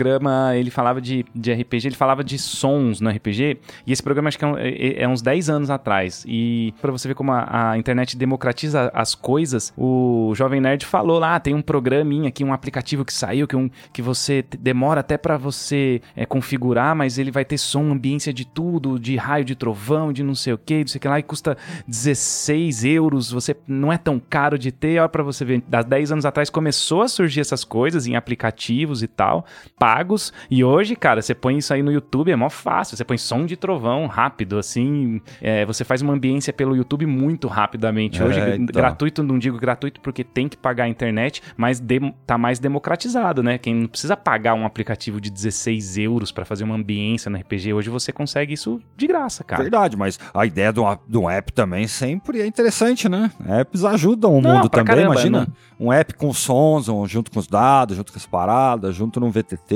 ele 0.56 0.70
falava 0.70 1.00
de, 1.00 1.24
de 1.34 1.52
RPG, 1.52 1.88
ele 1.88 1.94
falava 1.96 2.22
de 2.24 2.38
sons 2.38 3.00
no 3.00 3.10
RPG, 3.10 3.58
e 3.86 3.92
esse 3.92 4.02
programa 4.02 4.28
acho 4.28 4.38
que 4.38 4.44
é, 4.44 4.48
um- 4.48 4.58
é- 4.58 5.02
é 5.02 5.08
uns 5.08 5.22
10 5.22 5.48
anos 5.50 5.70
atrás. 5.70 6.24
E 6.26 6.72
pra 6.80 6.90
você 6.92 7.08
ver 7.08 7.14
como 7.14 7.32
a, 7.32 7.70
a 7.72 7.78
internet 7.78 8.16
democratiza 8.16 8.90
as 8.94 9.14
coisas, 9.14 9.72
o 9.76 10.32
Jovem 10.34 10.60
Nerd 10.60 10.84
falou 10.86 11.18
lá, 11.18 11.38
tem 11.40 11.54
um 11.54 11.62
programinha 11.62 12.28
aqui, 12.28 12.42
um 12.44 12.52
aplicativo 12.52 13.04
que 13.04 13.12
saiu, 13.12 13.46
que, 13.46 13.56
um, 13.56 13.70
que 13.92 14.02
você 14.02 14.44
demora 14.58 15.00
até 15.00 15.16
pra 15.18 15.36
você 15.36 16.00
é, 16.16 16.24
configurar, 16.26 16.94
mas 16.94 17.18
ele 17.18 17.30
vai 17.30 17.44
ter 17.44 17.58
som, 17.58 17.90
ambiência 17.90 18.32
de 18.32 18.44
tudo, 18.46 18.98
de 18.98 19.16
raio 19.16 19.44
de 19.44 19.54
trovão, 19.54 20.12
de 20.12 20.22
não 20.22 20.34
sei 20.34 20.52
o 20.52 20.58
que, 20.58 20.80
não 20.80 20.86
sei 20.86 20.98
o 20.98 21.00
que 21.00 21.08
lá, 21.08 21.18
e 21.18 21.22
custa 21.22 21.56
16 22.06 22.84
euros, 22.84 23.30
você 23.30 23.56
não 23.66 23.92
é 23.92 23.98
tão 23.98 24.18
caro 24.20 24.58
de 24.58 24.72
ter, 24.72 24.98
olha 24.98 25.08
pra 25.08 25.22
você 25.22 25.44
ver, 25.44 25.62
há 25.72 25.82
10 25.82 26.12
anos 26.12 26.24
atrás 26.26 26.50
começou 26.50 27.02
a 27.02 27.08
surgir 27.08 27.40
essas 27.40 27.64
coisas 27.64 28.06
em 28.06 28.16
aplicativos 28.16 29.02
e 29.02 29.06
tal, 29.06 29.44
pagos, 29.82 30.32
e 30.48 30.62
hoje, 30.62 30.94
cara, 30.94 31.20
você 31.20 31.34
põe 31.34 31.58
isso 31.58 31.74
aí 31.74 31.82
no 31.82 31.90
YouTube, 31.90 32.30
é 32.30 32.36
mó 32.36 32.48
fácil, 32.48 32.96
você 32.96 33.04
põe 33.04 33.18
som 33.18 33.44
de 33.44 33.56
trovão 33.56 34.06
rápido, 34.06 34.56
assim, 34.56 35.20
é, 35.40 35.66
você 35.66 35.82
faz 35.84 36.00
uma 36.02 36.12
ambiência 36.12 36.52
pelo 36.52 36.76
YouTube 36.76 37.04
muito 37.04 37.48
rapidamente. 37.48 38.22
É, 38.22 38.24
Hoje, 38.24 38.38
então. 38.40 38.66
gratuito, 38.66 39.24
não 39.24 39.38
digo 39.40 39.58
gratuito 39.58 40.00
porque 40.00 40.22
tem 40.22 40.48
que 40.48 40.56
pagar 40.56 40.84
a 40.84 40.88
internet, 40.88 41.42
mas 41.56 41.80
dem- 41.80 42.14
tá 42.24 42.38
mais 42.38 42.60
democratizado, 42.60 43.42
né? 43.42 43.58
Quem 43.58 43.74
não 43.74 43.88
precisa 43.88 44.16
pagar 44.16 44.54
um 44.54 44.64
aplicativo 44.64 45.20
de 45.20 45.28
16 45.30 45.98
euros 45.98 46.30
pra 46.30 46.44
fazer 46.44 46.62
uma 46.62 46.76
ambiência 46.76 47.28
no 47.28 47.36
RPG, 47.36 47.72
hoje 47.72 47.90
você 47.90 48.12
consegue 48.12 48.54
isso 48.54 48.80
de 48.96 49.06
graça, 49.08 49.42
cara. 49.42 49.62
Verdade, 49.62 49.96
mas 49.96 50.16
a 50.32 50.46
ideia 50.46 50.72
de 50.72 50.78
um, 50.78 50.88
app- 50.88 51.02
de 51.08 51.18
um 51.18 51.28
app 51.28 51.52
também 51.52 51.88
sempre 51.88 52.40
é 52.40 52.46
interessante, 52.46 53.08
né? 53.08 53.32
Apps 53.48 53.84
ajudam 53.84 54.32
o 54.36 54.40
Não, 54.40 54.54
mundo 54.54 54.68
também, 54.68 54.84
caramba, 54.94 55.14
imagina. 55.14 55.40
não- 55.40 55.72
Um 55.88 55.92
app 55.92 56.14
com 56.14 56.32
sons, 56.32 56.88
um, 56.88 57.04
junto 57.08 57.32
com 57.32 57.40
os 57.40 57.48
dados, 57.48 57.96
junto 57.96 58.12
com 58.12 58.18
as 58.18 58.24
paradas, 58.26 58.94
junto 58.94 59.18
num 59.18 59.30
VTT. 59.32 59.71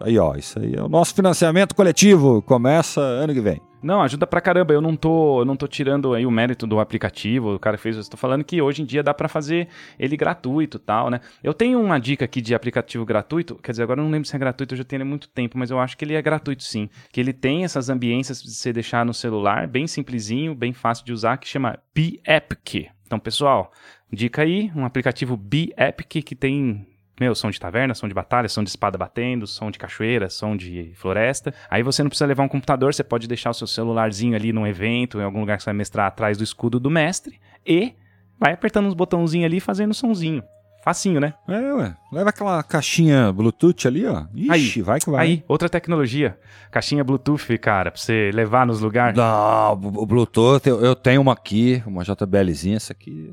Aí, 0.00 0.18
ó, 0.18 0.34
isso 0.34 0.58
aí 0.58 0.74
é 0.74 0.82
o 0.82 0.88
nosso 0.88 1.14
financiamento 1.14 1.74
coletivo. 1.74 2.42
Começa 2.42 3.00
ano 3.00 3.32
que 3.32 3.40
vem. 3.40 3.60
Não, 3.82 4.00
ajuda 4.00 4.26
pra 4.26 4.40
caramba. 4.40 4.72
Eu 4.72 4.80
não 4.80 4.94
tô, 4.94 5.40
eu 5.40 5.44
não 5.44 5.56
tô 5.56 5.66
tirando 5.66 6.14
aí 6.14 6.24
o 6.24 6.30
mérito 6.30 6.66
do 6.66 6.78
aplicativo, 6.78 7.54
o 7.54 7.58
cara 7.58 7.76
fez, 7.76 7.96
eu 7.96 8.00
estou 8.00 8.16
falando 8.16 8.44
que 8.44 8.62
hoje 8.62 8.82
em 8.82 8.84
dia 8.84 9.02
dá 9.02 9.12
pra 9.12 9.28
fazer 9.28 9.68
ele 9.98 10.16
gratuito, 10.16 10.76
e 10.76 10.80
tal, 10.80 11.10
né? 11.10 11.20
Eu 11.42 11.52
tenho 11.52 11.80
uma 11.80 11.98
dica 11.98 12.24
aqui 12.24 12.40
de 12.40 12.54
aplicativo 12.54 13.04
gratuito, 13.04 13.56
quer 13.56 13.72
dizer, 13.72 13.82
agora 13.82 14.00
eu 14.00 14.04
não 14.04 14.10
lembro 14.10 14.28
se 14.28 14.36
é 14.36 14.38
gratuito, 14.38 14.74
eu 14.74 14.78
já 14.78 14.84
tenho 14.84 15.02
há 15.02 15.04
muito 15.04 15.28
tempo, 15.28 15.58
mas 15.58 15.70
eu 15.70 15.80
acho 15.80 15.96
que 15.96 16.04
ele 16.04 16.14
é 16.14 16.22
gratuito 16.22 16.62
sim. 16.62 16.88
Que 17.10 17.20
ele 17.20 17.32
tem 17.32 17.64
essas 17.64 17.88
ambiências 17.88 18.40
de 18.40 18.52
você 18.52 18.72
deixar 18.72 19.04
no 19.04 19.12
celular, 19.12 19.66
bem 19.66 19.88
simplesinho, 19.88 20.54
bem 20.54 20.72
fácil 20.72 21.04
de 21.04 21.12
usar, 21.12 21.36
que 21.38 21.48
chama 21.48 21.78
Beepic. 21.92 22.88
Então, 23.04 23.18
pessoal, 23.18 23.72
dica 24.12 24.42
aí, 24.42 24.70
um 24.76 24.84
aplicativo 24.84 25.36
Beepic 25.36 26.22
que 26.24 26.36
tem 26.36 26.86
meu, 27.20 27.34
som 27.34 27.50
de 27.50 27.60
taverna, 27.60 27.94
som 27.94 28.08
de 28.08 28.14
batalha, 28.14 28.48
som 28.48 28.62
de 28.62 28.70
espada 28.70 28.96
batendo, 28.96 29.46
som 29.46 29.70
de 29.70 29.78
cachoeira, 29.78 30.28
som 30.30 30.56
de 30.56 30.92
floresta. 30.94 31.54
Aí 31.70 31.82
você 31.82 32.02
não 32.02 32.08
precisa 32.08 32.26
levar 32.26 32.42
um 32.42 32.48
computador, 32.48 32.94
você 32.94 33.04
pode 33.04 33.28
deixar 33.28 33.50
o 33.50 33.54
seu 33.54 33.66
celularzinho 33.66 34.34
ali 34.34 34.52
num 34.52 34.66
evento, 34.66 35.18
em 35.18 35.24
algum 35.24 35.40
lugar 35.40 35.56
que 35.56 35.62
você 35.62 35.70
vai 35.70 35.74
mestrar 35.74 36.06
atrás 36.06 36.38
do 36.38 36.44
escudo 36.44 36.80
do 36.80 36.90
mestre 36.90 37.38
e 37.66 37.94
vai 38.38 38.52
apertando 38.52 38.86
uns 38.86 38.94
botãozinhos 38.94 39.46
ali 39.46 39.58
e 39.58 39.60
fazendo 39.60 39.94
sonzinho. 39.94 40.42
Facinho, 40.82 41.20
né? 41.20 41.32
É, 41.46 41.72
ué. 41.74 41.96
Leva 42.10 42.30
aquela 42.30 42.60
caixinha 42.64 43.32
Bluetooth 43.32 43.86
ali, 43.86 44.04
ó. 44.04 44.24
Ixi, 44.34 44.82
vai 44.82 44.98
que 44.98 45.08
vai. 45.08 45.24
Aí, 45.24 45.44
outra 45.46 45.68
tecnologia. 45.68 46.36
Caixinha 46.72 47.04
Bluetooth, 47.04 47.56
cara, 47.58 47.92
pra 47.92 48.00
você 48.00 48.32
levar 48.34 48.66
nos 48.66 48.80
lugares. 48.80 49.16
Não, 49.16 49.74
o 49.74 50.04
Bluetooth, 50.04 50.68
eu, 50.68 50.84
eu 50.84 50.96
tenho 50.96 51.20
uma 51.20 51.34
aqui, 51.34 51.80
uma 51.86 52.02
JBLzinha, 52.02 52.78
essa 52.78 52.92
aqui 52.92 53.32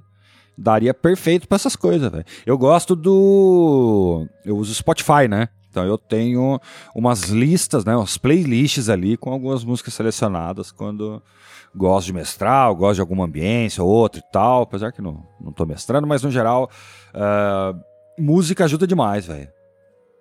daria 0.62 0.94
perfeito 0.94 1.48
pra 1.48 1.56
essas 1.56 1.76
coisas, 1.76 2.12
velho. 2.12 2.26
Eu 2.46 2.58
gosto 2.58 2.96
do. 2.96 4.28
Eu 4.46 4.58
uso 4.58 4.74
Spotify, 4.74 5.28
né? 5.30 5.50
Então 5.70 5.86
eu 5.86 5.98
tenho 5.98 6.60
umas 6.96 7.24
listas, 7.30 7.86
né? 7.86 7.96
Umas 7.96 8.18
playlists 8.18 8.90
ali 8.90 9.16
com 9.16 9.32
algumas 9.32 9.64
músicas 9.64 9.94
selecionadas 9.94 10.72
quando 10.72 11.22
gosto 11.76 12.08
de 12.08 12.14
mestrar, 12.14 12.70
eu 12.70 12.76
gosto 12.76 12.96
de 12.96 13.02
alguma 13.02 13.26
ambiência 13.26 13.84
ou 13.84 13.90
outra 13.90 14.20
e 14.20 14.32
tal. 14.32 14.64
Apesar 14.64 14.92
que 14.92 15.02
não, 15.02 15.24
não 15.40 15.52
tô 15.52 15.66
mestrando, 15.66 16.08
mas 16.08 16.24
no 16.24 16.32
geral, 16.32 16.70
ah, 17.14 17.74
música 18.18 18.66
ajuda 18.66 18.88
demais, 18.88 19.28
velho. 19.28 19.48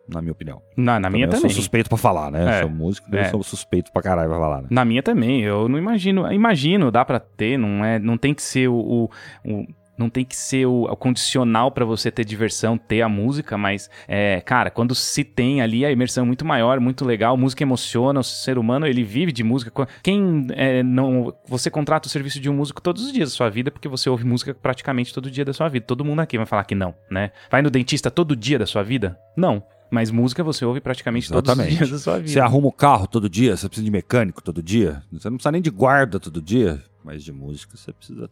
na 0.06 0.20
minha 0.22 0.32
opinião. 0.32 0.60
Na, 0.76 0.98
na 1.00 1.08
minha 1.10 1.24
eu 1.26 1.30
também. 1.30 1.40
sou 1.40 1.50
suspeito 1.50 1.88
pra 1.88 1.98
falar, 1.98 2.30
né? 2.30 2.58
É. 2.58 2.60
Sou 2.62 2.70
músico, 2.70 3.14
É. 3.16 3.26
eu 3.26 3.30
sou 3.30 3.42
suspeito 3.42 3.90
pra 3.92 4.00
caralho 4.02 4.28
pra 4.30 4.38
falar, 4.38 4.62
né? 4.62 4.68
Na 4.70 4.84
minha 4.84 5.02
também, 5.02 5.42
eu 5.42 5.66
não 5.68 5.78
imagino. 5.78 6.30
Imagino, 6.32 6.90
dá 6.90 7.04
pra 7.06 7.18
ter, 7.20 7.58
não 7.58 7.82
é, 7.84 7.98
não 7.98 8.16
tem 8.18 8.32
que 8.34 8.42
ser 8.42 8.68
o, 8.68 8.74
o- 8.74 9.10
o- 9.44 9.66
não 9.98 10.08
tem 10.08 10.24
que 10.24 10.36
ser 10.36 10.66
o, 10.66 10.84
o 10.84 10.96
condicional 10.96 11.70
pra 11.70 11.84
você 11.84 12.10
ter 12.10 12.24
diversão, 12.24 12.78
ter 12.78 13.02
a 13.02 13.08
música, 13.08 13.58
mas 13.58 13.90
é, 14.06 14.40
cara, 14.40 14.70
quando 14.70 14.94
se 14.94 15.24
tem 15.24 15.60
ali 15.60 15.84
a 15.84 15.90
imersão 15.90 16.24
é 16.24 16.26
muito 16.26 16.44
maior, 16.44 16.78
muito 16.80 17.04
legal, 17.04 17.36
música 17.36 17.62
emociona, 17.62 18.20
o 18.20 18.24
ser 18.24 18.58
humano 18.58 18.86
ele 18.86 19.02
vive 19.02 19.32
de 19.32 19.42
música. 19.42 19.70
Qu- 19.70 19.86
Quem 20.02 20.46
é, 20.50 20.82
não, 20.82 21.34
você 21.46 21.70
contrata 21.70 22.06
o 22.06 22.10
serviço 22.10 22.40
de 22.40 22.48
um 22.48 22.54
músico 22.54 22.80
todos 22.80 23.04
os 23.04 23.12
dias 23.12 23.30
da 23.30 23.34
sua 23.36 23.48
vida 23.50 23.70
porque 23.70 23.88
você 23.88 24.08
ouve 24.08 24.24
música 24.24 24.54
praticamente 24.54 25.12
todo 25.12 25.30
dia 25.30 25.44
da 25.44 25.52
sua 25.52 25.68
vida. 25.68 25.84
Todo 25.86 26.04
mundo 26.04 26.20
aqui 26.20 26.36
vai 26.36 26.46
falar 26.46 26.64
que 26.64 26.74
não, 26.74 26.94
né? 27.10 27.30
Vai 27.50 27.60
no 27.62 27.70
dentista 27.70 28.10
todo 28.10 28.36
dia 28.36 28.58
da 28.58 28.66
sua 28.66 28.82
vida? 28.82 29.18
Não. 29.36 29.62
Mas 29.90 30.10
música 30.10 30.44
você 30.44 30.66
ouve 30.66 30.82
praticamente 30.82 31.28
todos 31.30 31.50
os 31.50 31.54
Exatamente. 31.58 31.78
dias 31.78 31.90
da 31.90 31.98
sua 31.98 32.18
vida. 32.18 32.28
Você 32.28 32.38
arruma 32.40 32.68
o 32.68 32.72
carro 32.72 33.06
todo 33.06 33.26
dia, 33.28 33.56
você 33.56 33.66
precisa 33.68 33.84
de 33.86 33.90
mecânico 33.90 34.42
todo 34.42 34.62
dia. 34.62 35.02
Você 35.10 35.30
não 35.30 35.38
precisa 35.38 35.50
nem 35.50 35.62
de 35.62 35.70
guarda 35.70 36.20
todo 36.20 36.42
dia, 36.42 36.82
mas 37.02 37.24
de 37.24 37.32
música 37.32 37.74
você 37.74 37.90
precisa 37.90 38.28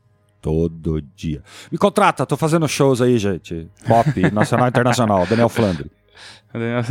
todo 0.47 1.03
dia. 1.17 1.43
Me 1.73 1.77
contrata, 1.77 2.25
tô 2.25 2.37
fazendo 2.37 2.69
shows 2.69 3.03
aí, 3.03 3.19
gente. 3.19 3.69
Pop, 3.85 4.09
nacional 4.33 4.67
e 4.67 4.69
internacional. 4.69 5.27
Daniel 5.27 5.49
Flandre. 5.49 5.91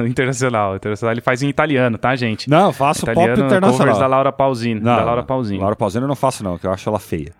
Internacional, 0.05 0.75
internacional. 0.75 1.13
Ele 1.13 1.21
faz 1.21 1.41
em 1.41 1.47
italiano, 1.47 1.97
tá, 1.97 2.13
gente? 2.17 2.49
Não, 2.49 2.67
eu 2.67 2.73
faço 2.73 3.05
pop 3.05 3.11
Italiano, 3.11 3.35
covers 3.37 3.49
da 3.49 3.57
internacional. 3.57 4.09
Laura 4.09 4.31
Pausini. 4.33 4.81
Não, 4.81 4.97
da 4.97 5.03
Laura 5.05 5.23
Pausini. 5.23 5.59
Laura 5.59 5.75
Pausini 5.77 6.03
eu 6.03 6.07
não 6.09 6.17
faço 6.17 6.43
não, 6.43 6.57
que 6.57 6.67
eu 6.67 6.71
acho 6.71 6.89
ela 6.89 6.99
feia. 6.99 7.31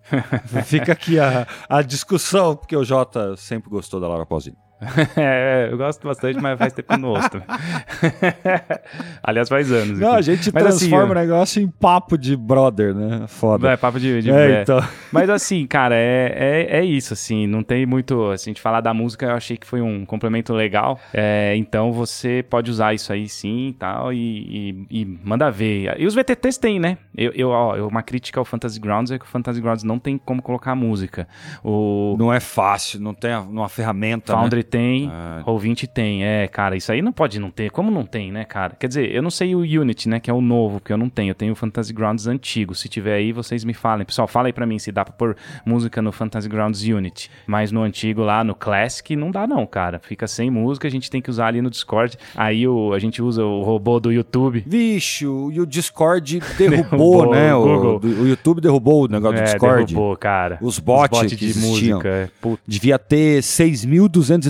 Fica 0.66 0.92
aqui 0.92 1.18
a, 1.18 1.46
a 1.70 1.80
discussão, 1.80 2.54
porque 2.54 2.76
o 2.76 2.84
Jota 2.84 3.34
sempre 3.38 3.70
gostou 3.70 3.98
da 3.98 4.06
Laura 4.06 4.26
Pausini. 4.26 4.56
É, 5.16 5.68
eu 5.70 5.78
gosto 5.78 6.06
bastante, 6.06 6.40
mas 6.40 6.58
faz 6.58 6.72
tempo 6.72 6.88
que 6.88 6.94
eu 6.94 6.98
não 6.98 7.08
ouço. 7.10 7.28
Aliás, 9.22 9.48
faz 9.48 9.70
anos. 9.72 9.98
Não, 9.98 10.12
a 10.12 10.20
gente 10.20 10.52
Mas 10.52 10.66
assim, 10.66 10.88
transforma 10.88 11.14
eu- 11.14 11.18
o 11.18 11.20
negócio 11.20 11.62
em 11.62 11.68
papo 11.68 12.16
de 12.18 12.36
brother, 12.36 12.94
né? 12.94 13.24
Foda. 13.26 13.70
É, 13.70 13.76
papo 13.76 13.98
de... 13.98 14.22
de 14.22 14.30
É, 14.30 14.58
é. 14.58 14.62
então. 14.62 14.80
Mas 15.10 15.30
assim, 15.30 15.66
cara, 15.66 15.94
é, 15.94 16.66
é, 16.70 16.78
é 16.80 16.84
isso, 16.84 17.12
assim, 17.12 17.46
não 17.46 17.62
tem 17.62 17.86
muito... 17.86 18.36
Se 18.36 18.48
a 18.48 18.50
gente 18.50 18.60
falar 18.60 18.80
da 18.80 18.92
música, 18.92 19.26
eu 19.26 19.34
achei 19.34 19.56
que 19.56 19.66
foi 19.66 19.80
um 19.80 20.04
complemento 20.04 20.52
legal. 20.52 20.98
É, 21.12 21.54
então 21.56 21.92
você 21.92 22.44
pode 22.48 22.70
usar 22.70 22.94
isso 22.94 23.12
aí 23.12 23.28
sim 23.28 23.68
e 23.68 23.72
tal, 23.72 24.12
e, 24.12 24.86
e, 24.90 25.04
manda 25.24 25.50
ver. 25.50 25.94
E 25.98 26.06
os 26.06 26.14
VTTs 26.14 26.58
tem, 26.58 26.78
né? 26.78 26.98
Eu, 27.16 27.32
eu, 27.34 27.48
ó, 27.50 27.76
uma 27.88 28.02
crítica 28.02 28.38
ao 28.40 28.44
Fantasy 28.44 28.78
Grounds 28.78 29.10
é 29.10 29.18
que 29.18 29.24
o 29.24 29.28
Fantasy 29.28 29.60
Grounds 29.60 29.84
não 29.84 29.98
tem 29.98 30.18
como 30.18 30.42
colocar 30.42 30.74
música. 30.74 31.26
O 31.64 32.14
Não 32.18 32.32
é 32.32 32.40
fácil, 32.40 33.00
não 33.00 33.14
tem 33.14 33.34
uma 33.34 33.68
ferramenta. 33.68 34.32
né? 34.32 34.38
Tem, 34.70 35.08
Ah. 35.12 35.42
ouvinte 35.46 35.86
tem. 35.86 36.24
É, 36.24 36.46
cara, 36.48 36.76
isso 36.76 36.90
aí 36.92 37.00
não 37.02 37.12
pode 37.12 37.38
não 37.38 37.50
ter. 37.50 37.70
Como 37.70 37.90
não 37.90 38.04
tem, 38.04 38.30
né, 38.32 38.44
cara? 38.44 38.74
Quer 38.78 38.88
dizer, 38.88 39.14
eu 39.14 39.22
não 39.22 39.30
sei 39.30 39.54
o 39.54 39.60
Unity, 39.60 40.08
né, 40.08 40.20
que 40.20 40.30
é 40.30 40.34
o 40.34 40.40
novo, 40.40 40.80
porque 40.80 40.92
eu 40.92 40.96
não 40.98 41.08
tenho. 41.08 41.30
Eu 41.30 41.34
tenho 41.34 41.52
o 41.52 41.56
Fantasy 41.56 41.92
Grounds 41.92 42.26
antigo. 42.26 42.74
Se 42.74 42.88
tiver 42.88 43.14
aí, 43.14 43.32
vocês 43.32 43.64
me 43.64 43.72
falem. 43.74 44.04
Pessoal, 44.06 44.26
fala 44.28 44.48
aí 44.48 44.52
pra 44.52 44.66
mim 44.66 44.78
se 44.78 44.90
dá 44.92 45.04
pra 45.04 45.12
pôr 45.12 45.36
música 45.64 46.00
no 46.02 46.12
Fantasy 46.12 46.48
Grounds 46.48 46.82
Unity. 46.82 47.30
Mas 47.46 47.70
no 47.72 47.82
antigo 47.82 48.22
lá, 48.22 48.42
no 48.44 48.54
Classic, 48.54 49.14
não 49.16 49.30
dá 49.30 49.46
não, 49.46 49.66
cara. 49.66 50.00
Fica 50.02 50.26
sem 50.26 50.50
música, 50.50 50.86
a 50.88 50.90
gente 50.90 51.10
tem 51.10 51.20
que 51.22 51.30
usar 51.30 51.46
ali 51.48 51.62
no 51.62 51.70
Discord. 51.70 52.16
Aí 52.34 52.66
o, 52.66 52.92
a 52.92 52.98
gente 52.98 53.22
usa 53.22 53.44
o 53.44 53.62
robô 53.62 53.98
do 54.00 54.10
YouTube. 54.12 54.64
Vixe, 54.66 55.24
e 55.24 55.60
o 55.60 55.66
Discord 55.66 56.40
derrubou, 56.58 57.30
Derrubou 57.30 57.34
né? 57.34 57.54
o 57.54 57.96
O, 57.96 57.98
do- 57.98 58.26
YouTube 58.28 58.60
derrubou 58.60 59.04
o 59.04 59.08
negócio 59.08 59.36
do 59.36 59.40
é, 59.40 59.44
Discord. 59.44 59.86
derrubou, 59.94 60.16
cara. 60.16 60.58
Os 60.60 60.78
bots 60.78 61.18
bot 61.20 61.28
que 61.28 61.36
de 61.36 61.44
existiam. 61.46 61.98
música. 61.98 62.08
é. 62.08 62.28
Devia 62.66 62.98
ter 62.98 63.42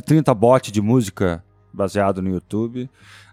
6.230 0.06 0.34
bots 0.34 0.72
de 0.72 0.80
música 0.80 1.42
baseado 1.72 2.22
no 2.22 2.30
YouTube. 2.30 2.88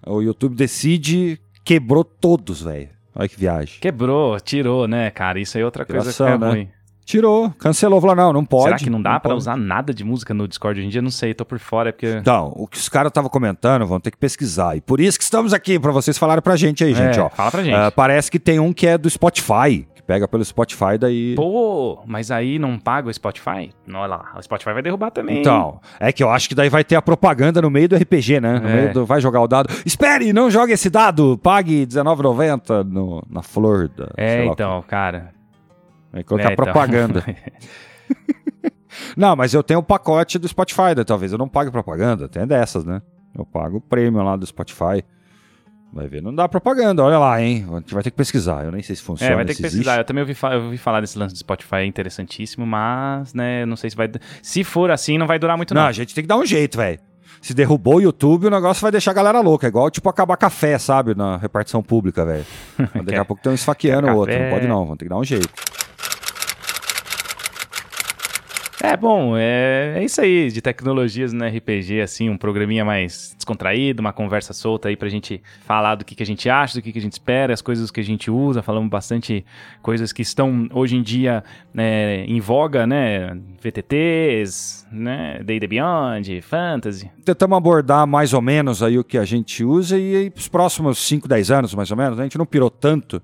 O 0.06 0.22
YouTube 0.22 0.56
decide, 0.56 1.40
quebrou 1.64 2.04
todos, 2.04 2.62
velho. 2.62 2.90
Olha 3.16 3.30
que 3.30 3.40
viagem. 3.40 3.76
Quebrou, 3.80 4.40
tirou, 4.40 4.88
né, 4.88 5.10
cara? 5.12 5.40
Isso 5.40 5.58
aí 5.58 5.62
é 5.62 5.66
outra 5.66 5.86
coisa 5.86 6.12
que 6.12 6.24
é 6.24 6.38
né? 6.38 6.50
ruim. 6.50 6.70
Tirou, 7.06 7.52
cancelou, 7.60 8.00
falou, 8.00 8.16
não, 8.16 8.32
não 8.32 8.46
pode. 8.46 8.64
Será 8.64 8.78
que 8.78 8.90
não 8.90 9.02
dá 9.02 9.20
pra 9.20 9.32
pode. 9.32 9.36
usar 9.36 9.58
nada 9.58 9.94
de 9.94 10.06
música 10.06 10.34
no 10.34 10.48
Discord 10.48 10.80
hoje 10.80 10.88
em 10.88 10.90
dia? 10.90 11.02
Não 11.02 11.10
sei, 11.10 11.34
tô 11.34 11.44
por 11.44 11.60
fora, 11.60 11.90
é 11.90 11.92
porque. 11.92 12.08
Então, 12.08 12.54
o 12.56 12.66
que 12.66 12.78
os 12.78 12.88
caras 12.88 13.10
estavam 13.10 13.30
comentando, 13.30 13.86
vão 13.86 14.00
ter 14.00 14.10
que 14.10 14.18
pesquisar. 14.18 14.78
E 14.78 14.82
por 14.82 15.02
isso 15.02 15.18
que 15.18 15.24
estamos 15.24 15.54
aqui, 15.54 15.78
pra 15.78 15.92
vocês 15.92 16.18
falarem 16.18 16.42
pra 16.42 16.56
gente 16.56 16.82
aí, 16.84 16.94
gente, 16.94 17.20
É, 17.20 17.22
ó. 17.22 17.30
Fala 17.30 17.52
pra 17.52 17.62
gente. 17.64 17.76
Ah, 17.76 17.92
parece 17.92 18.32
que 18.32 18.40
tem 18.40 18.58
um 18.58 18.72
que 18.72 18.88
é 18.88 18.98
do 18.98 19.10
Spotify, 19.10 19.86
pega 20.06 20.28
pelo 20.28 20.44
Spotify 20.44 20.98
daí... 21.00 21.34
Pô, 21.36 22.02
mas 22.06 22.30
aí 22.32 22.60
não 22.60 22.78
paga 22.78 23.10
o 23.10 23.14
Spotify? 23.14 23.72
Não, 23.88 24.02
olha 24.02 24.16
lá, 24.18 24.34
o 24.38 24.42
Spotify 24.42 24.74
vai 24.74 24.82
derrubar 24.82 25.12
também. 25.12 25.40
Então, 25.40 25.80
é 26.00 26.12
que 26.12 26.22
eu 26.24 26.30
acho 26.30 26.50
que 26.50 26.56
daí 26.56 26.70
vai 26.70 26.84
ter 26.84 26.96
a 26.96 27.02
propaganda 27.02 27.62
no 27.62 27.70
meio 27.70 27.88
do 27.90 27.96
RPG, 27.96 28.40
né? 28.42 28.60
No 28.60 28.68
É. 28.70 28.74
meio 28.76 28.94
do, 28.94 29.06
vai 29.06 29.22
jogar 29.22 29.42
o 29.42 29.48
dado. 29.48 29.70
Espere, 29.86 30.34
não 30.34 30.52
jogue 30.52 30.74
esse 30.74 30.90
dado, 30.90 31.38
pague 31.42 31.80
R$19,90 31.82 32.84
no- 32.84 33.24
na 33.30 33.42
flor 33.42 33.88
da... 33.88 34.10
É, 34.18 34.44
lá 34.46 34.52
então, 34.52 34.82
cara. 34.88 35.32
Vai 36.12 36.24
colocar 36.24 36.50
é, 36.50 36.54
então. 36.54 36.66
propaganda. 36.66 37.24
Não, 39.18 39.36
mas 39.36 39.54
eu 39.54 39.64
tenho 39.64 39.80
o 39.80 39.84
pacote 39.84 40.38
do 40.38 40.48
Spotify, 40.48 40.94
né? 40.96 41.04
talvez 41.04 41.32
eu 41.32 41.38
não 41.38 41.48
pague 41.48 41.72
propaganda, 41.72 42.28
tem 42.30 42.46
dessas, 42.46 42.86
né? 42.86 43.02
Eu 43.36 43.44
pago 43.46 43.78
o 43.78 43.82
prêmio 43.82 44.22
lá 44.22 44.36
do 44.36 44.46
Spotify. 44.46 45.04
Vai 45.94 46.08
ver, 46.08 46.24
não 46.24 46.34
dá 46.34 46.50
propaganda, 46.50 47.04
olha 47.04 47.20
lá, 47.20 47.40
hein? 47.40 47.68
A 47.72 47.76
gente 47.76 47.94
vai 47.94 48.02
ter 48.02 48.10
que 48.10 48.18
pesquisar, 48.18 48.66
eu 48.66 48.72
nem 48.72 48.82
sei 48.82 48.96
se 48.96 49.04
funciona, 49.04 49.34
é, 49.34 49.36
vai 49.36 49.46
ter 49.46 49.54
que 49.54 49.62
pesquisar. 49.62 49.92
existe. 49.92 50.00
Eu 50.00 50.04
também 50.04 50.22
ouvi, 50.24 50.36
eu 50.42 50.64
ouvi 50.64 50.78
falar 50.80 51.02
desse 51.02 51.20
lance 51.20 51.36
do 51.36 51.38
Spotify, 51.38 51.76
é 51.76 51.86
interessantíssimo, 51.86 52.66
mas, 52.66 53.32
né, 53.36 53.64
não 53.68 53.76
sei 53.76 53.92
se 53.92 53.96
vai. 53.96 54.10
Se 54.42 54.64
for 54.64 54.90
assim, 54.90 55.20
não 55.20 55.28
vai 55.28 55.38
durar 55.38 55.56
muito, 55.56 55.72
Não, 55.76 55.82
não. 55.84 55.88
a 55.88 55.92
gente 55.92 56.16
tem 56.16 56.24
que 56.24 56.28
dar 56.28 56.38
um 56.38 56.46
jeito, 56.46 56.78
velho. 56.78 57.00
Se 57.44 57.54
derrubou 57.54 57.98
o 57.98 58.02
YouTube, 58.02 58.48
o 58.48 58.50
negócio 58.50 58.82
vai 58.82 58.90
deixar 58.90 59.12
a 59.12 59.14
galera 59.14 59.40
louca. 59.42 59.68
É 59.68 59.70
igual, 59.70 59.92
tipo, 59.92 60.08
acabar 60.10 60.38
café, 60.38 60.78
sabe? 60.80 61.14
Na 61.14 61.38
repartição 61.38 61.84
pública, 61.84 62.26
velho. 62.26 62.46
Daqui 63.04 63.16
a 63.16 63.26
pouco 63.26 63.48
um 63.50 63.54
esfaqueando 63.54 64.08
o 64.08 64.16
outro. 64.16 64.34
Não 64.34 64.50
pode 64.50 64.66
não, 64.68 64.84
vamos 64.86 64.98
ter 64.98 65.06
que 65.06 65.10
dar 65.10 65.18
um 65.18 65.24
jeito. 65.26 65.50
É, 68.86 68.98
bom, 68.98 69.38
é, 69.38 69.94
é 69.96 70.04
isso 70.04 70.20
aí, 70.20 70.52
de 70.52 70.62
tecnologias 70.62 71.32
no 71.32 71.46
RPG, 71.48 72.02
assim, 72.02 72.30
um 72.30 72.38
programinha 72.38 72.84
mais 72.84 73.34
descontraído, 73.34 74.02
uma 74.02 74.12
conversa 74.12 74.52
solta 74.52 74.90
aí 74.90 74.98
pra 74.98 75.08
gente 75.08 75.42
falar 75.66 75.96
do 75.96 76.04
que, 76.04 76.14
que 76.14 76.22
a 76.22 76.26
gente 76.26 76.50
acha, 76.50 76.78
do 76.78 76.82
que, 76.82 76.92
que 76.92 77.00
a 77.00 77.02
gente 77.02 77.14
espera, 77.14 77.54
as 77.54 77.62
coisas 77.62 77.90
que 77.90 78.02
a 78.02 78.04
gente 78.04 78.30
usa, 78.30 78.62
falamos 78.62 78.90
bastante 78.90 79.46
coisas 79.82 80.12
que 80.12 80.22
estão 80.22 80.68
hoje 80.74 80.98
em 80.98 81.02
dia 81.02 81.46
né, 81.74 82.26
em 82.26 82.42
voga, 82.42 82.86
né, 82.86 83.38
VTTs, 83.62 84.86
né, 84.92 85.40
Day 85.46 85.62
Beyond, 85.62 86.42
Fantasy. 86.42 87.10
Tentamos 87.24 87.58
abordar 87.58 88.06
mais 88.06 88.34
ou 88.34 88.42
menos 88.42 88.84
aí 88.84 89.00
o 89.00 89.04
que 89.06 89.18
a 89.18 89.24
gente 89.24 89.64
usa 89.64 89.98
e 89.98 90.14
aí 90.14 90.30
pros 90.30 90.50
próximos 90.50 91.00
5, 91.00 91.26
10 91.26 91.52
anos, 91.52 91.74
mais 91.74 91.90
ou 91.90 91.96
menos, 91.96 92.20
a 92.20 92.24
gente 92.24 92.38
não 92.38 92.46
pirou 92.46 92.70
tanto, 92.70 93.22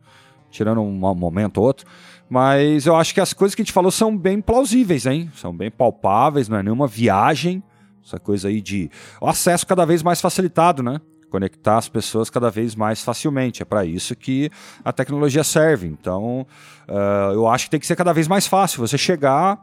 tirando 0.50 0.80
um 0.80 0.94
momento 0.94 1.58
ou 1.58 1.66
outro, 1.66 1.86
mas 2.30 2.86
eu 2.86 2.96
acho 2.96 3.14
que 3.14 3.20
as 3.20 3.34
coisas 3.34 3.56
que 3.56 3.62
a 3.62 3.66
gente 3.66 3.74
falou 3.74 3.92
são 3.92 4.16
bem 4.16 4.40
plausíveis, 4.40 5.06
hein? 5.06 5.32
São 5.36 5.56
bem 5.56 5.72
palpáveis, 5.72 6.48
não 6.48 6.58
é 6.58 6.64
nenhuma 6.64 6.88
viagem, 6.88 7.64
essa 8.06 8.20
coisa 8.20 8.48
aí 8.48 8.62
de 8.62 8.90
o 9.20 9.28
acesso 9.28 9.66
cada 9.66 9.86
vez 9.86 10.04
mais 10.04 10.22
facilitado, 10.22 10.84
né? 10.84 11.00
Conectar 11.30 11.78
as 11.78 11.88
pessoas 11.88 12.30
cada 12.30 12.50
vez 12.50 12.76
mais 12.76 13.04
facilmente. 13.04 13.62
É 13.62 13.66
para 13.66 13.86
isso 13.86 14.16
que 14.16 14.50
a 14.84 14.92
tecnologia 14.92 15.44
serve. 15.44 15.88
Então, 15.88 16.46
ah, 16.88 17.32
eu 17.34 17.48
acho 17.48 17.66
que 17.66 17.72
tem 17.72 17.80
que 17.80 17.86
ser 17.86 17.96
cada 17.96 18.12
vez 18.14 18.28
mais 18.28 18.48
fácil. 18.48 18.80
Você 18.80 18.98
chegar, 18.98 19.62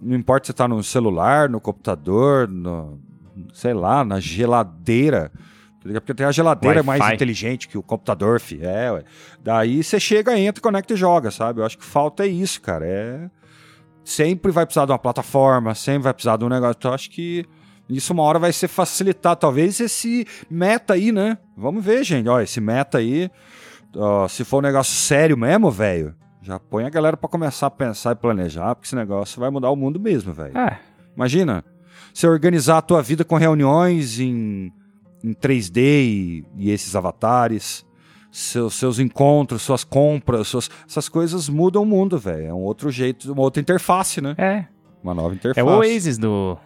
não 0.00 0.14
importa 0.14 0.46
se 0.46 0.50
está 0.50 0.68
no 0.68 0.82
celular, 0.82 1.48
no 1.48 1.58
computador, 1.58 2.46
no, 2.48 3.00
sei 3.54 3.72
lá, 3.72 4.04
na 4.04 4.20
geladeira. 4.20 5.32
Porque 5.94 6.14
tem 6.14 6.26
a 6.26 6.32
geladeira 6.32 6.82
mais 6.82 7.12
inteligente 7.12 7.68
que 7.68 7.78
o 7.78 7.82
computador, 7.82 8.40
fi. 8.40 8.60
É, 8.62 8.92
ué. 8.92 9.04
Daí 9.42 9.82
você 9.82 9.98
chega, 9.98 10.38
entra, 10.38 10.62
conecta 10.62 10.94
e 10.94 10.96
joga, 10.96 11.30
sabe? 11.30 11.60
Eu 11.60 11.66
acho 11.66 11.78
que 11.78 11.84
falta 11.84 12.24
é 12.24 12.28
isso, 12.28 12.60
cara. 12.60 12.86
É. 12.86 13.30
Sempre 14.04 14.52
vai 14.52 14.64
precisar 14.64 14.86
de 14.86 14.92
uma 14.92 14.98
plataforma, 14.98 15.74
sempre 15.74 16.02
vai 16.04 16.14
precisar 16.14 16.36
de 16.36 16.44
um 16.44 16.48
negócio. 16.48 16.76
Então, 16.78 16.90
eu 16.90 16.94
acho 16.94 17.10
que 17.10 17.44
isso 17.88 18.12
uma 18.12 18.22
hora 18.22 18.38
vai 18.38 18.52
ser 18.52 18.68
facilitar. 18.68 19.36
Talvez 19.36 19.80
esse 19.80 20.26
meta 20.50 20.94
aí, 20.94 21.10
né? 21.12 21.38
Vamos 21.56 21.84
ver, 21.84 22.04
gente. 22.04 22.28
Ó, 22.28 22.40
esse 22.40 22.60
meta 22.60 22.98
aí. 22.98 23.30
ó, 23.96 24.28
se 24.28 24.44
for 24.44 24.58
um 24.58 24.62
negócio 24.62 24.94
sério 24.94 25.36
mesmo, 25.36 25.70
velho, 25.70 26.14
já 26.42 26.58
põe 26.58 26.84
a 26.84 26.90
galera 26.90 27.16
pra 27.16 27.28
começar 27.28 27.66
a 27.66 27.70
pensar 27.70 28.12
e 28.12 28.16
planejar, 28.16 28.74
porque 28.74 28.86
esse 28.86 28.96
negócio 28.96 29.40
vai 29.40 29.50
mudar 29.50 29.70
o 29.70 29.76
mundo 29.76 29.98
mesmo, 29.98 30.32
velho. 30.32 30.56
É, 30.56 30.78
Imagina, 31.16 31.64
você 32.12 32.26
organizar 32.26 32.78
a 32.78 32.82
tua 32.82 33.02
vida 33.02 33.24
com 33.24 33.36
reuniões 33.36 34.20
em, 34.20 34.70
em 35.24 35.32
3D 35.32 35.76
e, 35.78 36.44
e 36.56 36.70
esses 36.70 36.94
avatares, 36.96 37.84
seus, 38.30 38.74
seus 38.74 38.98
encontros, 38.98 39.62
suas 39.62 39.82
compras, 39.84 40.48
suas, 40.48 40.70
essas 40.88 41.08
coisas 41.08 41.48
mudam 41.48 41.82
o 41.82 41.86
mundo, 41.86 42.18
velho. 42.18 42.46
É 42.46 42.54
um 42.54 42.60
outro 42.62 42.90
jeito, 42.90 43.32
uma 43.32 43.42
outra 43.42 43.60
interface, 43.60 44.20
né? 44.20 44.34
é. 44.38 44.66
Uma 45.02 45.14
nova 45.14 45.34
É 45.34 45.36
interface. 45.36 45.66
o 45.68 45.70
Oasis 45.78 46.18
do 46.18 46.58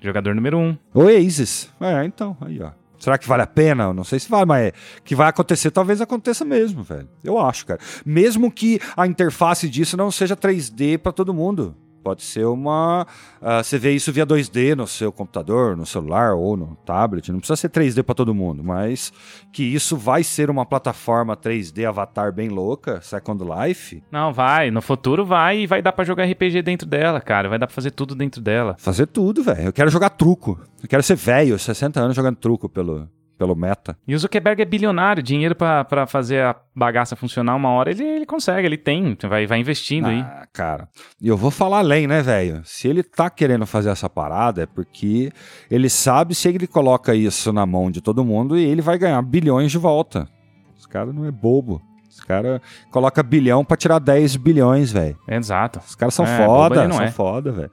jogador 0.00 0.34
número 0.34 0.58
1. 0.58 0.60
Um. 0.60 0.76
Oasis. 0.92 1.70
É, 1.80 2.04
então, 2.04 2.36
aí, 2.40 2.60
ó. 2.60 2.70
Será 2.98 3.16
que 3.16 3.28
vale 3.28 3.42
a 3.42 3.46
pena? 3.46 3.84
Eu 3.84 3.94
não 3.94 4.02
sei 4.02 4.18
se 4.18 4.28
vale, 4.28 4.46
mas 4.46 4.66
é, 4.66 4.72
que 5.04 5.14
vai 5.14 5.28
acontecer, 5.28 5.70
talvez 5.70 6.00
aconteça 6.00 6.44
mesmo, 6.44 6.82
velho. 6.82 7.08
Eu 7.22 7.38
acho, 7.38 7.64
cara. 7.66 7.78
Mesmo 8.04 8.50
que 8.50 8.80
a 8.96 9.06
interface 9.06 9.68
disso 9.68 9.96
não 9.96 10.10
seja 10.10 10.34
3D 10.36 10.98
pra 10.98 11.12
todo 11.12 11.32
mundo. 11.32 11.76
Pode 12.06 12.22
ser 12.22 12.44
uma. 12.44 13.04
Uh, 13.42 13.64
você 13.64 13.80
vê 13.80 13.90
isso 13.90 14.12
via 14.12 14.24
2D 14.24 14.76
no 14.76 14.86
seu 14.86 15.10
computador, 15.10 15.76
no 15.76 15.84
celular 15.84 16.36
ou 16.36 16.56
no 16.56 16.76
tablet. 16.86 17.32
Não 17.32 17.40
precisa 17.40 17.56
ser 17.56 17.68
3D 17.68 18.04
para 18.04 18.14
todo 18.14 18.32
mundo, 18.32 18.62
mas 18.62 19.12
que 19.52 19.64
isso 19.64 19.96
vai 19.96 20.22
ser 20.22 20.48
uma 20.48 20.64
plataforma 20.64 21.36
3D 21.36 21.84
avatar 21.84 22.32
bem 22.32 22.48
louca, 22.48 23.00
Second 23.00 23.42
Life. 23.42 24.04
Não, 24.08 24.32
vai. 24.32 24.70
No 24.70 24.80
futuro 24.80 25.26
vai 25.26 25.62
e 25.62 25.66
vai 25.66 25.82
dar 25.82 25.90
para 25.90 26.04
jogar 26.04 26.26
RPG 26.26 26.62
dentro 26.62 26.86
dela, 26.86 27.20
cara. 27.20 27.48
Vai 27.48 27.58
dar 27.58 27.66
pra 27.66 27.74
fazer 27.74 27.90
tudo 27.90 28.14
dentro 28.14 28.40
dela. 28.40 28.76
Fazer 28.78 29.06
tudo, 29.06 29.42
velho. 29.42 29.62
Eu 29.62 29.72
quero 29.72 29.90
jogar 29.90 30.10
truco. 30.10 30.60
Eu 30.80 30.88
quero 30.88 31.02
ser 31.02 31.16
velho, 31.16 31.58
60 31.58 31.98
anos 31.98 32.14
jogando 32.14 32.36
truco 32.36 32.68
pelo, 32.68 33.08
pelo 33.36 33.54
meta. 33.54 33.96
E 34.06 34.14
o 34.14 34.18
Zuckerberg 34.18 34.62
é 34.62 34.64
bilionário, 34.64 35.22
dinheiro 35.22 35.54
para 35.54 36.06
fazer 36.06 36.42
a 36.42 36.56
bagaça 36.74 37.16
funcionar 37.16 37.54
uma 37.54 37.70
hora, 37.70 37.90
ele, 37.90 38.04
ele 38.04 38.26
consegue, 38.26 38.66
ele 38.66 38.76
tem, 38.76 39.16
vai, 39.28 39.46
vai 39.46 39.58
investindo 39.58 40.06
ah, 40.06 40.10
aí. 40.10 40.24
Cara, 40.52 40.88
e 41.20 41.28
eu 41.28 41.36
vou 41.36 41.50
falar 41.50 41.78
além, 41.78 42.06
né, 42.06 42.22
velho? 42.22 42.62
Se 42.64 42.88
ele 42.88 43.02
tá 43.02 43.30
querendo 43.30 43.66
fazer 43.66 43.90
essa 43.90 44.08
parada, 44.08 44.62
é 44.62 44.66
porque 44.66 45.32
ele 45.70 45.88
sabe 45.88 46.34
se 46.34 46.48
ele 46.48 46.66
coloca 46.66 47.14
isso 47.14 47.52
na 47.52 47.66
mão 47.66 47.90
de 47.90 48.00
todo 48.00 48.24
mundo 48.24 48.58
e 48.58 48.64
ele 48.64 48.82
vai 48.82 48.98
ganhar 48.98 49.20
bilhões 49.22 49.70
de 49.70 49.78
volta. 49.78 50.28
Esse 50.76 50.88
cara 50.88 51.12
não 51.12 51.24
é 51.24 51.30
bobo. 51.30 51.80
Os 52.08 52.20
caras 52.20 52.60
colocam 52.90 53.22
bilhão 53.22 53.62
para 53.62 53.76
tirar 53.76 53.98
10 53.98 54.36
bilhões, 54.36 54.90
velho. 54.90 55.18
Exato. 55.28 55.80
Os 55.86 55.94
caras 55.94 56.14
são 56.14 56.24
é, 56.24 56.46
foda, 56.46 56.90
são 56.90 57.02
é. 57.02 57.10
foda, 57.10 57.52
velho. 57.52 57.70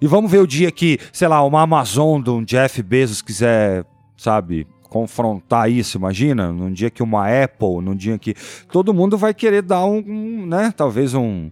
E 0.00 0.06
vamos 0.06 0.30
ver 0.30 0.38
o 0.38 0.46
dia 0.46 0.72
que, 0.72 0.98
sei 1.12 1.28
lá, 1.28 1.44
uma 1.44 1.60
Amazon 1.60 2.20
de 2.20 2.30
um 2.30 2.42
Jeff 2.42 2.82
Bezos 2.82 3.20
quiser, 3.22 3.84
sabe, 4.16 4.66
confrontar 4.92 5.70
isso, 5.70 5.96
imagina, 5.96 6.52
num 6.52 6.70
dia 6.70 6.90
que 6.90 7.02
uma 7.02 7.26
Apple, 7.26 7.80
num 7.80 7.96
dia 7.96 8.18
que 8.18 8.34
todo 8.70 8.92
mundo 8.92 9.16
vai 9.16 9.32
querer 9.32 9.62
dar 9.62 9.86
um, 9.86 10.04
um 10.06 10.46
né, 10.46 10.70
talvez 10.76 11.14
um 11.14 11.50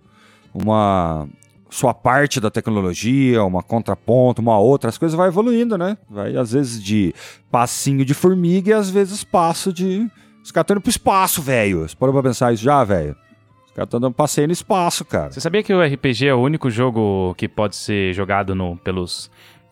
uma 0.53 1.27
sua 1.71 1.95
parte 1.95 2.39
da 2.39 2.51
tecnologia, 2.51 3.43
uma 3.43 3.63
contraponto, 3.63 4.43
uma 4.43 4.59
outra, 4.59 4.91
as 4.91 4.99
coisas 4.99 5.17
vai 5.17 5.29
evoluindo, 5.29 5.79
né? 5.79 5.97
Vai 6.11 6.37
às 6.37 6.53
vezes 6.53 6.83
de 6.83 7.15
passinho 7.51 8.05
de 8.05 8.13
formiga 8.13 8.71
e 8.71 8.73
às 8.75 8.91
vezes 8.91 9.25
passo 9.25 9.73
de 9.73 10.07
os 10.43 10.51
caras 10.53 10.65
estão 10.65 10.75
indo 10.75 10.83
pro 10.83 10.91
espaço, 10.91 11.41
velho. 11.41 11.89
Você 11.89 11.97
parou 11.97 12.13
pra 12.13 12.23
pensar 12.23 12.53
isso 12.53 12.63
já, 12.63 12.85
velho? 12.85 13.17
Os 13.65 13.73
caras 13.73 13.87
estão 13.87 14.01
dando 14.01 14.13
passeio 14.13 14.49
no 14.49 14.53
espaço, 14.53 15.03
cara. 15.03 15.33
Você 15.33 15.41
sabia 15.41 15.63
que 15.63 15.73
o 15.73 15.83
RPG 15.83 16.27
é 16.27 16.35
o 16.35 16.41
único 16.41 16.71
jogo 16.71 17.35
que 17.39 17.49
pode 17.49 17.75
ser 17.75 18.13
jogado 18.13 18.55
no, 18.55 18.77
pelos 18.77 19.31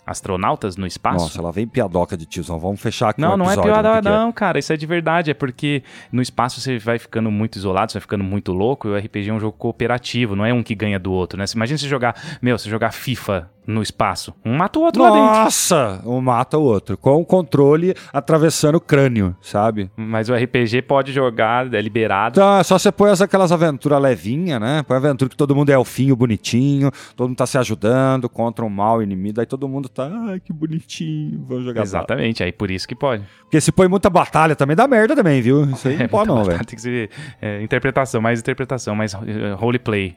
astronautas 0.09 0.77
no 0.77 0.87
espaço. 0.87 1.25
Nossa, 1.25 1.43
lá 1.43 1.51
vem 1.51 1.67
piadoca 1.67 2.17
de 2.17 2.25
tiozão. 2.25 2.59
Vamos 2.59 2.81
fechar 2.81 3.11
aqui 3.11 3.21
Não, 3.21 3.37
não 3.37 3.51
é 3.51 3.57
piada, 3.57 4.01
não, 4.01 4.31
é? 4.31 4.33
cara. 4.33 4.59
Isso 4.59 4.73
é 4.73 4.77
de 4.77 4.87
verdade. 4.87 5.31
É 5.31 5.35
porque 5.35 5.83
no 6.11 6.23
espaço 6.23 6.61
você 6.61 6.79
vai 6.79 6.99
ficando 6.99 7.31
muito 7.31 7.57
isolado, 7.57 7.93
você 7.93 7.99
vai 7.99 8.03
ficando 8.03 8.25
muito 8.25 8.53
louco. 8.53 8.89
E 8.89 8.91
o 8.91 8.97
RPG 8.97 9.29
é 9.29 9.33
um 9.33 9.41
jogo 9.41 9.57
cooperativo, 9.57 10.35
não 10.35 10.47
é 10.47 10.53
um 10.53 10.63
que 10.63 10.75
ganha 10.75 10.99
do 10.99 11.13
outro, 11.13 11.39
né? 11.39 11.47
Você 11.47 11.57
imagina 11.57 11.79
você 11.79 11.89
jogar, 11.89 12.15
meu, 12.41 12.59
você 12.59 12.71
jogar 12.71 12.93
FIFA 12.93 13.51
no 13.69 13.83
espaço. 13.83 14.35
Um 14.43 14.57
mata 14.57 14.79
o 14.79 14.83
outro 14.83 15.03
Nossa, 15.03 15.15
lá 15.15 15.21
dentro. 15.21 15.45
Nossa! 15.45 16.03
Um 16.07 16.21
mata 16.23 16.57
o 16.57 16.63
outro. 16.63 16.97
Com 16.97 17.21
o 17.21 17.25
controle 17.25 17.95
atravessando 18.11 18.77
o 18.77 18.81
crânio, 18.81 19.37
sabe? 19.43 19.91
Mas 19.95 20.31
o 20.31 20.35
RPG 20.35 20.83
pode 20.83 21.13
jogar, 21.13 21.73
é 21.75 21.81
liberado. 21.81 22.41
Então, 22.41 22.59
é 22.59 22.63
só 22.63 22.79
você 22.79 22.91
põe 22.91 23.13
aquelas 23.13 23.53
aventuras 23.53 24.01
levinha, 24.01 24.59
né? 24.59 24.83
Põe 24.85 24.97
aventura 24.97 25.29
que 25.29 25.37
todo 25.37 25.55
mundo 25.55 25.69
é 25.69 25.75
elfinho, 25.75 26.17
bonitinho, 26.17 26.91
todo 27.15 27.29
mundo 27.29 27.37
tá 27.37 27.47
se 27.47 27.59
ajudando 27.59 28.27
contra 28.27 28.65
um 28.65 28.71
mal 28.71 29.03
inimigo, 29.03 29.39
aí 29.39 29.47
todo 29.47 29.69
mundo 29.69 29.87
tá, 29.99 30.31
ai, 30.31 30.39
que 30.39 30.53
bonitinho, 30.53 31.45
vamos 31.45 31.65
jogar 31.65 31.83
Exatamente, 31.83 32.45
aí 32.45 32.53
por 32.53 32.71
isso 32.71 32.87
que 32.87 32.95
pode. 32.95 33.25
Porque 33.41 33.61
se 33.61 33.73
põe 33.73 33.89
muita 33.89 34.09
batalha 34.09 34.55
também 34.55 34.77
dá 34.77 34.87
merda 34.87 35.17
também, 35.17 35.43
viu? 35.43 35.65
Isso 35.65 35.89
aí 35.89 35.95
é, 35.97 35.99
não 35.99 36.09
pode 36.09 36.29
não, 36.29 36.45
velho. 36.45 36.65
Tem 36.65 36.77
que 36.77 36.81
ser 36.81 37.11
é, 37.43 37.61
interpretação, 37.63 38.21
mais 38.21 38.39
interpretação, 38.39 38.95
mais 38.95 39.13
uh, 39.15 39.19
roleplay. 39.57 40.17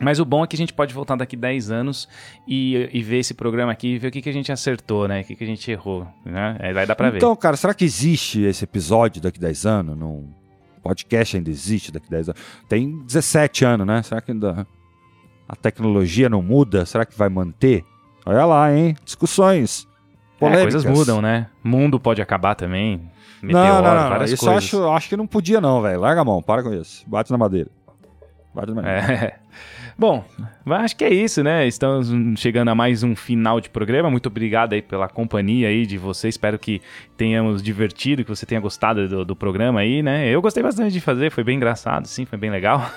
Mas 0.00 0.20
o 0.20 0.24
bom 0.24 0.44
é 0.44 0.46
que 0.46 0.54
a 0.54 0.58
gente 0.58 0.72
pode 0.72 0.94
voltar 0.94 1.16
daqui 1.16 1.36
10 1.36 1.72
anos 1.72 2.08
e, 2.46 2.88
e 2.92 3.02
ver 3.02 3.18
esse 3.18 3.34
programa 3.34 3.72
aqui 3.72 3.94
e 3.94 3.98
ver 3.98 4.08
o 4.08 4.10
que, 4.12 4.22
que 4.22 4.28
a 4.28 4.32
gente 4.32 4.52
acertou, 4.52 5.08
né? 5.08 5.22
O 5.22 5.24
que, 5.24 5.34
que 5.34 5.42
a 5.42 5.46
gente 5.46 5.68
errou, 5.68 6.06
né? 6.24 6.56
Aí 6.60 6.72
vai 6.72 6.86
dar 6.86 6.94
pra 6.94 7.10
ver. 7.10 7.16
Então, 7.16 7.34
cara, 7.34 7.56
será 7.56 7.74
que 7.74 7.84
existe 7.84 8.42
esse 8.42 8.62
episódio 8.62 9.20
daqui 9.20 9.40
10 9.40 9.66
anos? 9.66 9.98
Num 9.98 10.28
podcast 10.84 11.36
ainda 11.36 11.50
existe 11.50 11.90
daqui 11.90 12.08
10 12.08 12.28
anos? 12.28 12.40
Tem 12.68 12.96
17 13.06 13.64
anos, 13.64 13.84
né? 13.84 14.00
Será 14.04 14.20
que 14.20 14.30
ainda 14.30 14.64
a 15.48 15.56
tecnologia 15.56 16.28
não 16.28 16.42
muda? 16.42 16.86
Será 16.86 17.04
que 17.04 17.18
vai 17.18 17.28
manter? 17.28 17.84
Olha 18.28 18.44
lá, 18.44 18.70
hein? 18.70 18.94
Discussões. 19.06 19.88
Polêmicas. 20.38 20.84
É, 20.84 20.86
coisas 20.86 20.98
mudam, 20.98 21.22
né? 21.22 21.46
Mundo 21.64 21.98
pode 21.98 22.20
acabar 22.20 22.54
também. 22.54 23.10
Meteoro, 23.42 23.66
não, 23.66 23.82
não, 23.82 24.02
não, 24.02 24.08
várias 24.10 24.32
isso 24.32 24.44
coisas. 24.44 24.64
Acho, 24.64 24.86
acho 24.90 25.08
que 25.08 25.16
não 25.16 25.26
podia 25.26 25.62
não, 25.62 25.80
velho. 25.80 26.00
Larga 26.00 26.20
a 26.20 26.24
mão, 26.26 26.42
para 26.42 26.62
com 26.62 26.70
isso. 26.74 27.04
Bate 27.06 27.30
na 27.30 27.38
madeira. 27.38 27.70
Na 28.66 28.74
madeira. 28.74 28.98
É. 28.98 29.38
Bom, 29.98 30.24
acho 30.64 30.94
que 30.94 31.04
é 31.04 31.12
isso, 31.12 31.42
né? 31.42 31.66
Estamos 31.66 32.08
chegando 32.38 32.68
a 32.68 32.74
mais 32.74 33.02
um 33.02 33.16
final 33.16 33.60
de 33.60 33.68
programa. 33.68 34.08
Muito 34.08 34.26
obrigado 34.26 34.72
aí 34.72 34.80
pela 34.80 35.08
companhia 35.08 35.66
aí 35.66 35.84
de 35.84 35.98
você. 35.98 36.28
Espero 36.28 36.56
que 36.56 36.80
tenhamos 37.16 37.60
divertido, 37.60 38.22
que 38.22 38.30
você 38.30 38.46
tenha 38.46 38.60
gostado 38.60 39.08
do, 39.08 39.24
do 39.24 39.34
programa 39.34 39.80
aí, 39.80 40.00
né? 40.00 40.28
Eu 40.28 40.40
gostei 40.40 40.62
bastante 40.62 40.92
de 40.92 41.00
fazer, 41.00 41.32
foi 41.32 41.42
bem 41.42 41.56
engraçado, 41.56 42.06
sim, 42.06 42.24
foi 42.24 42.38
bem 42.38 42.48
legal. 42.48 42.88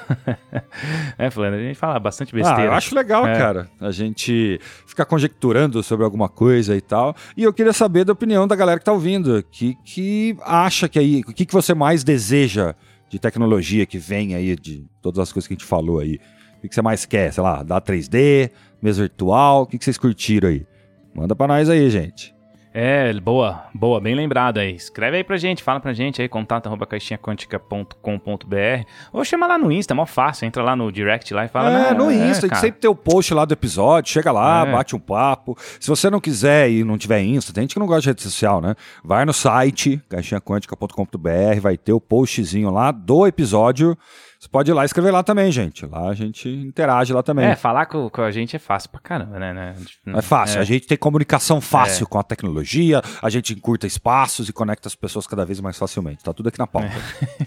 é, 1.17 1.25
a 1.25 1.57
gente 1.57 1.75
fala 1.75 1.99
bastante 1.99 2.35
besteira. 2.35 2.61
Ah, 2.61 2.65
eu 2.65 2.73
acho 2.73 2.93
legal, 2.93 3.25
é. 3.25 3.35
cara, 3.35 3.67
a 3.79 3.89
gente 3.89 4.59
ficar 4.85 5.05
conjecturando 5.05 5.81
sobre 5.81 6.05
alguma 6.05 6.29
coisa 6.29 6.75
e 6.75 6.81
tal. 6.81 7.15
E 7.35 7.43
eu 7.43 7.51
queria 7.51 7.73
saber 7.73 8.05
da 8.05 8.13
opinião 8.13 8.47
da 8.47 8.55
galera 8.55 8.77
que 8.77 8.85
tá 8.85 8.93
ouvindo, 8.93 9.43
que, 9.49 9.75
que 9.83 10.37
acha 10.43 10.87
que 10.87 10.99
aí, 10.99 11.21
o 11.27 11.33
que, 11.33 11.47
que 11.47 11.53
você 11.53 11.73
mais 11.73 12.03
deseja 12.03 12.75
de 13.11 13.19
tecnologia 13.19 13.85
que 13.85 13.97
vem 13.97 14.33
aí, 14.35 14.55
de 14.55 14.85
todas 15.01 15.19
as 15.19 15.33
coisas 15.33 15.45
que 15.45 15.53
a 15.53 15.57
gente 15.57 15.65
falou 15.65 15.99
aí. 15.99 16.17
O 16.63 16.69
que 16.69 16.73
você 16.73 16.81
mais 16.81 17.05
quer? 17.05 17.33
Sei 17.33 17.43
lá, 17.43 17.61
dar 17.61 17.81
3D, 17.81 18.51
mesa 18.81 19.01
virtual, 19.01 19.63
o 19.63 19.65
que 19.65 19.77
vocês 19.83 19.97
curtiram 19.97 20.47
aí? 20.47 20.65
Manda 21.13 21.35
pra 21.35 21.45
nós 21.45 21.69
aí, 21.69 21.89
gente. 21.89 22.33
É, 22.73 23.11
boa, 23.19 23.65
boa, 23.73 23.99
bem 23.99 24.15
lembrado 24.15 24.57
aí. 24.57 24.73
Escreve 24.73 25.17
aí 25.17 25.23
pra 25.25 25.35
gente, 25.35 25.61
fala 25.61 25.81
pra 25.81 25.91
gente 25.91 26.21
aí, 26.21 26.29
contato 26.29 26.67
arroba 26.67 26.85
caixinhaquântica.com.br 26.85 28.85
ou 29.11 29.25
chama 29.25 29.45
lá 29.45 29.57
no 29.57 29.69
Insta, 29.69 29.93
é 29.93 29.95
mó 29.95 30.05
fácil, 30.05 30.45
entra 30.45 30.63
lá 30.63 30.73
no 30.73 30.89
direct 30.89 31.33
lá 31.33 31.43
e 31.43 31.49
fala. 31.49 31.69
É, 31.69 31.93
no 31.93 32.09
é, 32.09 32.29
Insta, 32.29 32.47
é, 32.49 32.55
sempre 32.55 32.79
tem 32.79 32.89
o 32.89 32.95
post 32.95 33.33
lá 33.33 33.43
do 33.43 33.53
episódio, 33.53 34.13
chega 34.13 34.31
lá, 34.31 34.65
é. 34.65 34.71
bate 34.71 34.95
um 34.95 34.99
papo. 34.99 35.57
Se 35.81 35.89
você 35.89 36.09
não 36.09 36.21
quiser 36.21 36.71
e 36.71 36.85
não 36.85 36.97
tiver 36.97 37.21
Insta, 37.21 37.51
tem 37.51 37.63
gente 37.63 37.73
que 37.73 37.79
não 37.79 37.87
gosta 37.87 38.03
de 38.03 38.07
rede 38.07 38.21
social, 38.21 38.61
né? 38.61 38.73
Vai 39.03 39.25
no 39.25 39.33
site, 39.33 40.01
caixinhaquântica.com.br, 40.07 41.59
vai 41.59 41.77
ter 41.77 41.91
o 41.91 41.99
postzinho 41.99 42.69
lá 42.69 42.91
do 42.91 43.27
episódio 43.27 43.97
você 44.41 44.49
pode 44.49 44.71
ir 44.71 44.73
lá 44.73 44.81
e 44.81 44.85
escrever 44.87 45.11
lá 45.11 45.21
também, 45.21 45.51
gente. 45.51 45.85
Lá 45.85 46.09
a 46.09 46.15
gente 46.15 46.49
interage 46.49 47.13
lá 47.13 47.21
também. 47.21 47.45
É, 47.45 47.55
falar 47.55 47.85
com, 47.85 48.09
com 48.09 48.23
a 48.23 48.31
gente 48.31 48.55
é 48.55 48.59
fácil 48.59 48.89
pra 48.89 48.99
caramba, 48.99 49.37
né? 49.37 49.53
né? 49.53 49.75
É 50.17 50.21
fácil. 50.23 50.57
É. 50.57 50.61
A 50.61 50.63
gente 50.63 50.87
tem 50.87 50.97
comunicação 50.97 51.61
fácil 51.61 52.05
é. 52.05 52.07
com 52.07 52.17
a 52.17 52.23
tecnologia, 52.23 53.03
a 53.21 53.29
gente 53.29 53.53
encurta 53.53 53.85
espaços 53.85 54.49
e 54.49 54.53
conecta 54.53 54.87
as 54.87 54.95
pessoas 54.95 55.27
cada 55.27 55.45
vez 55.45 55.61
mais 55.61 55.77
facilmente. 55.77 56.23
Tá 56.23 56.33
tudo 56.33 56.49
aqui 56.49 56.57
na 56.57 56.65
pauta. 56.65 56.89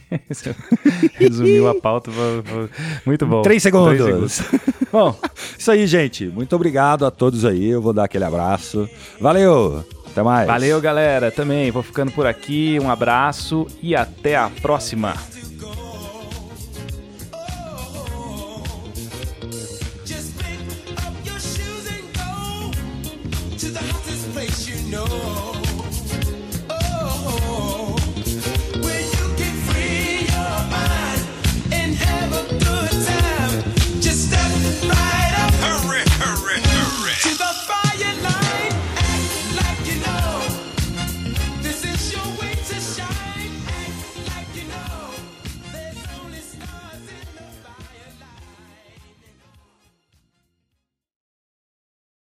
É. 0.09 0.21
Resumiu 1.19 1.69
a 1.69 1.75
pauta. 1.75 2.13
Muito 3.05 3.27
bom. 3.27 3.43
Três 3.43 3.61
segundos. 3.61 3.99
Três 3.99 4.33
segundos. 4.33 4.63
bom, 4.93 5.19
isso 5.59 5.73
aí, 5.73 5.89
gente. 5.89 6.29
Muito 6.29 6.55
obrigado 6.55 7.05
a 7.05 7.11
todos 7.11 7.45
aí. 7.45 7.71
Eu 7.71 7.83
vou 7.83 7.93
dar 7.93 8.05
aquele 8.05 8.25
abraço. 8.25 8.89
Valeu! 9.21 9.85
Até 10.13 10.23
mais. 10.23 10.47
Valeu, 10.47 10.81
galera. 10.81 11.33
Também 11.33 11.73
vou 11.73 11.83
ficando 11.83 12.13
por 12.13 12.25
aqui. 12.25 12.79
Um 12.81 12.89
abraço 12.89 13.67
e 13.83 13.97
até 13.97 14.37
a 14.37 14.49
próxima. 14.49 15.13
Know 25.09 25.34